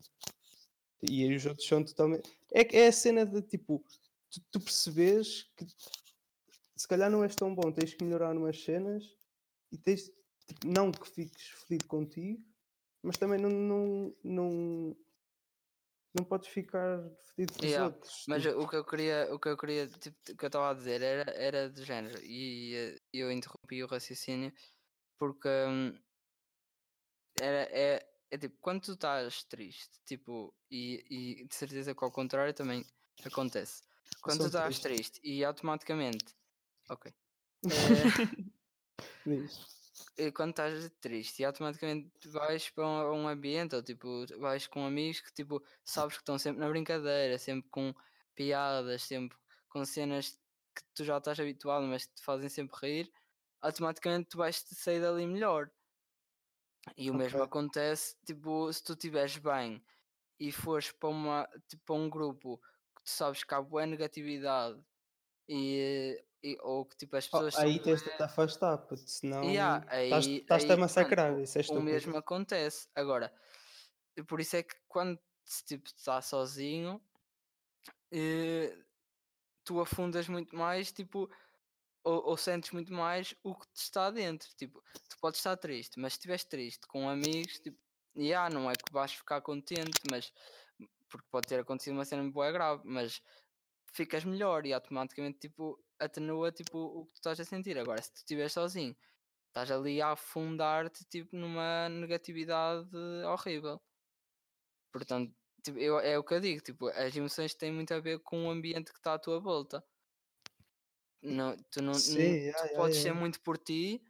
E 1.02 1.34
os 1.34 1.44
outros 1.44 1.66
são 1.66 1.84
totalmente. 1.84 2.30
É, 2.52 2.78
é 2.78 2.86
a 2.86 2.92
cena 2.92 3.26
de 3.26 3.42
tipo, 3.42 3.84
tu, 4.30 4.40
tu 4.52 4.60
percebes 4.60 5.46
que 5.56 5.66
se 6.76 6.88
calhar 6.88 7.10
não 7.10 7.22
és 7.22 7.34
tão 7.34 7.54
bom, 7.54 7.72
tens 7.72 7.94
que 7.94 8.04
melhorar 8.04 8.36
umas 8.36 8.62
cenas 8.62 9.04
e 9.72 9.78
tens, 9.78 10.10
tipo, 10.46 10.66
não 10.66 10.90
que 10.90 11.08
fiques 11.08 11.48
fodido 11.48 11.86
contigo, 11.86 12.42
mas 13.02 13.16
também 13.16 13.40
não, 13.40 13.50
não, 13.50 14.16
não, 14.22 14.96
não 16.14 16.24
podes 16.24 16.48
ficar 16.48 16.98
fodido 17.26 17.52
com 17.52 17.66
os 17.66 17.70
Yeah, 17.70 17.86
outros. 17.86 18.24
Mas 18.28 18.42
tipo, 18.42 18.60
o 18.62 18.68
que 18.68 18.76
eu 18.76 18.84
queria, 18.84 19.34
o 19.34 19.38
que 19.38 19.48
eu 19.48 19.56
queria, 19.56 19.86
tipo, 19.88 20.16
o 20.30 20.36
que 20.36 20.44
eu 20.44 20.46
estava 20.48 20.70
a 20.70 20.74
dizer 20.74 21.02
era, 21.02 21.30
era 21.32 21.70
do 21.70 21.84
género 21.84 22.20
e 22.22 22.74
eh, 22.74 23.00
eu 23.12 23.30
interrompi 23.30 23.82
o 23.82 23.86
raciocínio 23.86 24.52
porque 25.18 25.48
hum, 25.48 25.98
era, 27.40 27.68
é, 27.70 28.06
é 28.30 28.38
tipo, 28.38 28.56
quando 28.60 28.82
tu 28.82 28.92
estás 28.92 29.44
triste, 29.44 30.00
tipo, 30.04 30.54
e, 30.70 31.04
e 31.10 31.44
de 31.46 31.54
certeza 31.54 31.94
que 31.94 32.04
ao 32.04 32.10
contrário 32.12 32.54
também 32.54 32.84
acontece. 33.24 33.82
Quando 34.22 34.40
tu 34.40 34.46
estás 34.46 34.78
triste. 34.78 34.82
triste 34.82 35.20
e 35.22 35.44
automaticamente, 35.44 36.34
ok, 36.88 37.06
diz. 39.26 39.68
eh, 40.16 40.30
quando 40.32 40.50
estás 40.50 40.90
triste 41.00 41.40
e 41.42 41.44
automaticamente 41.44 42.28
vais 42.28 42.70
para 42.70 42.86
um, 42.86 43.22
um 43.24 43.28
ambiente 43.28 43.74
ou 43.76 43.82
tipo 43.82 44.26
vais 44.38 44.66
com 44.66 44.84
amigos 44.86 45.20
que 45.20 45.32
tipo 45.32 45.62
sabes 45.84 46.16
que 46.16 46.22
estão 46.22 46.38
sempre 46.38 46.60
na 46.60 46.68
brincadeira, 46.68 47.38
sempre 47.38 47.68
com 47.70 47.94
piadas, 48.34 49.02
sempre 49.02 49.38
com 49.68 49.84
cenas 49.84 50.38
que 50.74 50.82
tu 50.94 51.04
já 51.04 51.18
estás 51.18 51.38
habituado, 51.40 51.86
mas 51.86 52.06
que 52.06 52.14
te 52.14 52.22
fazem 52.24 52.48
sempre 52.48 52.76
rir, 52.82 53.12
automaticamente 53.60 54.30
tu 54.30 54.38
vais 54.38 54.62
te 54.62 54.74
sair 54.74 55.00
dali 55.00 55.26
melhor. 55.26 55.70
E 56.96 57.10
o 57.10 57.14
mesmo 57.14 57.42
Ok. 57.42 57.42
acontece, 57.42 58.16
tipo, 58.26 58.72
se 58.72 58.82
tu 58.84 58.92
estiveres 58.92 59.36
bem 59.38 59.82
e 60.40 60.52
fores 60.52 60.92
para 60.92 61.08
uma 61.10 61.48
tipo 61.68 61.84
para 61.84 61.94
um 61.96 62.10
grupo 62.10 62.58
que 62.96 63.04
tu 63.04 63.10
sabes 63.10 63.44
que 63.44 63.54
há 63.54 63.62
boa 63.62 63.86
negatividade 63.86 64.82
e, 65.48 66.24
e- 66.44 66.58
ou 66.62 66.86
que 66.86 66.96
tipo 66.96 67.16
as 67.16 67.28
Oh, 67.32 67.42
pessoas 67.42 67.56
são 67.56 67.72
aí 67.72 67.80
tens 67.82 68.02
de 68.02 68.10
te 68.10 68.22
afastar, 68.22 68.78
puto, 68.86 69.08
senão 69.10 69.84
estás-te 70.10 70.72
a 70.72 70.76
massacrar. 70.76 71.40
Isso 71.42 71.58
é 71.58 71.62
o 71.66 71.80
mesmo 71.80 72.16
acontece. 72.16 72.88
Agora, 72.94 73.32
por 74.28 74.40
isso 74.40 74.56
é 74.56 74.62
que 74.62 74.76
quando 74.88 75.20
tipo, 75.66 75.88
estás 75.88 76.26
sozinho, 76.26 77.02
eh, 78.12 78.76
tu 79.64 79.80
afundas 79.80 80.28
muito 80.28 80.56
mais, 80.56 80.92
tipo, 80.92 81.30
ou, 82.04 82.24
ou 82.30 82.38
sentes 82.38 82.72
muito 82.72 82.92
mais 82.92 83.34
o 83.44 83.54
que 83.56 83.66
te 83.68 83.82
está 83.82 84.10
dentro. 84.12 84.48
Tipo, 84.56 84.82
tu 85.10 85.18
podes 85.20 85.40
estar 85.40 85.56
triste, 85.56 86.00
mas 86.00 86.14
se 86.14 86.18
estiveres 86.18 86.44
triste 86.44 86.86
com 86.88 87.08
amigos, 87.10 87.60
tipo, 87.60 87.78
yeah, 88.16 88.52
não 88.54 88.70
é 88.70 88.74
que 88.74 88.92
vais 88.92 89.12
ficar 89.14 89.40
contente, 89.42 90.00
mas 90.10 90.32
porque 91.10 91.28
pode 91.30 91.48
ter 91.48 91.60
acontecido 91.60 91.94
uma 91.94 92.04
cena 92.04 92.28
boa 92.30 92.52
grave, 92.52 92.82
mas 92.86 93.22
ficas 93.94 94.24
melhor 94.24 94.66
e 94.66 94.72
automaticamente 94.72 95.38
tipo 95.40 95.82
atenua 95.98 96.52
tipo, 96.52 96.78
o 96.78 97.06
que 97.06 97.12
tu 97.14 97.16
estás 97.16 97.40
a 97.40 97.44
sentir. 97.44 97.78
Agora, 97.78 98.02
se 98.02 98.12
tu 98.12 98.16
estiveres 98.18 98.52
sozinho, 98.52 98.96
estás 99.48 99.70
ali 99.70 100.02
a 100.02 100.12
afundar-te 100.12 101.04
tipo 101.06 101.36
numa 101.36 101.88
negatividade 101.90 102.88
horrível. 103.26 103.80
Portanto, 104.92 105.34
tipo, 105.62 105.78
eu, 105.78 105.98
é 106.00 106.18
o 106.18 106.24
que 106.24 106.34
eu 106.34 106.40
digo, 106.40 106.62
tipo, 106.62 106.88
as 106.88 107.14
emoções 107.14 107.54
têm 107.54 107.70
muito 107.72 107.92
a 107.92 108.00
ver 108.00 108.20
com 108.20 108.46
o 108.46 108.50
ambiente 108.50 108.92
que 108.92 108.98
está 108.98 109.14
à 109.14 109.18
tua 109.18 109.38
volta. 109.40 109.84
Não, 111.22 111.56
tu 111.70 111.80
não, 111.82 111.98
Sim, 111.98 112.20
não- 112.20 112.38
yeah, 112.44 112.52
tu 112.56 112.68
yeah, 112.70 112.74
podes 112.74 112.98
ser 112.98 113.12
yeah. 113.12 113.14
muito 113.14 113.40
por 113.40 113.56
ti, 113.58 114.02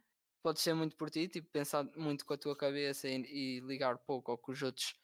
podes 0.43 0.61
ser 0.61 0.73
muito 0.73 0.97
por 0.97 1.09
ti, 1.09 1.27
tipo, 1.29 1.49
pensar 1.49 1.83
muito 1.95 2.25
com 2.25 2.33
a 2.33 2.37
tua 2.37 2.55
cabeça 2.57 3.07
e, 3.07 3.57
e 3.57 3.59
ligar 3.61 3.97
pouco 3.99 4.31
ao 4.31 4.37
que 4.37 4.51
os 4.51 4.61
outros 4.61 4.95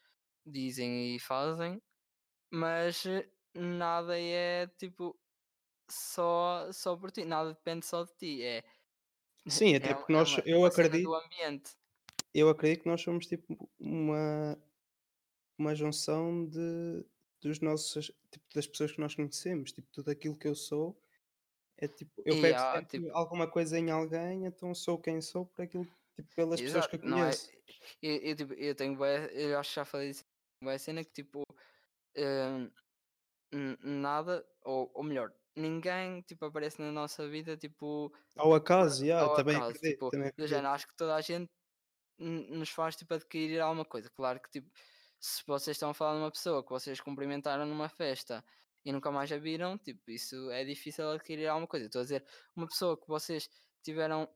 dizem 0.44 1.16
e 1.16 1.20
fazem, 1.20 1.82
mas 2.52 3.06
eh, 3.06 3.30
nada 3.54 4.18
é 4.20 4.66
tipo 4.78 5.18
só, 5.90 6.70
só 6.72 6.96
por 6.96 7.10
ti, 7.12 7.24
nada 7.24 7.54
depende 7.54 7.86
só 7.86 8.04
de 8.04 8.12
ti, 8.16 8.42
é, 8.44 8.64
Sim, 9.48 9.74
é, 9.76 9.76
até 9.76 9.94
um- 9.94 9.98
porque 9.98 10.12
é 10.12 10.12
nós, 10.12 10.36
uma, 10.36 10.42
eu 10.46 10.58
uma 10.58 10.68
acredito, 10.68 11.10
eu 12.34 12.48
acredito 12.48 12.82
que 12.82 12.88
nós 12.88 13.00
somos 13.02 13.26
tipo 13.26 13.68
uma, 13.78 14.58
uma 15.58 15.74
junção 15.74 16.46
de, 16.46 17.04
dos 17.40 17.60
nossos, 17.60 18.06
tipo, 18.30 18.44
das 18.54 18.66
pessoas 18.66 18.92
que 18.92 19.00
nós 19.00 19.14
conhecemos. 19.14 19.72
Tipo, 19.72 19.88
tudo 19.92 20.10
aquilo 20.10 20.36
que 20.36 20.48
eu 20.48 20.54
sou 20.54 20.96
É 21.78 21.88
tipo, 21.88 22.22
eu 22.24 22.40
pego 22.40 22.58
sempre 22.58 22.86
tipo, 23.00 23.10
alguma 23.12 23.50
coisa 23.50 23.78
em 23.78 23.90
alguém, 23.90 24.46
então 24.46 24.74
sou 24.74 24.98
quem 24.98 25.20
sou 25.22 25.46
por 25.46 25.62
aquilo, 25.62 25.86
tipo, 26.16 26.34
pelas 26.36 26.62
pessoas 26.62 26.86
que 26.86 26.96
exato, 26.96 26.96
eu 26.96 27.00
não 27.04 27.24
é? 27.24 27.32
conheço. 27.32 27.52
Eu, 28.02 28.16
eu, 28.18 28.36
tipo, 28.36 28.54
eu 28.54 28.74
tenho 28.74 29.04
eu 29.32 29.58
acho 29.58 29.70
que 29.70 29.76
já 29.76 29.84
falei 29.84 30.10
disso, 30.10 30.24
bué 30.62 30.78
cena 30.78 31.04
que 31.04 31.12
tipo, 31.12 31.42
hum, 32.16 32.70
nada, 33.82 34.44
ou, 34.62 34.90
ou 34.94 35.02
melhor, 35.04 35.32
ninguém 35.56 36.22
tipo 36.22 36.44
aparece 36.46 36.80
na 36.80 36.90
nossa 36.92 37.28
vida 37.28 37.56
tipo 37.56 38.12
Ao 38.36 38.54
acaso, 38.54 39.04
yeah, 39.04 39.26
ao 39.26 39.34
também 39.34 39.56
acaso, 39.56 39.70
acredito, 39.70 39.82
tipo, 39.82 40.10
também 40.10 40.28
género, 40.38 40.68
acredito. 40.68 40.68
acho 40.68 40.88
que 40.88 40.96
toda 40.96 41.14
a 41.14 41.20
gente 41.20 41.50
nos 42.18 42.70
faz 42.70 42.96
tipo 42.96 43.14
adquirir 43.14 43.60
alguma 43.60 43.84
coisa. 43.84 44.10
Claro 44.10 44.40
que 44.40 44.50
tipo, 44.50 44.70
se 45.20 45.42
vocês 45.46 45.76
estão 45.76 45.90
a 45.90 45.94
falar 45.94 46.14
de 46.14 46.20
uma 46.20 46.30
pessoa 46.30 46.62
que 46.64 46.70
vocês 46.70 47.00
cumprimentaram 47.00 47.66
numa 47.66 47.88
festa 47.88 48.44
e 48.84 48.92
nunca 48.92 49.10
mais 49.10 49.30
a 49.32 49.38
viram, 49.38 49.78
tipo, 49.78 50.10
isso 50.10 50.50
é 50.50 50.64
difícil 50.64 51.10
adquirir 51.10 51.48
alguma 51.48 51.68
coisa. 51.68 51.86
Estou 51.86 52.00
a 52.00 52.04
dizer, 52.04 52.24
uma 52.56 52.66
pessoa 52.66 52.96
que 53.00 53.06
vocês 53.08 53.48
tiveram 53.82 54.28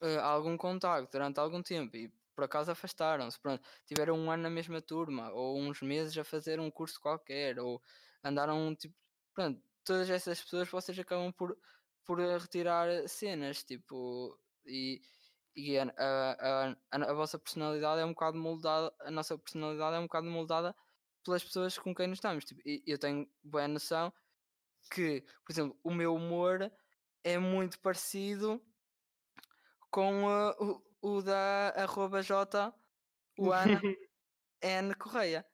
eh, 0.00 0.16
algum 0.18 0.56
contacto 0.56 1.10
durante 1.12 1.38
algum 1.40 1.62
tempo 1.62 1.96
e 1.96 2.12
por 2.38 2.44
acaso 2.44 2.70
afastaram-se, 2.70 3.36
pronto, 3.40 3.60
tiveram 3.84 4.16
um 4.16 4.30
ano 4.30 4.44
na 4.44 4.48
mesma 4.48 4.80
turma, 4.80 5.28
ou 5.32 5.58
uns 5.58 5.82
meses 5.82 6.16
a 6.16 6.22
fazer 6.22 6.60
um 6.60 6.70
curso 6.70 7.00
qualquer, 7.00 7.58
ou 7.58 7.82
andaram 8.22 8.76
tipo, 8.76 8.94
pronto, 9.34 9.60
todas 9.82 10.08
essas 10.08 10.40
pessoas 10.40 10.68
vocês 10.68 10.96
acabam 11.00 11.32
por, 11.32 11.58
por 12.04 12.20
eh, 12.20 12.38
retirar 12.38 13.08
cenas, 13.08 13.64
tipo, 13.64 14.38
e, 14.64 15.02
e 15.56 15.76
a, 15.78 15.92
a, 15.98 16.76
a, 16.92 17.10
a 17.10 17.12
vossa 17.12 17.40
personalidade 17.40 18.02
é 18.02 18.04
um 18.04 18.12
bocado 18.12 18.38
moldada, 18.38 18.94
a 19.00 19.10
nossa 19.10 19.36
personalidade 19.36 19.96
é 19.96 19.98
um 19.98 20.04
bocado 20.06 20.30
moldada 20.30 20.76
pelas 21.24 21.42
pessoas 21.42 21.76
com 21.76 21.92
quem 21.92 22.06
nos 22.06 22.18
estamos, 22.18 22.44
tipo, 22.44 22.60
e 22.64 22.84
eu 22.86 22.98
tenho 23.00 23.28
boa 23.42 23.66
noção 23.66 24.12
que, 24.92 25.24
por 25.44 25.52
exemplo, 25.52 25.76
o 25.82 25.92
meu 25.92 26.14
humor 26.14 26.70
é 27.24 27.36
muito 27.36 27.80
parecido 27.80 28.62
com 29.90 30.24
uh, 30.24 30.87
o, 31.02 31.22
da 31.22 31.70
arroba 31.76 32.22
J, 32.22 32.72
o 33.38 33.52
Ana 33.52 33.80
N 34.62 34.94
Correia. 34.94 35.44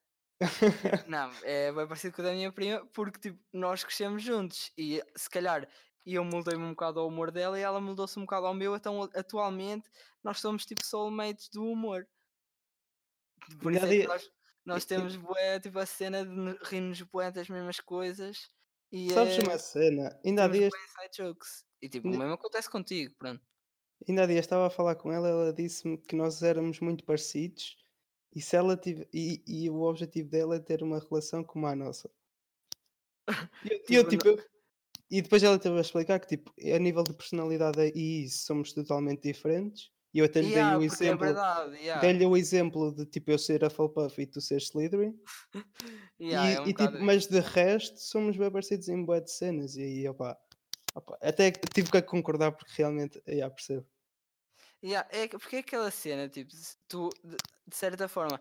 Não, 1.07 1.31
é 1.43 1.73
bem 1.73 1.87
parecido 1.87 2.15
com 2.15 2.23
o 2.23 2.25
da 2.25 2.33
minha 2.33 2.53
prima, 2.53 2.85
porque 2.93 3.19
tipo, 3.19 3.39
nós 3.53 3.85
crescemos 3.85 4.23
juntos 4.23 4.73
e 4.77 5.03
se 5.17 5.31
calhar 5.31 5.69
eu 6.05 6.25
mudei-me 6.25 6.65
um 6.65 6.71
bocado 6.71 7.01
ao 7.01 7.09
humor 7.09 7.31
dela 7.31 7.59
e 7.59 7.63
ela 7.63 7.81
mudou-se 7.81 8.19
um 8.19 8.23
bocado 8.23 8.47
ao 8.47 8.55
meu, 8.55 8.77
então 8.77 9.03
atualmente 9.15 9.89
nós 10.23 10.41
somos 10.41 10.67
tipo 10.67 10.85
soulmates 10.85 11.49
do 11.49 11.65
humor. 11.65 12.07
Por 13.63 13.73
isso 13.73 13.87
é 13.87 14.07
nós, 14.07 14.31
nós 14.65 14.85
temos 14.85 15.17
bué, 15.17 15.61
tipo, 15.61 15.79
a 15.79 15.87
cena 15.87 16.25
de 16.25 16.59
rir-nos 16.65 17.01
bué 17.03 17.31
das 17.31 17.49
mesmas 17.49 17.81
coisas 17.81 18.51
e 18.93 19.11
Sabes 19.11 19.39
eh, 19.39 19.43
uma 19.43 19.59
cena? 19.59 20.21
Ainda 20.25 20.45
há 20.45 20.49
dias. 20.49 20.73
E 21.83 21.89
tipo, 21.89 22.09
o 22.09 22.11
mesmo 22.11 22.33
acontece 22.33 22.71
contigo, 22.71 23.15
pronto. 23.19 23.43
Ainda 24.09 24.25
há 24.25 24.27
dias 24.27 24.41
estava 24.45 24.67
a 24.67 24.71
falar 24.71 24.97
com 24.97 25.13
ela, 25.13 25.29
ela 25.29 25.53
disse-me 25.53 25.99
que 25.99 26.17
nós 26.17 26.43
éramos 26.43 26.81
muito 26.81 27.05
parecidos 27.05 27.77
e 28.35 28.41
se 28.43 28.57
ela 28.57 28.77
tive, 28.77 29.09
e, 29.13 29.43
e 29.47 29.71
o 29.71 29.83
objetivo 29.83 30.29
dela 30.31 30.57
é 30.57 30.61
ter 30.61 30.83
uma 30.83 30.99
relação 31.01 31.45
como 31.45 31.67
a 31.67 31.77
nossa. 31.77 32.11
E 33.65 33.69
eu, 33.71 33.81
eu, 34.03 34.09
Tipo, 34.09 34.09
tipo, 34.09 34.29
eu- 34.29 34.39
e 35.11 35.23
depois 35.23 35.43
ela 35.43 35.59
teve 35.59 35.77
a 35.79 35.81
explicar 35.81 36.21
que 36.21 36.29
tipo, 36.29 36.53
a 36.75 36.79
nível 36.79 37.05
de 37.05 37.15
personalidade 37.15 37.93
e 37.95 38.25
isso 38.25 38.47
somos 38.47 38.73
totalmente 38.73 39.23
diferentes. 39.23 39.91
E 40.15 40.19
eu 40.21 40.25
até 40.27 40.43
lhe 40.43 40.51
dei 40.53 40.63
Yeah, 40.63 40.79
o 40.79 40.83
porque 40.87 40.93
é 41.09 41.15
exemplo, 41.15 41.27
verdade, 41.27 41.77
yeah. 41.77 42.01
dei-lhe 42.01 42.27
o 42.27 42.37
exemplo 42.37 42.93
de 42.95 43.07
tipo 43.07 43.31
eu 43.33 43.39
ser 43.39 43.65
Hufflepuff 43.65 44.21
e 44.23 44.27
tu 44.27 44.41
ser 44.41 44.59
Slytherin. 44.61 45.19
Yeah, 46.19 46.47
E, 46.47 46.55
é 46.55 46.61
um 46.61 46.71
e, 46.71 46.75
tipo, 46.75 46.99
mas 47.05 47.27
de 47.27 47.41
resto 47.41 47.99
somos 48.01 48.37
bem 48.37 48.51
parecidos 48.51 48.89
em 48.89 49.05
bué 49.05 49.21
de 49.21 49.31
cenas. 49.31 49.77
E 49.77 49.83
aí, 49.83 50.09
opa, 50.09 50.39
até 51.21 51.51
tive 51.53 51.91
que 51.91 52.03
concordar 52.03 52.53
porque 52.53 52.73
realmente, 52.77 53.23
já 53.27 53.51
percebo. 53.51 53.87
Yeah, 54.83 55.09
é, 55.11 55.29
que- 55.29 55.39
porque 55.39 55.57
é 55.57 55.59
aquela 55.61 55.91
cena, 55.91 56.29
tipo, 56.29 56.53
tu, 56.89 57.09
de, 57.25 57.37
de 57.67 57.77
certa 57.77 58.07
forma, 58.09 58.41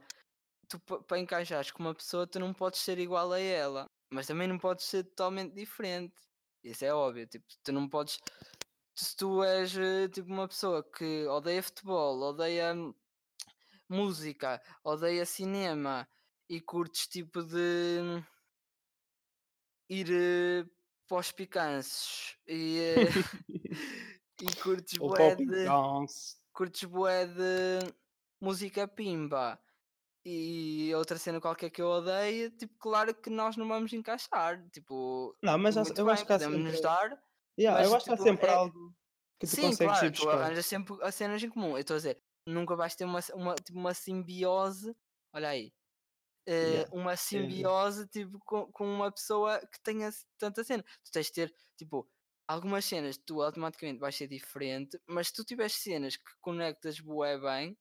tu 0.70 0.80
para 0.82 1.20
encaixares 1.20 1.72
com 1.72 1.84
uma 1.84 1.96
pessoa, 1.96 2.28
tu 2.28 2.40
não 2.40 2.54
podes 2.54 2.82
ser 2.82 3.00
igual 3.00 3.32
a 3.34 3.40
ela, 3.40 3.92
mas 4.12 4.28
também 4.28 4.48
não 4.48 4.60
podes 4.60 4.86
ser 4.86 5.04
totalmente 5.06 5.54
diferente. 5.56 6.16
Isso 6.64 6.86
é 6.86 6.94
óbvio, 6.94 7.28
tipo, 7.28 7.46
tu 7.64 7.72
não 7.74 7.90
podes. 7.90 8.20
Se 8.96 9.16
tu 9.18 9.44
és 9.44 9.76
eh, 9.78 10.10
tipo 10.10 10.30
uma 10.32 10.48
pessoa 10.48 10.84
que 10.84 11.26
odeia 11.28 11.64
futebol, 11.64 12.20
odeia 12.22 12.74
hum, 12.76 12.94
música, 13.90 14.62
odeia 14.84 15.26
cinema 15.26 16.08
e 16.50 16.62
curtes 16.62 17.08
tipo 17.08 17.44
de 17.44 18.00
hum, 18.02 18.24
ir 19.90 20.10
eh, 20.12 20.66
para 21.08 21.18
os 21.20 21.32
picanços 21.32 22.38
e, 22.48 22.80
e 24.42 24.56
curtes 24.56 24.98
bué 25.00 25.36
Popping 25.36 25.46
de 25.46 25.76
curtes 26.54 26.84
bué 26.86 27.26
de 27.28 27.94
música 28.42 28.88
pimba 28.88 29.60
e 30.26 30.94
outra 30.96 31.18
cena 31.18 31.42
qualquer 31.42 31.70
que 31.72 31.82
eu 31.82 31.88
odeio, 31.88 32.52
tipo, 32.52 32.76
claro 32.80 33.16
que 33.16 33.30
nós 33.30 33.58
não 33.58 33.68
vamos 33.68 33.94
encaixar. 33.94 34.70
Tipo, 34.72 35.38
Não, 35.42 35.58
mas 35.58 35.76
muito 35.76 35.98
eu 35.98 36.10
bem, 36.10 36.10
acho 36.10 36.26
que 36.26 36.32
podemos 36.32 36.60
nos 36.60 36.80
sempre. 36.80 36.82
dar, 36.82 37.22
Yeah, 37.60 37.80
mas 37.80 37.84
eu 37.84 37.94
acho 37.94 38.08
que 38.08 38.14
há 38.14 38.18
tipo, 38.18 38.24
sempre 38.24 38.50
é- 38.50 38.52
algo 38.52 38.96
que 39.40 39.48
tu 39.48 39.58
sim, 39.58 39.58
consegues 39.58 40.02
claro, 40.02 40.02
ir 40.02 40.14
tu 40.14 40.30
arranjas 40.30 40.66
sempre 40.66 40.98
as 41.04 41.16
cenas 41.16 41.44
em 41.44 41.50
comum. 41.50 41.72
Eu 41.72 41.80
estou 41.82 41.96
a 41.96 41.98
dizer, 41.98 42.24
nunca 42.48 42.76
vais 42.76 42.96
ter 42.96 43.06
uma, 43.06 43.20
uma, 43.36 43.56
tipo, 43.56 43.80
uma 43.80 43.94
simbiose, 43.94 44.96
olha 45.34 45.50
aí, 45.50 45.74
Yeah. 46.48 46.90
uma 46.92 47.16
sim. 47.16 47.40
simbiose 47.42 48.08
tipo, 48.08 48.38
com, 48.40 48.70
com 48.72 48.86
uma 48.86 49.12
pessoa 49.12 49.60
que 49.60 49.82
tenha 49.82 50.10
tanta 50.38 50.64
cena. 50.64 50.84
Tu 51.04 51.12
tens 51.12 51.28
de 51.28 51.34
ter, 51.34 51.56
tipo, 51.78 52.08
algumas 52.48 52.86
cenas 52.86 53.18
tu 53.18 53.42
automaticamente 53.42 54.00
vais 54.00 54.16
ser 54.16 54.28
diferente, 54.28 55.00
mas 55.08 55.28
se 55.28 55.34
tu 55.34 55.46
tiveres 55.46 55.74
cenas 55.74 56.18
que 56.18 56.32
conectas 56.42 57.00
bué 57.00 57.38
bem, 57.40 57.78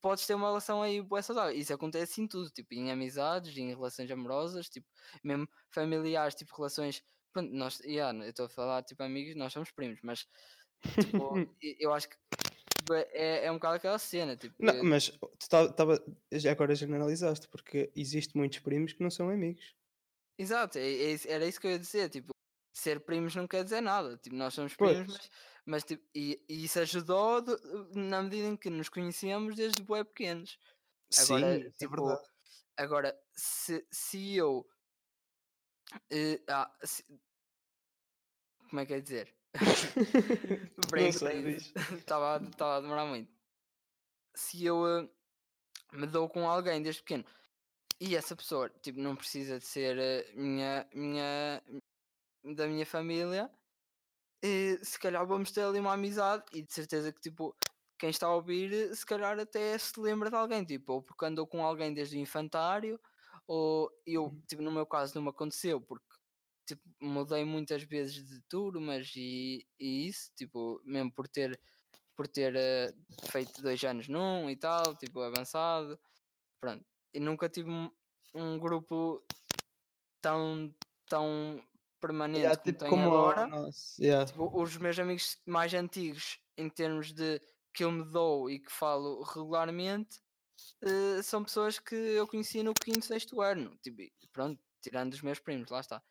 podes 0.00 0.26
ter 0.26 0.34
uma 0.34 0.48
relação 0.48 0.82
aí 0.82 1.02
bué 1.02 1.20
saudável. 1.22 1.54
Isso 1.54 1.74
acontece 1.74 2.20
em 2.20 2.28
tudo, 2.28 2.50
tipo, 2.50 2.74
em 2.74 2.90
amizades, 2.90 3.56
em 3.56 3.68
relações 3.74 4.10
amorosas, 4.10 4.68
tipo, 4.68 4.86
mesmo 5.22 5.48
familiares, 5.70 6.34
tipo, 6.34 6.54
relações. 6.56 7.02
Pronto, 7.32 7.52
nós, 7.52 7.80
yeah, 7.80 8.16
eu 8.24 8.30
estou 8.30 8.46
a 8.46 8.48
falar, 8.48 8.82
tipo, 8.84 9.02
amigos, 9.02 9.36
nós 9.36 9.52
somos 9.52 9.70
primos, 9.70 9.98
mas, 10.02 10.26
tipo, 11.00 11.34
eu 11.80 11.92
acho 11.92 12.08
que 12.08 12.16
tipo, 12.86 12.94
é, 12.94 13.44
é 13.46 13.50
um 13.50 13.54
bocado 13.56 13.74
aquela 13.76 13.98
cena, 13.98 14.36
tipo, 14.36 14.54
Não, 14.62 14.74
eu- 14.74 14.84
mas 14.84 15.08
tu 15.08 15.48
tá- 15.48 15.72
tava, 15.72 16.02
já 16.32 16.52
agora 16.52 16.74
generalizaste, 16.74 17.48
porque 17.48 17.90
existe 17.96 18.36
muitos 18.36 18.60
primos 18.60 18.92
que 18.92 19.02
não 19.02 19.10
são 19.10 19.28
amigos. 19.28 19.74
exato, 20.38 20.78
é- 20.78 21.12
é 21.14 21.16
era 21.28 21.46
isso 21.46 21.60
que 21.60 21.66
eu 21.66 21.72
ia 21.72 21.78
dizer, 21.78 22.08
tipo, 22.10 22.30
ser 22.74 23.00
primos 23.00 23.34
não 23.34 23.46
quer 23.48 23.64
dizer 23.64 23.80
nada, 23.80 24.16
tipo, 24.18 24.36
nós 24.36 24.54
somos 24.54 24.74
primos, 24.76 25.06
mas, 25.08 25.30
mas 25.64 25.84
tipo, 25.84 26.04
e, 26.14 26.40
e 26.48 26.64
isso 26.64 26.78
ajudou 26.78 27.40
de- 27.42 27.56
na 27.98 28.22
medida 28.22 28.46
em 28.48 28.56
que 28.56 28.70
nos 28.70 28.88
conhecíamos 28.88 29.56
desde 29.56 29.82
bué 29.82 30.04
pequenos. 30.04 30.58
Agora, 31.18 31.58
Sim, 31.58 31.66
é 31.66 31.70
tipo, 31.70 31.96
verdade. 31.96 32.28
Agora, 32.76 33.18
se, 33.34 33.86
se 33.90 34.36
eu. 34.36 34.68
eh, 36.10 36.40
ah, 36.48 36.70
se- 36.84 37.04
como 38.68 38.80
é 38.80 38.86
que 38.86 38.94
é 38.94 39.00
dizer? 39.00 39.34
diz. 41.42 41.72
Estava 41.98 42.36
a 42.76 42.80
demorar 42.80 43.06
muito. 43.06 43.32
Se 44.34 44.64
eu 44.64 44.86
eh, 44.86 45.08
me 45.92 46.06
dou 46.06 46.28
com 46.28 46.48
alguém 46.48 46.82
desde 46.82 47.02
pequeno 47.02 47.24
e 48.00 48.14
essa 48.14 48.36
pessoa 48.36 48.68
tipo, 48.82 49.00
não 49.00 49.16
precisa 49.16 49.58
de 49.58 49.64
ser 49.64 49.98
eh, 49.98 50.32
minha, 50.34 50.86
minha, 50.94 51.62
da 52.54 52.66
minha 52.66 52.84
família, 52.84 53.50
eh, 54.42 54.78
se 54.82 54.98
calhar 54.98 55.26
vamos 55.26 55.50
ter 55.50 55.62
ali 55.62 55.78
uma 55.78 55.94
amizade 55.94 56.44
e 56.52 56.62
de 56.62 56.72
certeza 56.72 57.12
que 57.12 57.20
tipo, 57.20 57.56
quem 57.98 58.10
está 58.10 58.26
a 58.26 58.34
ouvir, 58.34 58.94
se 58.94 59.06
calhar 59.06 59.38
até 59.38 59.76
se 59.78 59.98
lembra 59.98 60.28
de 60.30 60.36
alguém, 60.36 60.64
tipo, 60.64 60.94
ou 60.94 61.02
porque 61.02 61.24
andou 61.24 61.46
com 61.46 61.64
alguém 61.64 61.94
desde 61.94 62.16
o 62.16 62.20
infantário, 62.20 63.00
ou 63.46 63.90
eu, 64.06 64.24
Uhum. 64.24 64.42
tipo, 64.46 64.62
no 64.62 64.70
meu 64.70 64.86
caso 64.86 65.14
não 65.14 65.22
me 65.22 65.30
aconteceu, 65.30 65.80
porque 65.80 66.04
tipo, 66.66 66.82
mudei 67.00 67.44
muitas 67.44 67.82
vezes 67.84 68.26
de 68.28 68.40
turmas 68.42 69.12
e, 69.16 69.66
e 69.78 70.08
isso, 70.08 70.30
tipo, 70.36 70.80
mesmo 70.84 71.12
por 71.12 71.28
ter, 71.28 71.58
por 72.16 72.26
ter 72.28 72.54
eh, 72.56 72.92
feito 73.30 73.62
dois 73.62 73.82
anos 73.84 74.08
num 74.08 74.50
e 74.50 74.56
tal, 74.56 74.96
tipo, 74.96 75.20
avançado, 75.20 75.98
pronto. 76.60 76.84
E 77.14 77.20
nunca 77.20 77.48
tive 77.48 77.70
um, 77.70 77.90
um 78.34 78.58
grupo 78.58 79.24
tão, 80.20 80.74
tão 81.08 81.62
permanente 82.00 82.40
Yeah, 82.40 82.56
como 82.58 82.72
tipo, 82.72 82.78
tenho 82.78 82.90
como 82.90 83.14
agora. 83.16 83.46
nosso, 83.46 84.02
yeah. 84.02 84.26
Tipo, 84.26 84.50
os 84.62 84.76
meus 84.76 84.98
amigos 84.98 85.38
mais 85.46 85.72
antigos, 85.74 86.38
em 86.56 86.68
termos 86.68 87.12
de 87.12 87.40
que 87.72 87.84
eu 87.84 87.90
me 87.92 88.04
dou 88.10 88.50
e 88.50 88.58
que 88.58 88.72
falo 88.72 89.22
regularmente, 89.22 90.20
eh, 90.82 91.22
são 91.22 91.44
pessoas 91.44 91.78
que 91.78 91.94
eu 91.94 92.26
conheci 92.26 92.62
no 92.62 92.74
quinto, 92.74 93.04
sexto 93.04 93.40
ano. 93.40 93.76
Tipo, 93.82 94.02
pronto, 94.32 94.60
tirando 94.80 95.12
os 95.12 95.22
meus 95.22 95.38
primos, 95.38 95.70
lá 95.70 95.80
está. 95.80 96.02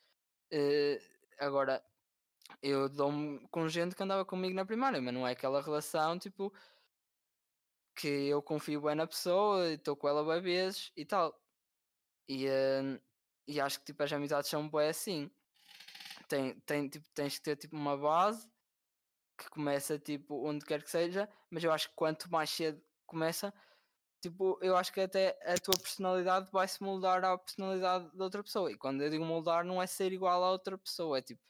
Eh, 0.51 0.99
agora, 1.39 1.83
eu 2.63 2.89
dou-me 2.89 3.47
com 3.49 3.69
gente 3.69 3.95
que 3.95 4.03
andava 4.03 4.25
comigo 4.25 4.55
na 4.55 4.65
primária, 4.65 5.01
mas 5.01 5.13
não 5.13 5.27
é 5.27 5.33
aquela 5.33 5.61
relação 5.61 6.19
tipo 6.19 6.53
que 7.95 8.07
eu 8.07 8.41
confio 8.41 8.81
bem 8.81 8.95
na 8.95 9.07
pessoa, 9.07 9.69
estou 9.73 9.95
com 9.95 10.07
ela 10.07 10.23
bem 10.25 10.41
vezes 10.41 10.91
e 10.95 11.05
tal. 11.05 11.39
E, 12.29 12.47
eh, 12.47 13.01
e 13.47 13.61
acho 13.61 13.79
que 13.79 13.85
tipo, 13.87 14.03
as 14.03 14.13
amizades 14.13 14.49
são 14.49 14.69
bem 14.69 14.89
assim. 14.89 15.31
tem, 16.27 16.59
tem, 16.61 16.89
tipo, 16.89 17.07
tens 17.13 17.37
que 17.37 17.43
ter 17.43 17.55
tipo 17.57 17.75
uma 17.75 17.97
base 17.97 18.49
que 19.37 19.49
começa 19.49 19.99
tipo 19.99 20.47
onde 20.47 20.65
quer 20.65 20.83
que 20.83 20.89
seja, 20.91 21.29
mas 21.51 21.63
eu 21.63 21.71
acho 21.71 21.89
que 21.89 21.95
quanto 21.95 22.31
mais 22.31 22.49
cedo 22.49 22.81
começa, 23.07 23.53
tipo, 24.21 24.57
eu 24.61 24.75
acho 24.75 24.91
que 24.93 25.01
até 25.01 25.37
a 25.45 25.55
tua 25.57 25.77
personalidade 25.79 26.49
vai 26.51 26.67
se 26.67 26.81
moldar 26.81 27.23
à 27.23 27.37
personalidade 27.37 28.09
da 28.15 28.23
outra 28.23 28.43
pessoa. 28.43 28.71
E 28.71 28.77
quando 28.77 29.01
eu 29.03 29.09
digo 29.09 29.23
moldar, 29.25 29.63
não 29.63 29.81
é 29.81 29.87
ser 29.87 30.11
igual 30.11 30.43
à 30.43 30.51
outra 30.51 30.77
pessoa, 30.77 31.17
é 31.17 31.21
tipo, 31.21 31.41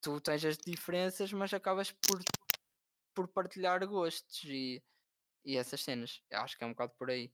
tu 0.00 0.20
tens 0.20 0.44
as 0.44 0.56
diferenças, 0.58 1.32
mas 1.32 1.52
acabas 1.54 1.90
por, 1.92 2.20
por 3.14 3.28
partilhar 3.28 3.86
gostos 3.86 4.42
e, 4.44 4.82
e 5.44 5.56
essas 5.56 5.82
cenas. 5.82 6.22
Eu 6.30 6.40
acho 6.40 6.56
que 6.58 6.64
é 6.64 6.66
um 6.66 6.70
bocado 6.70 6.92
por 6.98 7.10
aí. 7.10 7.32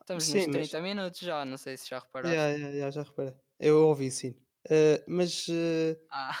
Estamos 0.00 0.24
Sim, 0.24 0.34
nos 0.34 0.46
mas- 0.46 0.70
30 0.70 0.80
minutos 0.82 1.20
já, 1.20 1.44
não 1.44 1.56
sei 1.58 1.76
se 1.76 1.88
já 1.88 1.98
reparaste. 1.98 2.34
Yeah, 2.36 2.52
yeah, 2.56 2.74
yeah, 2.74 2.90
já 2.90 3.02
reparei. 3.02 3.34
Eu 3.58 3.86
ouvi 3.88 4.10
sim. 4.10 4.34
Eh, 4.70 5.04
mas 5.08 5.46
eh, 5.50 5.98
Ah, 6.10 6.38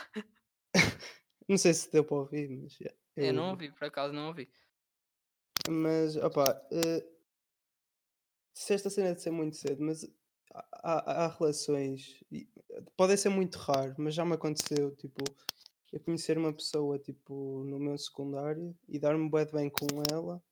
não 1.48 1.58
sei 1.58 1.74
se 1.74 1.90
deu 1.90 2.04
para 2.04 2.16
ouvir, 2.18 2.48
mas 2.50 2.78
yeah, 2.80 2.96
eu 3.16 3.32
não 3.32 3.50
ouvi, 3.50 3.70
por 3.72 3.84
acaso 3.86 4.12
não 4.12 4.28
ouvi. 4.28 4.50
Mas, 5.68 6.16
opá, 6.16 6.52
uh, 6.72 7.17
disseste 8.58 8.88
a 8.88 8.90
cena 8.90 9.14
de 9.14 9.22
ser 9.22 9.30
muito 9.30 9.56
cedo, 9.56 9.82
mas 9.82 10.04
há, 10.54 11.24
há- 11.26 11.28
relações, 11.28 12.22
podem 12.96 13.16
ser 13.16 13.28
muito 13.30 13.56
raro, 13.58 13.94
mas 13.98 14.14
já 14.14 14.24
me 14.24 14.34
aconteceu, 14.34 14.94
tipo, 14.96 15.24
eu 15.92 16.00
conhecer 16.00 16.38
uma 16.38 16.52
pessoa, 16.52 16.98
tipo, 16.98 17.64
no 17.64 17.78
meu 17.78 17.96
secundário 17.98 18.76
e 18.88 18.98
dar-me 18.98 19.30
de 19.30 19.52
bem 19.52 19.70
com 19.70 19.86
ela. 20.12 20.42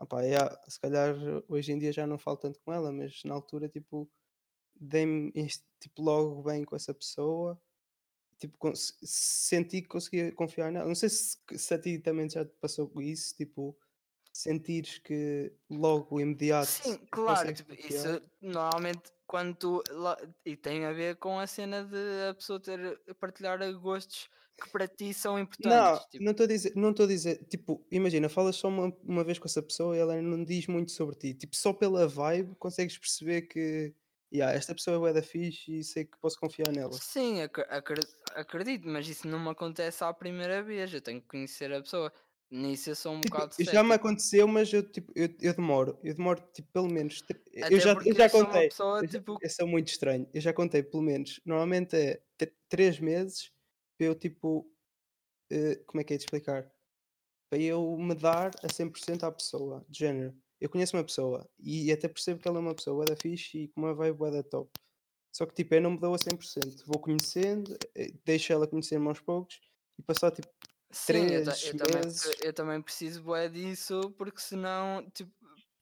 Opá, 0.00 0.22
yeah, 0.22 0.60
se 0.68 0.80
calhar 0.80 1.16
hoje 1.48 1.72
em 1.72 1.78
dia 1.78 1.92
já 1.92 2.06
não 2.06 2.18
falo 2.18 2.36
tanto 2.38 2.60
com 2.60 2.72
ela, 2.72 2.92
mas 2.92 3.22
na 3.24 3.34
altura, 3.34 3.68
tipo, 3.68 4.10
dei-me 4.80 5.32
tipo, 5.80 6.02
logo 6.02 6.42
bem 6.42 6.64
com 6.64 6.76
essa 6.76 6.94
pessoa. 6.94 7.60
Tipo, 8.38 8.56
senti 9.02 9.82
que 9.82 9.88
conseguia 9.88 10.32
confiar 10.32 10.70
nela. 10.70 10.86
Não 10.86 10.94
sei 10.94 11.08
se, 11.08 11.38
se 11.56 11.74
a 11.74 11.78
ti 11.80 11.98
também 11.98 12.28
já 12.30 12.44
te 12.44 12.54
passou 12.60 12.90
isso, 13.02 13.34
tipo, 13.36 13.76
sentires 14.40 14.98
que 14.98 15.52
logo 15.70 16.20
imediato 16.20 16.70
Sim, 16.70 16.98
claro, 17.10 17.52
tipo, 17.52 17.72
isso 17.74 18.20
normalmente 18.40 19.12
quando 19.26 19.54
tu, 19.56 19.82
e 20.44 20.56
tem 20.56 20.84
a 20.86 20.92
ver 20.92 21.16
com 21.16 21.38
a 21.38 21.46
cena 21.46 21.84
de 21.84 22.28
a 22.30 22.34
pessoa 22.34 22.60
ter 22.60 22.98
partilhar 23.20 23.58
gostos 23.74 24.28
que 24.60 24.68
para 24.70 24.88
ti 24.88 25.12
são 25.14 25.38
Não, 25.58 25.96
importantes. 25.96 26.06
tipo, 26.10 26.24
não 26.24 26.30
estou 26.32 26.44
a 26.44 26.46
dizer, 26.46 26.72
não 26.76 26.90
estou 26.90 27.04
a 27.04 27.08
dizer, 27.08 27.44
tipo, 27.48 27.84
imagina, 27.90 28.28
falas 28.28 28.56
só 28.56 28.68
uma, 28.68 28.94
uma 29.02 29.24
vez 29.24 29.38
com 29.38 29.46
essa 29.46 29.62
pessoa 29.62 29.96
e 29.96 29.98
ela 30.00 30.20
não 30.22 30.44
diz 30.44 30.66
muito 30.68 30.92
sobre 30.92 31.16
ti, 31.16 31.34
tipo, 31.34 31.56
só 31.56 31.72
pela 31.72 32.06
vibe 32.06 32.54
consegues 32.56 32.96
perceber 32.96 33.42
que, 33.42 33.92
yeah, 34.32 34.56
esta 34.56 34.74
pessoa 34.74 35.10
é 35.10 35.12
da 35.12 35.22
fixe 35.22 35.78
e 35.78 35.84
sei 35.84 36.04
que 36.04 36.16
posso 36.18 36.38
confiar 36.38 36.72
nela. 36.72 36.92
Sim, 36.92 37.42
acre- 37.42 37.66
acre- 37.68 38.06
acredito, 38.34 38.86
mas 38.88 39.08
isso 39.08 39.26
não 39.26 39.38
me 39.38 39.50
acontece 39.50 40.02
à 40.04 40.12
primeira 40.12 40.62
vez. 40.62 40.92
Eu 40.92 41.00
tenho 41.02 41.20
que 41.20 41.26
conhecer 41.28 41.72
a 41.72 41.80
pessoa. 41.82 42.12
Nisso 42.50 42.90
eu 42.90 42.94
sou 42.96 43.12
um 43.12 43.20
Tipo, 43.20 43.36
bocado 43.36 43.54
já 43.64 43.82
me 43.82 43.94
aconteceu, 43.94 44.46
mas 44.48 44.72
eu, 44.72 44.82
tipo, 44.82 45.12
eu, 45.16 45.28
eu 45.40 45.54
demoro, 45.54 45.98
eu 46.04 46.14
demoro, 46.14 46.40
tipo, 46.54 46.68
pelo 46.72 46.88
menos, 46.88 47.22
Até 47.60 47.68
eu 47.68 47.80
já, 47.80 47.92
eu 48.04 48.14
já 48.14 48.28
contei, 48.30 48.68
pessoa, 48.68 49.00
eu, 49.00 49.08
tipo- 49.08 49.38
eu 49.42 49.50
sou 49.50 49.66
muito 49.66 49.88
estranho, 49.88 50.28
eu 50.32 50.40
já 50.40 50.52
contei, 50.52 50.82
pelo 50.82 51.02
menos, 51.02 51.40
normalmente 51.44 51.96
é 51.96 52.22
três 52.68 53.00
meses 53.00 53.50
para 53.98 54.06
eu, 54.06 54.14
tipo, 54.14 54.70
eh, 55.50 55.76
como 55.86 56.00
é 56.00 56.04
que 56.04 56.14
é 56.14 56.16
de 56.16 56.24
explicar? 56.24 56.70
Para 57.50 57.60
eu 57.62 57.96
me 57.98 58.14
dar 58.14 58.52
a 58.62 58.68
100% 58.72 59.24
à 59.24 59.32
pessoa, 59.32 59.84
de 59.88 59.98
género. 60.00 60.36
Eu 60.60 60.70
conheço 60.70 60.96
uma 60.96 61.04
pessoa 61.04 61.48
e 61.58 61.92
até 61.92 62.08
percebo 62.08 62.40
que 62.40 62.48
ela 62.48 62.58
é 62.58 62.60
uma 62.60 62.74
pessoa 62.74 63.04
da 63.06 63.16
fixe 63.16 63.58
e 63.64 63.68
com 63.68 63.80
uma 63.82 63.94
vibe 63.94 64.30
da 64.32 64.42
top. 64.42 64.70
Só 65.34 65.46
que, 65.46 65.54
tipo, 65.54 65.74
eu 65.74 65.80
não 65.82 65.92
me 65.92 66.00
dou 66.00 66.14
a 66.14 66.18
100%. 66.18 66.84
Vou 66.86 67.00
conhecendo, 67.00 67.76
eh, 67.96 68.12
deixo 68.24 68.52
ela 68.52 68.66
conhecer-me 68.68 69.08
aos 69.08 69.20
poucos 69.20 69.60
e 69.98 70.02
passar, 70.02 70.30
tipo, 70.32 70.48
Sim, 70.90 71.26
eu, 71.30 71.44
três 71.44 71.64
eu 71.64 71.76
também, 71.76 72.02
meses. 72.02 72.36
eu 72.42 72.52
também 72.52 72.82
preciso 72.82 73.22
bué 73.22 73.48
disso, 73.48 74.10
porque 74.16 74.40
senão, 74.40 75.08
tipo, 75.10 75.32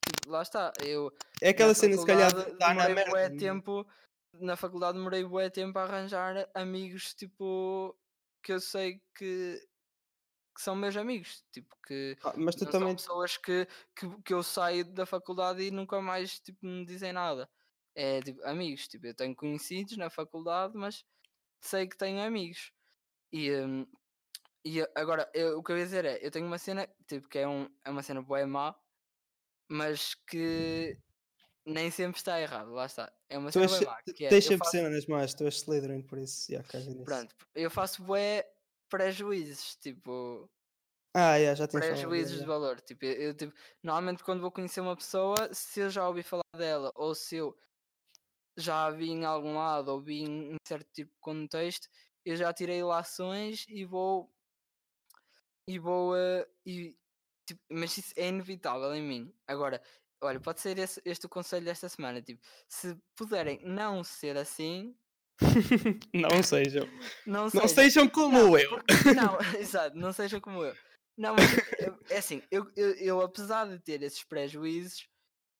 tipo, 0.04 0.30
lá 0.30 0.42
está, 0.42 0.72
eu 0.84 1.12
É 1.40 1.50
aquela 1.50 1.68
na 1.68 1.74
cena, 1.74 1.96
se 1.96 2.04
calhar, 2.06 2.32
dar 2.58 2.74
na 2.74 2.88
bué 2.88 2.94
merda. 2.94 3.38
tempo, 3.38 3.86
na 4.34 4.56
faculdade 4.56 4.98
demorei 4.98 5.24
bué 5.24 5.48
tempo 5.50 5.78
a 5.78 5.84
arranjar 5.84 6.48
amigos, 6.54 7.14
tipo, 7.14 7.96
que 8.42 8.52
eu 8.52 8.60
sei 8.60 9.00
que, 9.14 9.60
que 10.54 10.60
são 10.62 10.74
meus 10.74 10.96
amigos, 10.96 11.44
tipo, 11.52 11.76
que 11.86 12.16
Ah, 12.24 12.34
mas 12.36 12.54
tu 12.56 12.64
também. 12.64 12.80
são 12.88 12.96
pessoas 12.96 13.36
que, 13.36 13.66
que, 13.94 14.22
que 14.22 14.34
eu 14.34 14.42
saio 14.42 14.84
da 14.84 15.06
faculdade 15.06 15.62
e 15.62 15.70
nunca 15.70 16.00
mais, 16.00 16.40
tipo, 16.40 16.64
me 16.66 16.84
dizem 16.84 17.12
nada. 17.12 17.48
É, 17.94 18.20
tipo, 18.22 18.42
amigos, 18.44 18.88
tipo, 18.88 19.06
eu 19.06 19.14
tenho 19.14 19.34
conhecidos 19.36 19.96
na 19.96 20.10
faculdade, 20.10 20.76
mas 20.76 21.04
sei 21.60 21.86
que 21.86 21.96
tenho 21.96 22.22
amigos. 22.22 22.72
E, 23.32 23.52
hum, 23.52 23.86
e 24.70 24.82
a- 24.82 24.88
agora, 24.96 25.30
eu- 25.34 25.58
o 25.58 25.62
que 25.64 25.72
eu 25.72 25.78
ia 25.78 25.84
dizer 25.84 26.04
é, 26.04 26.26
eu 26.26 26.30
tenho 26.30 26.46
uma 26.46 26.58
cena, 26.58 26.88
tipo, 27.08 27.28
que 27.28 27.38
é, 27.38 27.48
um, 27.48 27.68
é 27.84 27.90
uma 27.90 28.02
cena 28.02 28.22
boa 28.22 28.46
má, 28.46 28.76
mas 29.70 30.14
que 30.14 30.98
nem 31.66 31.90
sempre 31.90 32.18
está 32.18 32.40
errado, 32.40 32.72
lá 32.72 32.86
está. 32.86 33.12
É 33.28 33.38
uma 33.38 33.52
Tu 33.52 33.58
cena 33.58 33.66
és, 33.66 33.74
má, 33.80 33.96
que 34.14 34.26
é, 34.26 34.34
tens 34.34 34.44
sempre 34.50 34.56
faço, 34.58 34.74
cenas 34.74 35.06
más, 35.14 35.34
tu 35.34 35.44
és 35.50 35.56
Slytherin, 35.62 36.02
por 36.02 36.18
isso, 36.26 36.52
já 36.52 36.62
caga 36.62 36.94
nisso. 36.94 37.04
pronto, 37.04 37.34
eu 37.54 37.70
faço 37.70 38.02
bué 38.02 38.44
prejuízos, 38.88 39.76
tipo, 39.76 40.50
Ah, 41.14 41.36
yeah, 41.38 41.54
já 41.54 41.66
falado. 41.68 41.78
prejuízos 41.78 42.38
yeah, 42.38 42.40
de 42.40 42.46
valor. 42.46 42.80
Tipo, 42.80 43.04
eu, 43.04 43.12
eu, 43.28 43.34
tipo, 43.36 43.52
normalmente 43.82 44.22
quando 44.24 44.40
vou 44.40 44.50
conhecer 44.52 44.80
uma 44.80 44.96
pessoa, 44.96 45.52
se 45.52 45.80
eu 45.80 45.90
já 45.90 46.06
ouvi 46.08 46.22
falar 46.22 46.42
dela 46.56 46.90
ou 46.94 47.14
se 47.14 47.36
eu 47.36 47.56
já 48.56 48.86
a 48.86 48.90
vi 48.90 49.10
em 49.10 49.24
algum 49.24 49.54
lado 49.56 49.88
ou 49.92 50.00
vi 50.00 50.22
em 50.22 50.52
em 50.54 50.56
certo 50.66 50.90
tipo 50.92 51.12
de 51.12 51.18
contexto, 51.20 51.88
eu 52.24 52.36
já 52.36 52.52
tirei 52.52 52.82
lações 52.82 53.64
e 53.68 53.84
vou 53.84 54.32
e 55.68 55.78
eh, 56.16 56.48
e, 56.64 56.96
tipo, 57.46 57.60
mas 57.70 57.96
isso 57.98 58.12
é 58.16 58.28
inevitável 58.28 58.94
em 58.94 59.02
mim. 59.02 59.34
Agora, 59.46 59.82
olha, 60.22 60.40
pode 60.40 60.60
ser 60.60 60.78
esse- 60.78 61.02
este 61.04 61.26
o 61.26 61.28
conselho 61.28 61.64
desta 61.64 61.88
semana, 61.88 62.22
tipo, 62.22 62.40
se 62.68 62.96
puderem 63.16 63.60
não 63.64 64.02
ser 64.04 64.36
assim, 64.36 64.96
não 66.14 66.42
sejam. 66.42 66.86
não, 67.26 67.42
Não 67.44 67.50
sejam. 67.50 67.68
sejam 67.68 68.08
como 68.08 68.38
Não, 68.38 68.58
eu. 68.58 68.70
porque- 68.70 69.14
não, 69.14 69.38
exato, 69.60 69.96
não 69.96 70.12
sejam 70.12 70.40
como 70.40 70.64
eu. 70.64 70.74
Não, 71.18 71.34
mas 71.34 71.50
eu- 71.80 71.98
é 72.10 72.18
assim, 72.18 72.42
eu, 72.50 72.70
eu, 72.76 72.90
eu, 72.96 73.20
apesar 73.22 73.66
de 73.66 73.78
ter 73.78 74.02
esses 74.02 74.22
prejuízos, 74.22 75.08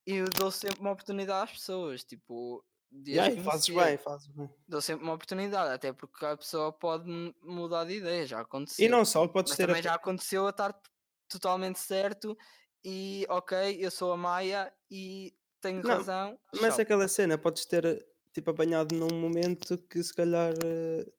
eu 0.07 0.27
dou 0.29 0.51
sempre 0.51 0.81
uma 0.81 0.92
oportunidade 0.92 1.45
às 1.51 1.53
pessoas, 1.59 2.05
tipo, 2.05 2.64
e 2.92 3.14
fazes 3.42 3.66
conhecer. 3.66 3.75
bem, 3.75 3.96
fazes 3.99 4.27
bem. 4.29 4.51
Dou 4.68 4.81
sempre 4.81 5.05
uma 5.05 5.14
oportunidade, 5.14 5.72
até 5.72 5.92
porque 5.92 6.25
a 6.25 6.37
pessoa 6.37 6.72
pode 6.72 7.09
mu- 7.09 7.35
mudar 7.42 7.85
de 7.85 7.94
ideia, 7.94 8.27
já 8.27 8.38
E 8.38 8.42
aconteceu. 8.42 8.90
não 8.90 9.05
só, 9.05 9.27
podes 9.29 9.51
Mas 9.51 9.57
ter. 9.57 9.66
também 9.66 9.81
a- 9.81 9.83
já 9.85 9.94
aconteceu 9.94 10.46
a 10.46 10.51
estar 10.51 10.81
totalmente 11.29 11.79
certo 11.79 12.37
e 12.85 13.27
ok, 13.29 13.77
eu 13.81 13.90
sou 13.90 14.12
a 14.12 14.16
Maia 14.16 14.72
e 14.90 15.35
tenho 15.61 15.83
Não, 15.83 15.90
razão. 15.96 16.38
Mas 16.61 16.79
aquela 16.79 17.09
cena, 17.09 17.37
podes 17.37 17.64
ter 17.66 18.07
tipo, 18.33 18.51
apanhado 18.51 18.94
num 18.94 19.09
momento 19.18 19.79
que 19.88 20.03
se 20.03 20.14
calhar 20.14 20.53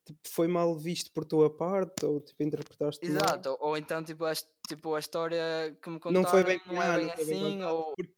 tipo, 0.06 0.20
foi 0.30 0.48
mal 0.48 0.78
visto 0.78 1.12
por 1.12 1.26
tua 1.26 1.50
parte 1.56 2.06
ou 2.06 2.22
tipo, 2.22 2.44
interpretaste 2.44 3.04
mal. 3.10 3.18
Exato, 3.18 3.50
ou, 3.50 3.70
ou 3.70 3.78
então 3.78 4.04
tipo 4.04 4.24
a, 4.24 4.34
tipo 4.68 4.94
a 4.96 5.00
história 5.00 5.76
que 5.82 5.90
me 5.90 6.00
contaram 6.00 6.24
Não 6.24 6.30
foi 6.30 6.44
bem, 6.44 6.62
não 6.68 6.82
é 6.82 6.88
não 6.88 6.96
bem 6.96 7.06
bem 7.08 7.12
assim, 7.24 7.58
contado, 7.60 7.76
ou 7.76 7.96
porque 7.96 8.14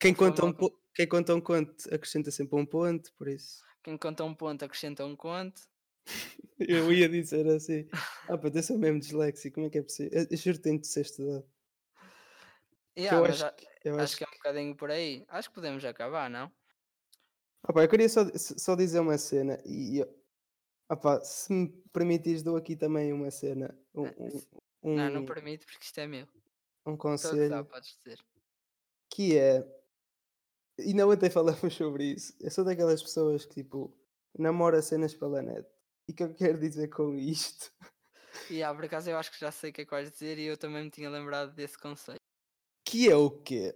quem 0.00 0.14
conta, 0.14 0.42
um 0.42 0.46
mal 0.46 0.54
con- 0.54 0.68
po- 0.68 0.79
quem 0.94 1.08
conta 1.08 1.34
um 1.34 1.40
conto 1.40 1.74
acrescenta 1.92 2.30
sempre 2.30 2.56
um 2.58 2.66
ponto, 2.66 3.12
por 3.14 3.28
isso. 3.28 3.66
quem 3.82 3.98
conta 3.98 4.24
um 4.24 4.34
ponto 4.34 4.64
acrescenta 4.64 5.04
um 5.04 5.14
conto. 5.14 5.60
Eu 6.58 6.92
ia 6.92 7.08
dizer 7.08 7.46
assim, 7.48 7.88
ah, 8.28 8.36
pá, 8.38 8.50
eu 8.54 8.62
sou 8.62 8.78
mesmo 8.78 9.00
disléxico, 9.00 9.54
como 9.56 9.66
é 9.66 9.70
que 9.70 9.78
é 9.78 9.82
possível? 9.82 10.10
Eu, 10.20 10.26
eu 10.30 10.36
juro 10.36 10.56
que 10.58 10.62
tenho 10.62 10.80
de 10.80 10.86
ser 10.86 11.02
estudado. 11.02 11.46
Yeah, 12.96 13.18
eu 13.18 13.24
mas 13.26 13.40
acho, 13.42 13.56
que- 13.56 13.68
eu 13.84 13.98
acho 14.00 14.14
acho 14.14 14.16
que 14.16 14.24
é 14.24 14.26
um 14.28 14.32
bocadinho 14.32 14.76
por 14.76 14.90
aí. 14.90 15.24
Acho 15.28 15.48
que 15.48 15.54
podemos 15.56 15.84
acabar, 15.84 16.28
não? 16.30 16.52
Ah 17.62 17.72
pá, 17.72 17.82
eu 17.84 17.88
queria 17.88 18.08
só, 18.08 18.20
só 18.36 18.74
dizer 18.74 19.00
uma 19.00 19.18
cena 19.18 19.58
e 19.66 19.98
eu- 19.98 20.20
ah 20.88 20.96
pá, 20.96 21.22
se 21.22 21.52
me 21.52 21.68
permitires 21.92 22.42
dou 22.44 22.56
aqui 22.56 22.76
também 22.76 23.12
uma 23.12 23.30
cena, 23.30 23.78
um, 23.94 24.04
Eh, 24.04 24.14
um, 24.18 24.30
se- 24.30 24.48
Não, 24.92 25.08
não 25.10 25.22
um, 25.22 25.30
permito 25.30 25.66
porque 25.66 25.84
isto 25.84 25.98
é 26.00 26.06
meu. 26.06 26.28
um 26.86 26.96
conselho 26.96 27.38
gozar, 27.38 27.64
podes 27.64 27.96
dizer. 27.96 28.18
que 29.08 29.36
é, 29.38 29.64
e 30.84 30.94
não 30.94 31.10
até 31.10 31.30
falamos 31.30 31.74
sobre 31.74 32.04
isso, 32.12 32.34
eu 32.40 32.50
sou 32.50 32.64
daquelas 32.64 33.02
pessoas 33.02 33.44
que 33.44 33.62
tipo, 33.62 33.96
namora 34.38 34.82
cenas 34.82 35.14
pela 35.14 35.42
net. 35.42 35.66
E 36.08 36.12
o 36.12 36.14
que 36.14 36.22
eu 36.22 36.34
quero 36.34 36.58
dizer 36.58 36.88
com 36.88 37.14
isto? 37.14 37.72
E 38.50 38.62
ah, 38.62 38.74
por 38.74 38.84
acaso 38.84 39.10
eu 39.10 39.16
acho 39.16 39.30
que 39.30 39.40
já 39.40 39.50
sei 39.50 39.70
o 39.70 39.72
que 39.72 39.82
é 39.82 39.84
que 39.84 39.90
vais 39.90 40.10
dizer 40.10 40.38
e 40.38 40.44
eu 40.44 40.56
também 40.56 40.84
me 40.84 40.90
tinha 40.90 41.10
lembrado 41.10 41.54
desse 41.54 41.78
conceito. 41.78 42.20
Que 42.84 43.08
é 43.08 43.16
o 43.16 43.30
quê? 43.30 43.74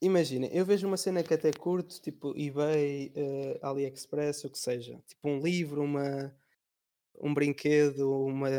Imagina, 0.00 0.46
eu 0.48 0.64
vejo 0.64 0.86
uma 0.86 0.96
cena 0.96 1.22
que 1.22 1.32
até 1.32 1.50
curto, 1.52 2.00
tipo 2.00 2.34
eBay, 2.38 3.12
eh, 3.16 3.58
AliExpress, 3.62 4.44
o 4.44 4.50
que 4.50 4.58
seja. 4.58 5.02
Tipo 5.06 5.28
um 5.28 5.40
livro, 5.40 5.82
uma, 5.82 6.36
um 7.20 7.32
brinquedo, 7.32 8.24
uma 8.24 8.50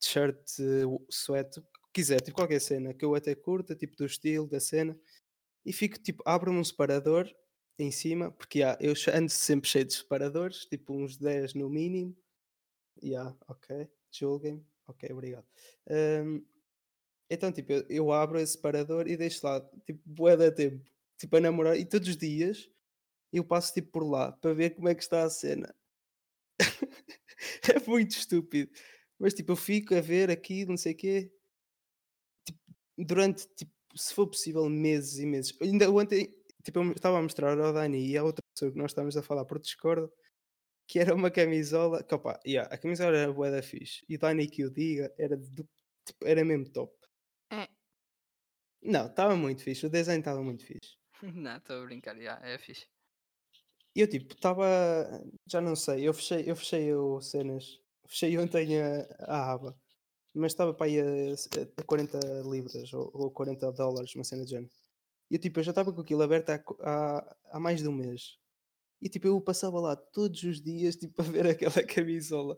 t-shirt, 0.00 0.58
eh, 0.58 0.84
sweat, 1.08 1.60
o 1.60 1.62
que 1.62 1.68
quiser, 1.94 2.20
tipo 2.20 2.36
qualquer 2.36 2.60
cena 2.60 2.92
que 2.92 3.04
eu 3.04 3.14
até 3.14 3.34
curta, 3.34 3.76
tipo 3.76 3.96
do 3.96 4.04
estilo, 4.04 4.48
da 4.48 4.60
cena. 4.60 4.98
E 5.66 5.72
fico, 5.72 5.98
tipo, 5.98 6.22
abro-me 6.24 6.60
um 6.60 6.64
separador 6.64 7.28
em 7.76 7.90
cima, 7.90 8.30
porque 8.30 8.62
há, 8.62 8.78
eu 8.80 8.94
ando 9.12 9.30
sempre 9.30 9.68
cheio 9.68 9.84
de 9.84 9.94
separadores, 9.94 10.64
tipo 10.64 10.94
uns 10.94 11.16
10 11.16 11.54
no 11.54 11.68
mínimo. 11.68 12.16
Yeah, 13.02 13.36
ok. 13.48 13.88
Julguem-me. 14.12 14.64
Ok, 14.86 15.10
obrigado. 15.10 15.44
Hum, 15.90 16.46
então, 17.28 17.50
tipo, 17.50 17.72
eu, 17.72 17.84
eu 17.88 18.12
abro 18.12 18.38
esse 18.38 18.52
separador 18.52 19.08
e 19.08 19.16
deixo 19.16 19.44
lá, 19.44 19.60
tipo, 19.84 20.00
bué 20.06 20.36
da 20.36 20.52
tempo. 20.52 20.88
Tipo, 21.18 21.36
a 21.36 21.40
namorar. 21.40 21.76
E 21.76 21.84
todos 21.84 22.08
os 22.08 22.16
dias 22.16 22.70
eu 23.32 23.44
passo, 23.44 23.74
tipo, 23.74 23.90
por 23.90 24.08
lá 24.08 24.30
para 24.32 24.54
ver 24.54 24.70
como 24.70 24.88
é 24.88 24.94
que 24.94 25.02
está 25.02 25.24
a 25.24 25.30
cena. 25.30 25.74
é 27.74 27.88
muito 27.88 28.12
estúpido. 28.12 28.70
Mas, 29.18 29.34
tipo, 29.34 29.52
eu 29.52 29.56
fico 29.56 29.96
a 29.96 30.00
ver 30.00 30.30
aqui, 30.30 30.64
não 30.64 30.76
sei 30.76 30.92
o 30.92 30.96
quê. 30.96 31.32
Tipo, 32.44 32.60
durante, 32.96 33.48
tipo, 33.56 33.75
se 33.96 34.14
for 34.14 34.26
possível, 34.26 34.68
meses 34.68 35.18
e 35.18 35.26
meses. 35.26 35.56
Ainda 35.60 35.90
ontem, 35.90 36.34
tipo, 36.64 36.80
eu 36.80 36.92
estava 36.92 37.18
a 37.18 37.22
mostrar 37.22 37.58
ao 37.58 37.72
Dani 37.72 38.06
e 38.06 38.16
a 38.16 38.24
outra 38.24 38.42
pessoa 38.54 38.72
que 38.72 38.78
nós 38.78 38.90
estávamos 38.90 39.16
a 39.16 39.22
falar 39.22 39.44
por 39.44 39.58
Discord 39.58 40.10
que 40.86 40.98
era 41.00 41.14
uma 41.14 41.30
camisola 41.30 42.02
que, 42.02 42.14
opa, 42.14 42.38
yeah, 42.46 42.72
a 42.72 42.78
camisola 42.78 43.16
era 43.16 43.32
bué 43.32 43.50
da 43.50 43.62
fixe 43.62 44.04
e 44.08 44.16
o 44.16 44.18
Dani 44.18 44.48
que 44.48 44.64
o 44.64 44.70
diga 44.70 45.12
era, 45.18 45.36
do, 45.36 45.68
tipo, 46.04 46.24
era 46.26 46.44
mesmo 46.44 46.70
top. 46.70 46.94
É. 47.50 47.68
Não, 48.82 49.06
estava 49.06 49.36
muito 49.36 49.62
fixe, 49.62 49.86
o 49.86 49.90
desenho 49.90 50.20
estava 50.20 50.42
muito 50.42 50.64
fixe. 50.64 50.96
Não, 51.34 51.56
estou 51.56 51.82
a 51.82 51.84
brincar, 51.84 52.16
já, 52.16 52.38
é 52.42 52.58
fixe. 52.58 52.86
E 53.94 54.00
eu 54.00 54.08
tipo, 54.08 54.34
estava, 54.34 54.66
já 55.46 55.60
não 55.60 55.74
sei, 55.74 56.06
eu 56.06 56.12
fechei, 56.12 56.44
eu 56.46 56.54
fechei 56.54 56.94
o 56.94 57.18
cenas, 57.18 57.80
fechei 58.06 58.36
ontem 58.36 58.78
a, 58.78 59.06
a 59.20 59.52
aba, 59.52 59.80
mas 60.38 60.52
estava 60.52 60.74
para 60.74 60.86
aí 60.86 61.00
a, 61.00 61.04
a 61.78 61.82
40 61.84 62.18
libras 62.50 62.92
ou, 62.92 63.10
ou 63.14 63.30
40 63.30 63.72
dólares, 63.72 64.14
uma 64.14 64.24
cena 64.24 64.44
de 64.44 64.50
género. 64.50 64.70
E 65.30 65.34
eu 65.34 65.40
tipo, 65.40 65.58
eu 65.58 65.64
já 65.64 65.70
estava 65.72 65.92
com 65.92 66.00
aquilo 66.00 66.22
aberto 66.22 66.50
há, 66.50 66.62
há, 66.80 67.36
há 67.52 67.60
mais 67.60 67.80
de 67.82 67.88
um 67.88 67.92
mês. 67.92 68.38
E 69.00 69.08
tipo, 69.08 69.26
eu 69.26 69.40
passava 69.40 69.80
lá 69.80 69.96
todos 69.96 70.42
os 70.42 70.60
dias 70.60 70.96
tipo, 70.96 71.20
a 71.22 71.24
ver 71.24 71.46
aquela 71.46 71.82
camisola. 71.84 72.56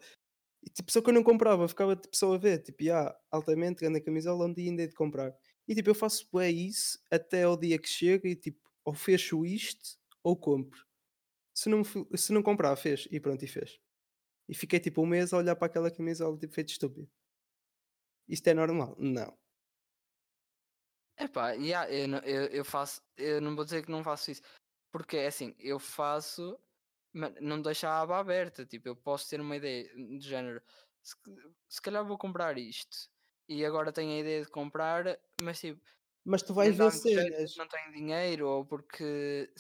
E 0.63 0.71
tipo, 0.71 0.91
só 0.91 1.01
que 1.01 1.11
eu 1.11 1.15
não 1.15 1.23
comprava, 1.23 1.69
ficava 1.69 1.97
tipo, 1.97 2.17
só 2.17 2.35
a 2.35 2.39
ver, 2.39 2.63
tipo, 2.63 2.91
ah, 2.93 3.17
altamente, 3.31 3.81
grande 3.81 4.01
camisola, 4.01 4.47
um 4.47 4.53
dia 4.53 4.71
ainda 4.71 4.83
hei 4.83 4.89
de 4.89 4.95
comprar. 4.95 5.35
E 5.67 5.75
tipo, 5.75 5.91
eu 5.91 5.95
faço 5.95 6.29
bem 6.33 6.67
isso 6.67 6.99
até 7.11 7.45
ao 7.45 7.57
dia 7.57 7.79
que 7.79 7.89
chega 7.89 8.29
e 8.29 8.37
tipo, 8.37 8.61
ou 8.85 8.95
fecho 8.95 9.45
isto 9.45 9.99
ou 10.23 10.37
compro. 10.37 10.85
Se 11.55 11.69
não, 11.69 11.83
se 11.85 12.33
não 12.33 12.43
comprar, 12.43 12.75
fez. 12.77 13.09
E 13.11 13.21
pronto, 13.21 13.45
e 13.45 13.49
fez. 13.49 13.79
E 14.49 14.55
fiquei 14.55 14.81
tipo 14.81 15.03
um 15.03 15.07
mês 15.07 15.33
a 15.33 15.39
olhar 15.39 15.57
para 15.57 15.67
aquela 15.67 15.91
camisola, 15.91 16.39
tipo, 16.39 16.55
feito 16.55 16.71
estúpido. 16.71 17.09
Isto 18.37 18.49
é 18.51 18.55
normal? 18.55 18.95
Não. 18.99 19.31
Epá, 21.19 21.51
yeah, 21.53 21.91
eu, 21.91 22.07
eu, 22.19 22.47
eu 22.47 22.65
faço, 22.65 23.03
eu 23.17 23.41
não 23.41 23.57
vou 23.57 23.65
dizer 23.65 23.85
que 23.85 23.91
não 23.91 24.05
faço 24.05 24.31
isso, 24.31 24.43
porque 24.93 25.17
é 25.17 25.27
assim, 25.27 25.55
eu 25.59 25.79
faço, 25.81 26.57
mas 27.13 27.35
não 27.41 27.61
deixo 27.61 27.87
a 27.89 28.01
aba 28.01 28.19
aberta, 28.19 28.65
tipo, 28.65 28.89
eu 28.89 28.95
posso 28.97 29.29
ter 29.29 29.41
uma 29.41 29.57
ideia 29.57 29.85
de 29.95 30.21
género, 30.21 30.63
se, 31.03 31.17
se 31.69 31.83
calhar 31.83 32.05
vou 32.07 32.17
comprar 32.19 32.57
isto, 32.57 32.97
e 33.49 33.65
agora 33.65 33.93
tenho 33.93 34.13
a 34.13 34.21
ideia 34.21 34.43
de 34.45 34.51
comprar, 34.51 35.19
mas 35.43 35.59
tipo, 35.61 35.81
Mas 36.25 36.43
tu 36.43 36.55
vais 36.55 36.77
ver 36.77 36.93
cenas. 36.93 37.57
não 37.57 37.67
tenho 37.67 37.93
dinheiro, 37.93 38.49
ou 38.49 38.65
porque 38.65 39.53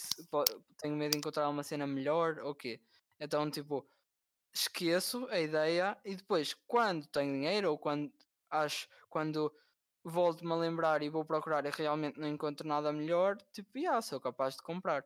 tenho 0.81 0.97
medo 0.97 1.13
de 1.13 1.19
encontrar 1.19 1.49
uma 1.49 1.63
cena 1.65 1.87
melhor, 1.87 2.39
ou 2.41 2.55
quê? 2.55 2.81
Então, 3.19 3.51
tipo, 3.51 3.89
esqueço 4.55 5.27
a 5.31 5.41
ideia 5.41 5.99
e 6.05 6.17
depois, 6.17 6.55
quando 6.67 7.07
tenho 7.09 7.33
dinheiro, 7.35 7.71
ou 7.71 7.79
quando 7.79 8.13
acho, 8.51 8.89
quando 9.09 9.53
volto-me 10.05 10.53
a 10.53 10.57
lembrar 10.57 11.03
e 11.03 11.09
vou 11.09 11.25
procurar 11.25 11.65
e 11.67 11.71
realmente 11.71 12.19
não 12.19 12.29
encontro 12.29 12.67
nada 12.67 12.93
melhor, 12.93 13.37
tipo, 13.53 13.79
já, 13.79 14.01
sou 14.01 14.21
capaz 14.21 14.57
de 14.57 14.63
comprar. 14.63 15.05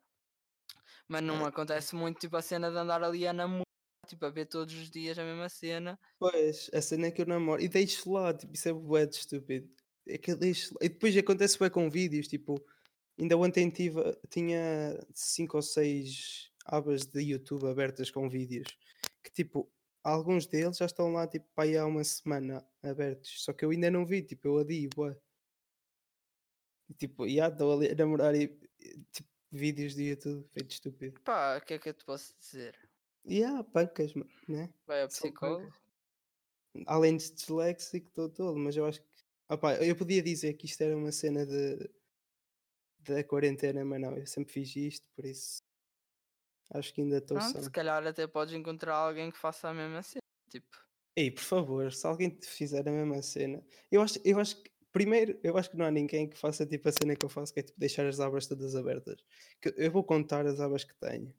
Mas 1.08 1.22
não 1.22 1.44
acontece 1.44 1.94
muito, 1.94 2.20
tipo, 2.20 2.36
a 2.36 2.42
cena 2.42 2.70
de 2.70 2.76
andar 2.76 3.02
ali 3.02 3.26
a 3.26 3.32
namorar, 3.32 3.66
tipo, 4.06 4.24
a 4.24 4.30
ver 4.30 4.46
todos 4.46 4.74
os 4.74 4.90
dias 4.90 5.18
a 5.18 5.24
mesma 5.24 5.48
cena. 5.48 5.98
Pois, 6.18 6.70
a 6.72 6.80
cena 6.80 7.06
é 7.06 7.10
que 7.10 7.22
eu 7.22 7.26
namoro. 7.26 7.60
E 7.60 7.68
deixo 7.68 8.10
lá, 8.12 8.32
tipo, 8.32 8.54
isso 8.54 8.68
é 8.68 8.72
bué 8.72 9.06
de 9.06 9.16
estúpido. 9.16 9.68
É 10.06 10.18
que 10.18 10.34
deixo 10.34 10.74
lá. 10.74 10.80
E 10.82 10.88
depois 10.88 11.16
acontece 11.16 11.58
bué 11.58 11.70
com 11.70 11.90
vídeos, 11.90 12.28
tipo, 12.28 12.62
ainda 13.18 13.36
ontem 13.36 13.68
tive, 13.70 14.00
tinha 14.28 14.98
cinco 15.14 15.56
ou 15.56 15.62
seis 15.62 16.50
abas 16.64 17.04
de 17.06 17.20
YouTube 17.20 17.68
abertas 17.68 18.10
com 18.10 18.28
vídeos. 18.28 18.68
Que 19.22 19.30
tipo, 19.32 19.70
alguns 20.02 20.46
deles 20.46 20.76
já 20.76 20.86
estão 20.86 21.12
lá, 21.12 21.26
tipo, 21.26 21.46
aí 21.56 21.76
há 21.76 21.86
uma 21.86 22.04
semana 22.04 22.66
abertos. 22.82 23.44
Só 23.44 23.52
que 23.52 23.64
eu 23.64 23.70
ainda 23.70 23.90
não 23.90 24.04
vi, 24.04 24.22
tipo, 24.22 24.48
eu 24.48 24.58
adio, 24.58 24.90
bué. 24.94 25.16
E, 26.88 26.94
tipo, 26.94 27.28
já 27.28 27.48
estou 27.48 27.72
ali 27.72 27.90
a 27.90 27.94
namorar 27.94 28.34
e, 28.34 28.48
tipo, 29.12 29.28
vídeos 29.50 29.94
de 29.94 30.10
YouTube 30.10 30.48
feito 30.52 30.70
estúpido. 30.70 31.20
Pá, 31.20 31.58
o 31.58 31.60
que 31.64 31.74
é 31.74 31.78
que 31.78 31.88
eu 31.88 31.94
te 31.94 32.04
posso 32.04 32.34
dizer? 32.38 32.76
E 33.24 33.44
há 33.44 33.62
pancas, 33.62 34.14
né? 34.48 34.68
Vai 34.86 35.02
ao 35.02 35.08
psicólogo? 35.08 35.72
além 36.86 37.16
de 37.16 37.30
disléxico, 37.32 38.08
estou 38.08 38.28
todo, 38.28 38.58
mas 38.58 38.76
eu 38.76 38.86
acho 38.86 39.00
que 39.00 39.06
opá, 39.48 39.74
eu 39.76 39.94
podia 39.96 40.22
dizer 40.22 40.54
que 40.54 40.66
isto 40.66 40.80
era 40.80 40.96
uma 40.96 41.12
cena 41.12 41.46
de 41.46 41.90
da 43.00 43.22
quarentena, 43.24 43.84
mas 43.84 44.00
não, 44.00 44.16
eu 44.16 44.26
sempre 44.26 44.52
fiz 44.52 44.76
isto, 44.76 45.08
por 45.14 45.24
isso 45.24 45.62
acho 46.74 46.92
que 46.94 47.00
ainda 47.00 47.18
estou 47.18 47.40
só. 47.40 47.60
se 47.60 47.70
calhar 47.70 48.06
até 48.06 48.26
podes 48.26 48.54
encontrar 48.54 48.94
alguém 48.96 49.30
que 49.30 49.38
faça 49.38 49.68
a 49.68 49.74
mesma 49.74 50.02
cena, 50.02 50.22
tipo. 50.50 50.66
Ei, 51.16 51.30
por 51.30 51.42
favor, 51.42 51.92
se 51.92 52.06
alguém 52.06 52.30
te 52.30 52.46
fizer 52.46 52.88
a 52.88 52.90
mesma 52.92 53.20
cena, 53.22 53.62
eu 53.90 54.00
acho, 54.00 54.18
eu 54.24 54.38
acho 54.40 54.62
que 54.62 54.70
primeiro, 54.90 55.38
eu 55.42 55.56
acho 55.58 55.70
que 55.70 55.76
não 55.76 55.84
há 55.86 55.90
ninguém 55.90 56.28
que 56.28 56.36
faça 56.38 56.66
tipo 56.66 56.88
a 56.88 56.92
cena 56.92 57.14
que 57.16 57.24
eu 57.24 57.28
faço, 57.30 57.52
que 57.52 57.60
é 57.60 57.62
tipo 57.62 57.78
deixar 57.78 58.06
as 58.06 58.18
abas 58.20 58.46
todas 58.46 58.74
abertas. 58.74 59.22
Que 59.60 59.68
eu- 59.70 59.74
eu 59.76 59.90
vou 59.90 60.04
contar 60.04 60.46
as 60.46 60.58
abas 60.60 60.84
que 60.84 60.94
tenho. 60.96 61.34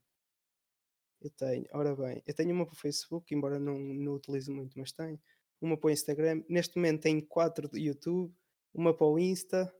Eu 1.21 1.29
tenho, 1.31 1.65
ora 1.71 1.95
bem, 1.95 2.21
eu 2.27 2.33
tenho 2.33 2.51
uma 2.53 2.65
para 2.65 2.73
o 2.73 2.77
Facebook, 2.77 3.33
embora 3.33 3.57
não, 3.59 3.79
não 3.79 4.13
utilize 4.15 4.51
muito, 4.51 4.77
mas 4.77 4.91
tenho. 4.91 5.19
Uma 5.61 5.77
para 5.77 5.87
o 5.87 5.91
Instagram. 5.91 6.43
Neste 6.49 6.75
momento 6.75 7.01
tenho 7.03 7.25
quatro 7.25 7.69
do 7.69 7.77
YouTube, 7.77 8.35
uma 8.73 8.93
para 8.93 9.07
o 9.07 9.17
Insta, 9.17 9.73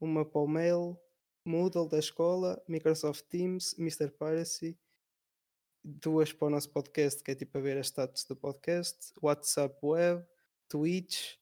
uma 0.00 0.24
para 0.24 0.40
o 0.40 0.48
Mail, 0.48 0.98
Moodle 1.44 1.86
da 1.88 1.98
escola, 1.98 2.62
Microsoft 2.66 3.24
Teams, 3.28 3.74
Mr. 3.78 4.10
Piracy, 4.10 4.78
duas 5.88 6.32
para 6.32 6.48
o 6.48 6.50
nosso 6.50 6.70
podcast, 6.70 7.22
que 7.22 7.30
é 7.30 7.34
tipo 7.34 7.56
a 7.58 7.60
ver 7.60 7.78
as 7.78 7.86
status 7.86 8.24
do 8.24 8.36
podcast, 8.36 9.12
WhatsApp 9.22 9.74
Web, 9.82 10.24
Twitch, 10.68 11.36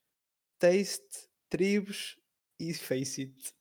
Taste, 0.59 1.29
Tribos 1.49 2.19
e 2.59 2.73
Faceit. 2.73 3.55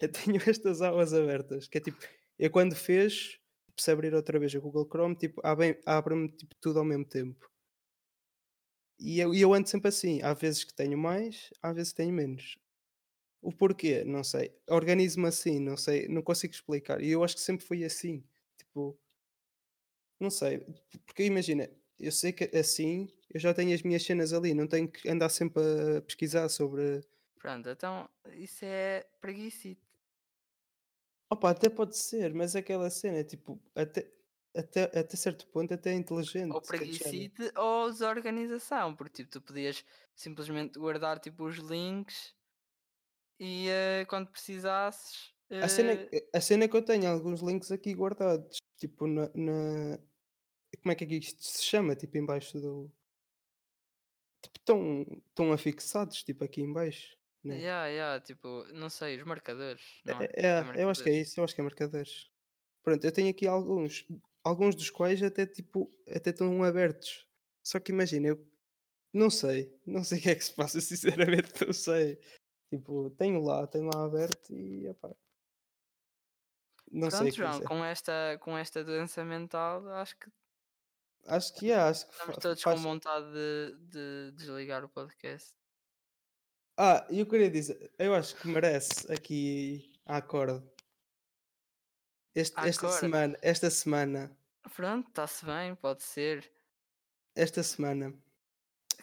Eu 0.00 0.10
tenho 0.10 0.36
estas 0.48 0.80
aulas 0.80 1.12
abertas, 1.12 1.68
que 1.68 1.78
é 1.78 1.80
tipo, 1.80 1.98
eu 2.38 2.50
quando 2.50 2.74
fez, 2.74 3.38
se 3.78 3.90
abrir 3.90 4.14
outra 4.14 4.38
vez 4.38 4.54
a 4.54 4.58
Google 4.58 4.86
Chrome, 4.86 5.14
tipo, 5.14 5.40
abre- 5.44 5.80
abre-me 5.86 6.28
tipo, 6.30 6.54
tudo 6.60 6.78
ao 6.78 6.84
mesmo 6.84 7.04
tempo. 7.04 7.50
E 8.98 9.20
eu, 9.20 9.34
eu 9.34 9.52
ando 9.52 9.68
sempre 9.68 9.88
assim, 9.88 10.22
há 10.22 10.32
vezes 10.32 10.64
que 10.64 10.72
tenho 10.74 10.96
mais, 10.96 11.50
há 11.60 11.72
vezes 11.72 11.92
que 11.92 11.96
tenho 11.96 12.12
menos. 12.12 12.56
O 13.42 13.52
porquê, 13.52 14.04
não 14.04 14.22
sei. 14.22 14.54
Organizo-me 14.68 15.26
assim, 15.26 15.58
não 15.58 15.76
sei, 15.76 16.06
não 16.08 16.22
consigo 16.22 16.54
explicar. 16.54 17.02
E 17.02 17.10
eu 17.10 17.24
acho 17.24 17.34
que 17.34 17.40
sempre 17.40 17.66
foi 17.66 17.82
assim. 17.82 18.24
Tipo, 18.56 18.96
não 20.22 20.30
sei. 20.30 20.60
Porque 21.06 21.24
imagina, 21.24 21.68
eu 21.98 22.12
sei 22.12 22.32
que 22.32 22.44
assim 22.56 23.08
eu 23.32 23.40
já 23.40 23.52
tenho 23.54 23.74
as 23.74 23.82
minhas 23.82 24.02
cenas 24.02 24.32
ali, 24.32 24.54
não 24.54 24.66
tenho 24.66 24.90
que 24.90 25.08
andar 25.08 25.28
sempre 25.28 25.62
a 25.98 26.02
pesquisar 26.02 26.48
sobre. 26.48 27.00
Pronto, 27.38 27.68
então 27.68 28.08
isso 28.34 28.64
é 28.64 29.06
preguiçite. 29.20 29.80
Opa, 31.30 31.50
até 31.50 31.70
pode 31.70 31.96
ser, 31.96 32.34
mas 32.34 32.54
aquela 32.54 32.90
cena, 32.90 33.24
tipo, 33.24 33.58
até, 33.74 34.12
até, 34.54 34.82
até 34.84 35.16
certo 35.16 35.46
ponto 35.46 35.72
até 35.72 35.90
é 35.90 35.94
inteligente. 35.94 36.52
Ou 36.52 36.60
preguiçite 36.60 37.50
ou 37.56 37.90
desorganização, 37.90 38.94
porque 38.94 39.22
tipo, 39.22 39.30
tu 39.30 39.40
podias 39.40 39.82
simplesmente 40.14 40.78
guardar 40.78 41.18
tipo 41.18 41.44
os 41.44 41.56
links 41.56 42.34
e 43.38 43.68
eh, 43.68 44.04
quando 44.08 44.30
precisasses. 44.30 45.32
A 45.50 45.68
cena, 45.68 45.92
eh, 45.92 46.28
a 46.34 46.40
cena 46.40 46.64
é 46.64 46.68
que 46.68 46.76
eu 46.76 46.84
tenho 46.84 47.08
alguns 47.10 47.40
links 47.40 47.70
aqui 47.70 47.94
guardados, 47.94 48.58
tipo 48.76 49.06
na, 49.06 49.30
na- 49.34 49.98
Como 50.80 50.92
é 50.92 50.94
que 50.94 51.04
é 51.04 51.06
que 51.06 51.16
isto 51.16 51.42
se 51.42 51.64
chama? 51.64 51.94
Tipo 51.94 52.18
embaixo 52.18 52.60
do. 52.60 52.90
Tipo, 54.42 54.58
estão, 54.58 55.06
estão 55.28 55.52
afixados, 55.52 56.22
tipo 56.22 56.44
aqui 56.44 56.60
embaixo. 56.60 57.16
Né? 57.44 57.56
yeah, 57.56 57.86
yeah, 57.86 58.20
tipo, 58.20 58.64
não 58.72 58.88
sei, 58.88 59.18
os 59.18 59.24
marcadores, 59.24 59.82
não 60.04 60.20
é? 60.20 60.26
É, 60.32 60.78
é, 60.78 60.82
eu 60.84 60.88
acho 60.88 61.02
que 61.02 61.08
é 61.08 61.12
marcadores. 61.12 61.28
isso, 61.28 61.40
eu 61.40 61.44
acho 61.44 61.54
que 61.54 61.60
é 61.60 61.64
marcadores. 61.64 62.30
Pronto, 62.84 63.04
eu 63.04 63.12
tenho 63.12 63.30
aqui 63.30 63.48
alguns, 63.48 64.06
alguns 64.44 64.76
dos 64.76 64.90
quais 64.90 65.20
até 65.22 65.44
tipo, 65.44 65.92
até 66.08 66.30
estão 66.30 66.62
abertos. 66.62 67.26
Só 67.64 67.80
que 67.80 67.90
imagina, 67.90 68.28
eu 68.28 68.48
não 69.12 69.28
sei, 69.28 69.76
não 69.84 70.04
sei 70.04 70.18
o 70.18 70.22
que 70.22 70.30
é 70.30 70.34
que 70.36 70.44
se 70.44 70.54
passa, 70.54 70.80
sinceramente, 70.80 71.64
não 71.64 71.72
sei. 71.72 72.18
Tipo, 72.70 73.10
tenho 73.10 73.42
lá, 73.42 73.66
tenho 73.66 73.90
lá 73.92 74.04
aberto 74.04 74.52
e 74.52 74.88
opá. 74.88 75.14
Não 76.90 77.10
sei 77.10 77.18
Pronto, 77.18 77.30
que 77.32 77.36
João, 77.38 77.60
com 77.62 77.84
esta, 77.84 78.38
com 78.40 78.56
esta 78.56 78.84
doença 78.84 79.24
mental, 79.24 79.88
acho 79.94 80.16
que 80.18 80.30
Acho 81.26 81.54
que 81.54 81.70
é, 81.70 81.76
acho 81.76 82.06
que 82.06 82.12
estamos 82.12 82.36
todos 82.38 82.62
faz. 82.62 82.76
com 82.76 82.82
vontade 82.82 83.26
de, 83.32 83.76
de 83.88 84.32
desligar 84.36 84.84
o 84.84 84.88
podcast. 84.88 85.52
Ah, 86.76 87.06
e 87.10 87.20
eu 87.20 87.26
queria 87.26 87.50
dizer, 87.50 87.92
eu 87.98 88.14
acho 88.14 88.34
que 88.36 88.48
merece 88.48 89.10
aqui 89.12 89.92
a 90.06 90.16
acorde. 90.16 90.66
Este, 92.34 92.58
esta 92.60 92.86
Acorde. 92.86 93.00
semana, 93.00 93.38
esta 93.42 93.70
semana, 93.70 94.36
Pronto, 94.74 95.06
está-se 95.08 95.44
bem, 95.44 95.74
pode 95.74 96.02
ser. 96.02 96.50
esta 97.36 97.62
semana, 97.62 98.14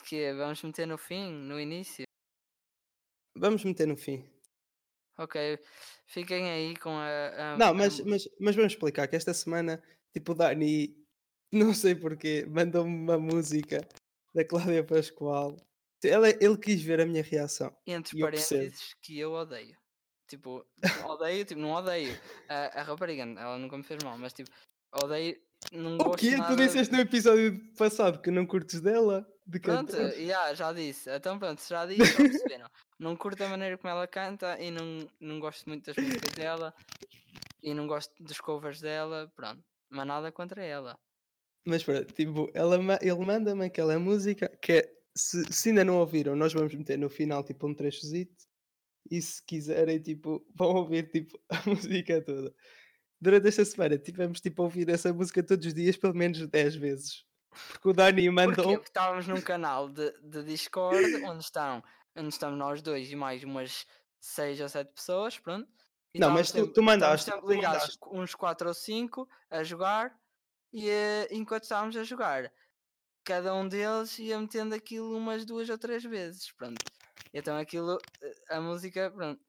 que 0.07 0.33
Vamos 0.33 0.63
meter 0.63 0.87
no 0.87 0.97
fim, 0.97 1.31
no 1.31 1.59
início? 1.59 2.05
Vamos 3.37 3.63
meter 3.63 3.87
no 3.87 3.95
fim. 3.95 4.27
Ok, 5.17 5.59
fiquem 6.07 6.49
aí 6.49 6.75
com 6.77 6.89
a. 6.97 7.53
a- 7.53 7.57
Não, 7.57 7.73
mas, 7.73 7.99
mas, 8.01 8.27
mas 8.39 8.55
vamos 8.55 8.73
explicar 8.73 9.07
que 9.07 9.15
esta 9.15 9.33
semana, 9.33 9.81
tipo, 10.11 10.31
o 10.31 10.35
Dani, 10.35 10.95
não 11.51 11.73
sei 11.73 11.95
porquê, 11.95 12.45
mandou-me 12.47 12.95
uma 12.95 13.17
música 13.17 13.87
da 14.33 14.45
Cláudia 14.45 14.83
Pascoal. 14.83 15.57
Ele, 16.03 16.37
ele 16.39 16.57
quis 16.57 16.81
ver 16.81 17.01
a 17.01 17.05
minha 17.05 17.23
reação. 17.23 17.75
entre 17.85 18.17
e 18.17 18.21
eu 18.21 18.25
parênteses 18.25 18.95
que 19.01 19.19
eu 19.19 19.33
odeio. 19.33 19.77
Tipo, 20.27 20.65
odeio, 21.05 21.43
tipo, 21.43 21.59
não 21.59 21.71
odeio. 21.71 22.17
A, 22.47 22.79
a 22.79 22.83
rapariga, 22.83 23.23
ela 23.23 23.57
nunca 23.57 23.77
me 23.77 23.83
fez 23.83 24.01
mal, 24.03 24.17
mas 24.17 24.31
tipo, 24.31 24.49
odeio, 25.03 25.35
não 25.71 25.97
O 25.97 26.15
quê? 26.15 26.37
nada. 26.37 26.55
Tu 26.55 26.61
disseste 26.61 26.93
no 26.93 27.01
episódio 27.01 27.59
passado 27.75 28.21
que 28.21 28.31
não 28.31 28.45
curtes 28.45 28.79
dela? 28.79 29.27
De 29.45 29.59
Pronto, 29.59 29.95
yeah, 29.95 30.53
já 30.53 30.71
disse. 30.71 31.09
Então 31.09 31.37
pronto, 31.39 31.61
já 31.67 31.85
disse, 31.87 32.15
perceberam. 32.15 32.69
Não 32.99 33.15
curto 33.15 33.43
a 33.43 33.49
maneira 33.49 33.77
como 33.77 33.91
ela 33.91 34.07
canta 34.07 34.59
e 34.59 34.69
não, 34.71 35.07
não 35.19 35.39
gosto 35.39 35.67
muito 35.67 35.85
das 35.85 35.95
músicas 35.95 36.31
dela 36.33 36.73
e 37.63 37.73
não 37.73 37.87
gosto 37.87 38.13
dos 38.21 38.39
covers 38.39 38.79
dela, 38.79 39.31
pronto. 39.35 39.63
Mas 39.89 40.05
nada 40.05 40.31
contra 40.31 40.63
ela. 40.63 40.97
Mas 41.69 41.83
pronto, 41.83 42.11
tipo, 42.13 42.49
ela, 42.53 42.77
ele 43.01 43.25
manda-me 43.25 43.65
aquela 43.65 43.97
música 43.99 44.49
que 44.61 44.71
é, 44.73 44.91
se, 45.15 45.43
se 45.53 45.69
ainda 45.69 45.83
não 45.85 45.99
ouviram, 45.99 46.35
nós 46.35 46.51
vamos 46.53 46.73
meter 46.73 46.97
no 46.97 47.09
final 47.09 47.43
tipo 47.43 47.67
um 47.67 47.73
trechozito 47.73 48.43
e 49.09 49.21
se 49.21 49.43
quiserem, 49.45 49.99
tipo, 49.99 50.45
vão 50.55 50.75
ouvir 50.75 51.09
tipo, 51.09 51.39
a 51.49 51.61
música 51.69 52.21
toda. 52.21 52.53
Durante 53.21 53.47
esta 53.49 53.65
semana 53.65 53.97
tivemos 53.97 54.39
tipo 54.39 54.61
a 54.61 54.65
ouvir 54.65 54.89
essa 54.89 55.13
música 55.13 55.43
todos 55.43 55.65
os 55.67 55.73
dias, 55.73 55.97
pelo 55.97 56.15
menos 56.15 56.45
10 56.47 56.75
vezes. 56.75 57.25
Porque 57.71 57.89
o 57.89 57.93
Dani 57.93 58.23
Porquê? 58.23 58.31
mandou. 58.31 58.73
Porque 58.73 58.87
estávamos 58.89 59.27
num 59.27 59.41
canal 59.41 59.89
de, 59.89 60.11
de 60.21 60.43
Discord 60.43 61.03
onde 61.25 61.43
estão 61.43 61.83
onde 62.15 62.29
estamos 62.29 62.57
nós 62.57 62.81
dois 62.81 63.11
e 63.11 63.15
mais 63.15 63.43
umas 63.43 63.85
6 64.19 64.61
ou 64.61 64.69
7 64.69 64.91
pessoas, 64.93 65.37
pronto. 65.39 65.67
E 66.13 66.19
Não, 66.19 66.29
mas 66.31 66.51
tu- 66.51 66.57
tu 66.67 66.81
estávamos 66.81 66.85
mandaste, 66.85 67.25
sempre 67.25 67.41
tu 67.41 67.51
ligados, 67.51 67.79
mandaste. 67.81 67.99
uns 68.11 68.35
4 68.35 68.67
ou 68.67 68.73
5 68.73 69.29
a 69.49 69.63
jogar 69.63 70.17
e 70.73 70.89
eh, 70.89 71.27
enquanto 71.31 71.63
estávamos 71.63 71.95
a 71.97 72.03
jogar, 72.03 72.51
cada 73.25 73.55
um 73.55 73.67
deles 73.69 74.19
ia 74.19 74.39
metendo 74.39 74.75
aquilo 74.75 75.17
umas 75.17 75.45
duas 75.45 75.69
ou 75.69 75.77
três 75.79 76.03
vezes, 76.03 76.51
pronto. 76.53 76.85
Então 77.33 77.57
aquilo, 77.57 77.99
eh, 78.23 78.55
a 78.57 78.61
música, 78.61 79.11
pronto, 79.11 79.41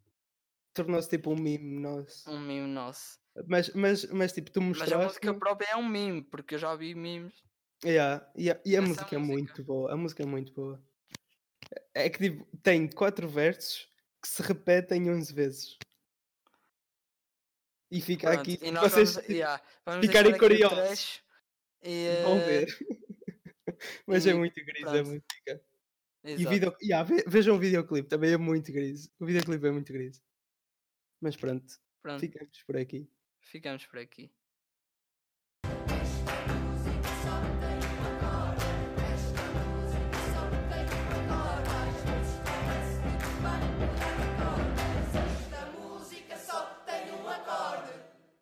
Tornou-se 0.74 1.08
tipo 1.08 1.30
um 1.30 1.36
meme 1.40 1.78
nosso. 1.80 2.26
um 2.26 2.38
meme 2.38 2.66
nosso. 2.66 3.18
Mas, 3.48 3.66
mas, 3.74 4.04
mas 4.18 4.32
tipo, 4.32 4.50
tu 4.52 4.60
Mas 4.72 4.90
a 4.90 4.98
mostraste. 4.98 4.98
música 4.98 5.32
própria 5.32 5.68
é 5.70 5.76
um 5.76 5.86
meme, 5.88 6.22
porque 6.24 6.54
eu 6.54 6.58
já 6.58 6.74
vi 6.74 6.92
memes. 6.94 7.34
Yeah, 7.84 8.30
yeah, 8.36 8.60
e 8.64 8.76
a 8.76 8.82
Essa 8.82 8.82
música 8.82 9.14
é 9.16 9.18
música. 9.18 9.54
muito 9.58 9.64
boa. 9.64 9.92
A 9.92 9.96
música 9.96 10.22
é 10.22 10.26
muito 10.26 10.52
boa. 10.52 10.82
É 11.94 12.08
que 12.10 12.18
tipo, 12.18 12.46
tem 12.62 12.88
quatro 12.88 13.28
versos 13.28 13.88
que 14.22 14.28
se 14.28 14.42
repetem 14.42 15.10
11 15.10 15.32
vezes. 15.32 15.76
E 17.90 18.00
fica 18.00 18.28
Pronto, 18.30 18.40
aqui. 18.42 18.58
e 18.62 18.70
vocês 18.78 19.14
vamos, 19.14 19.28
yeah, 19.28 19.62
vamos 19.84 20.06
ficarem 20.06 20.36
curiosos. 20.38 21.22
e, 21.82 22.22
vão 22.22 22.38
eh, 22.38 22.46
ver. 22.64 22.78
Mas 24.06 24.26
é 24.26 24.30
e 24.30 24.34
muito 24.34 24.54
gris 24.64 24.84
a 24.86 24.90
pronto. 24.90 25.06
música. 25.08 25.64
E 26.22 26.36
video, 26.46 26.76
yeah, 26.82 27.02
ve- 27.02 27.24
vejam 27.26 27.56
o 27.56 27.58
videoclipe, 27.58 28.08
também 28.08 28.32
é 28.32 28.36
muito 28.36 28.70
gris. 28.72 29.10
O 29.18 29.24
videoclipe 29.26 29.66
é 29.66 29.70
muito 29.70 29.92
gris. 29.92 30.22
Mas 31.20 31.34
pronto, 31.36 31.66
Pronto, 32.02 32.20
ficamos 32.20 32.62
por 32.66 32.76
aqui. 32.76 33.10
ficamos 33.40 33.86
por 33.86 33.98
aqui. 33.98 34.30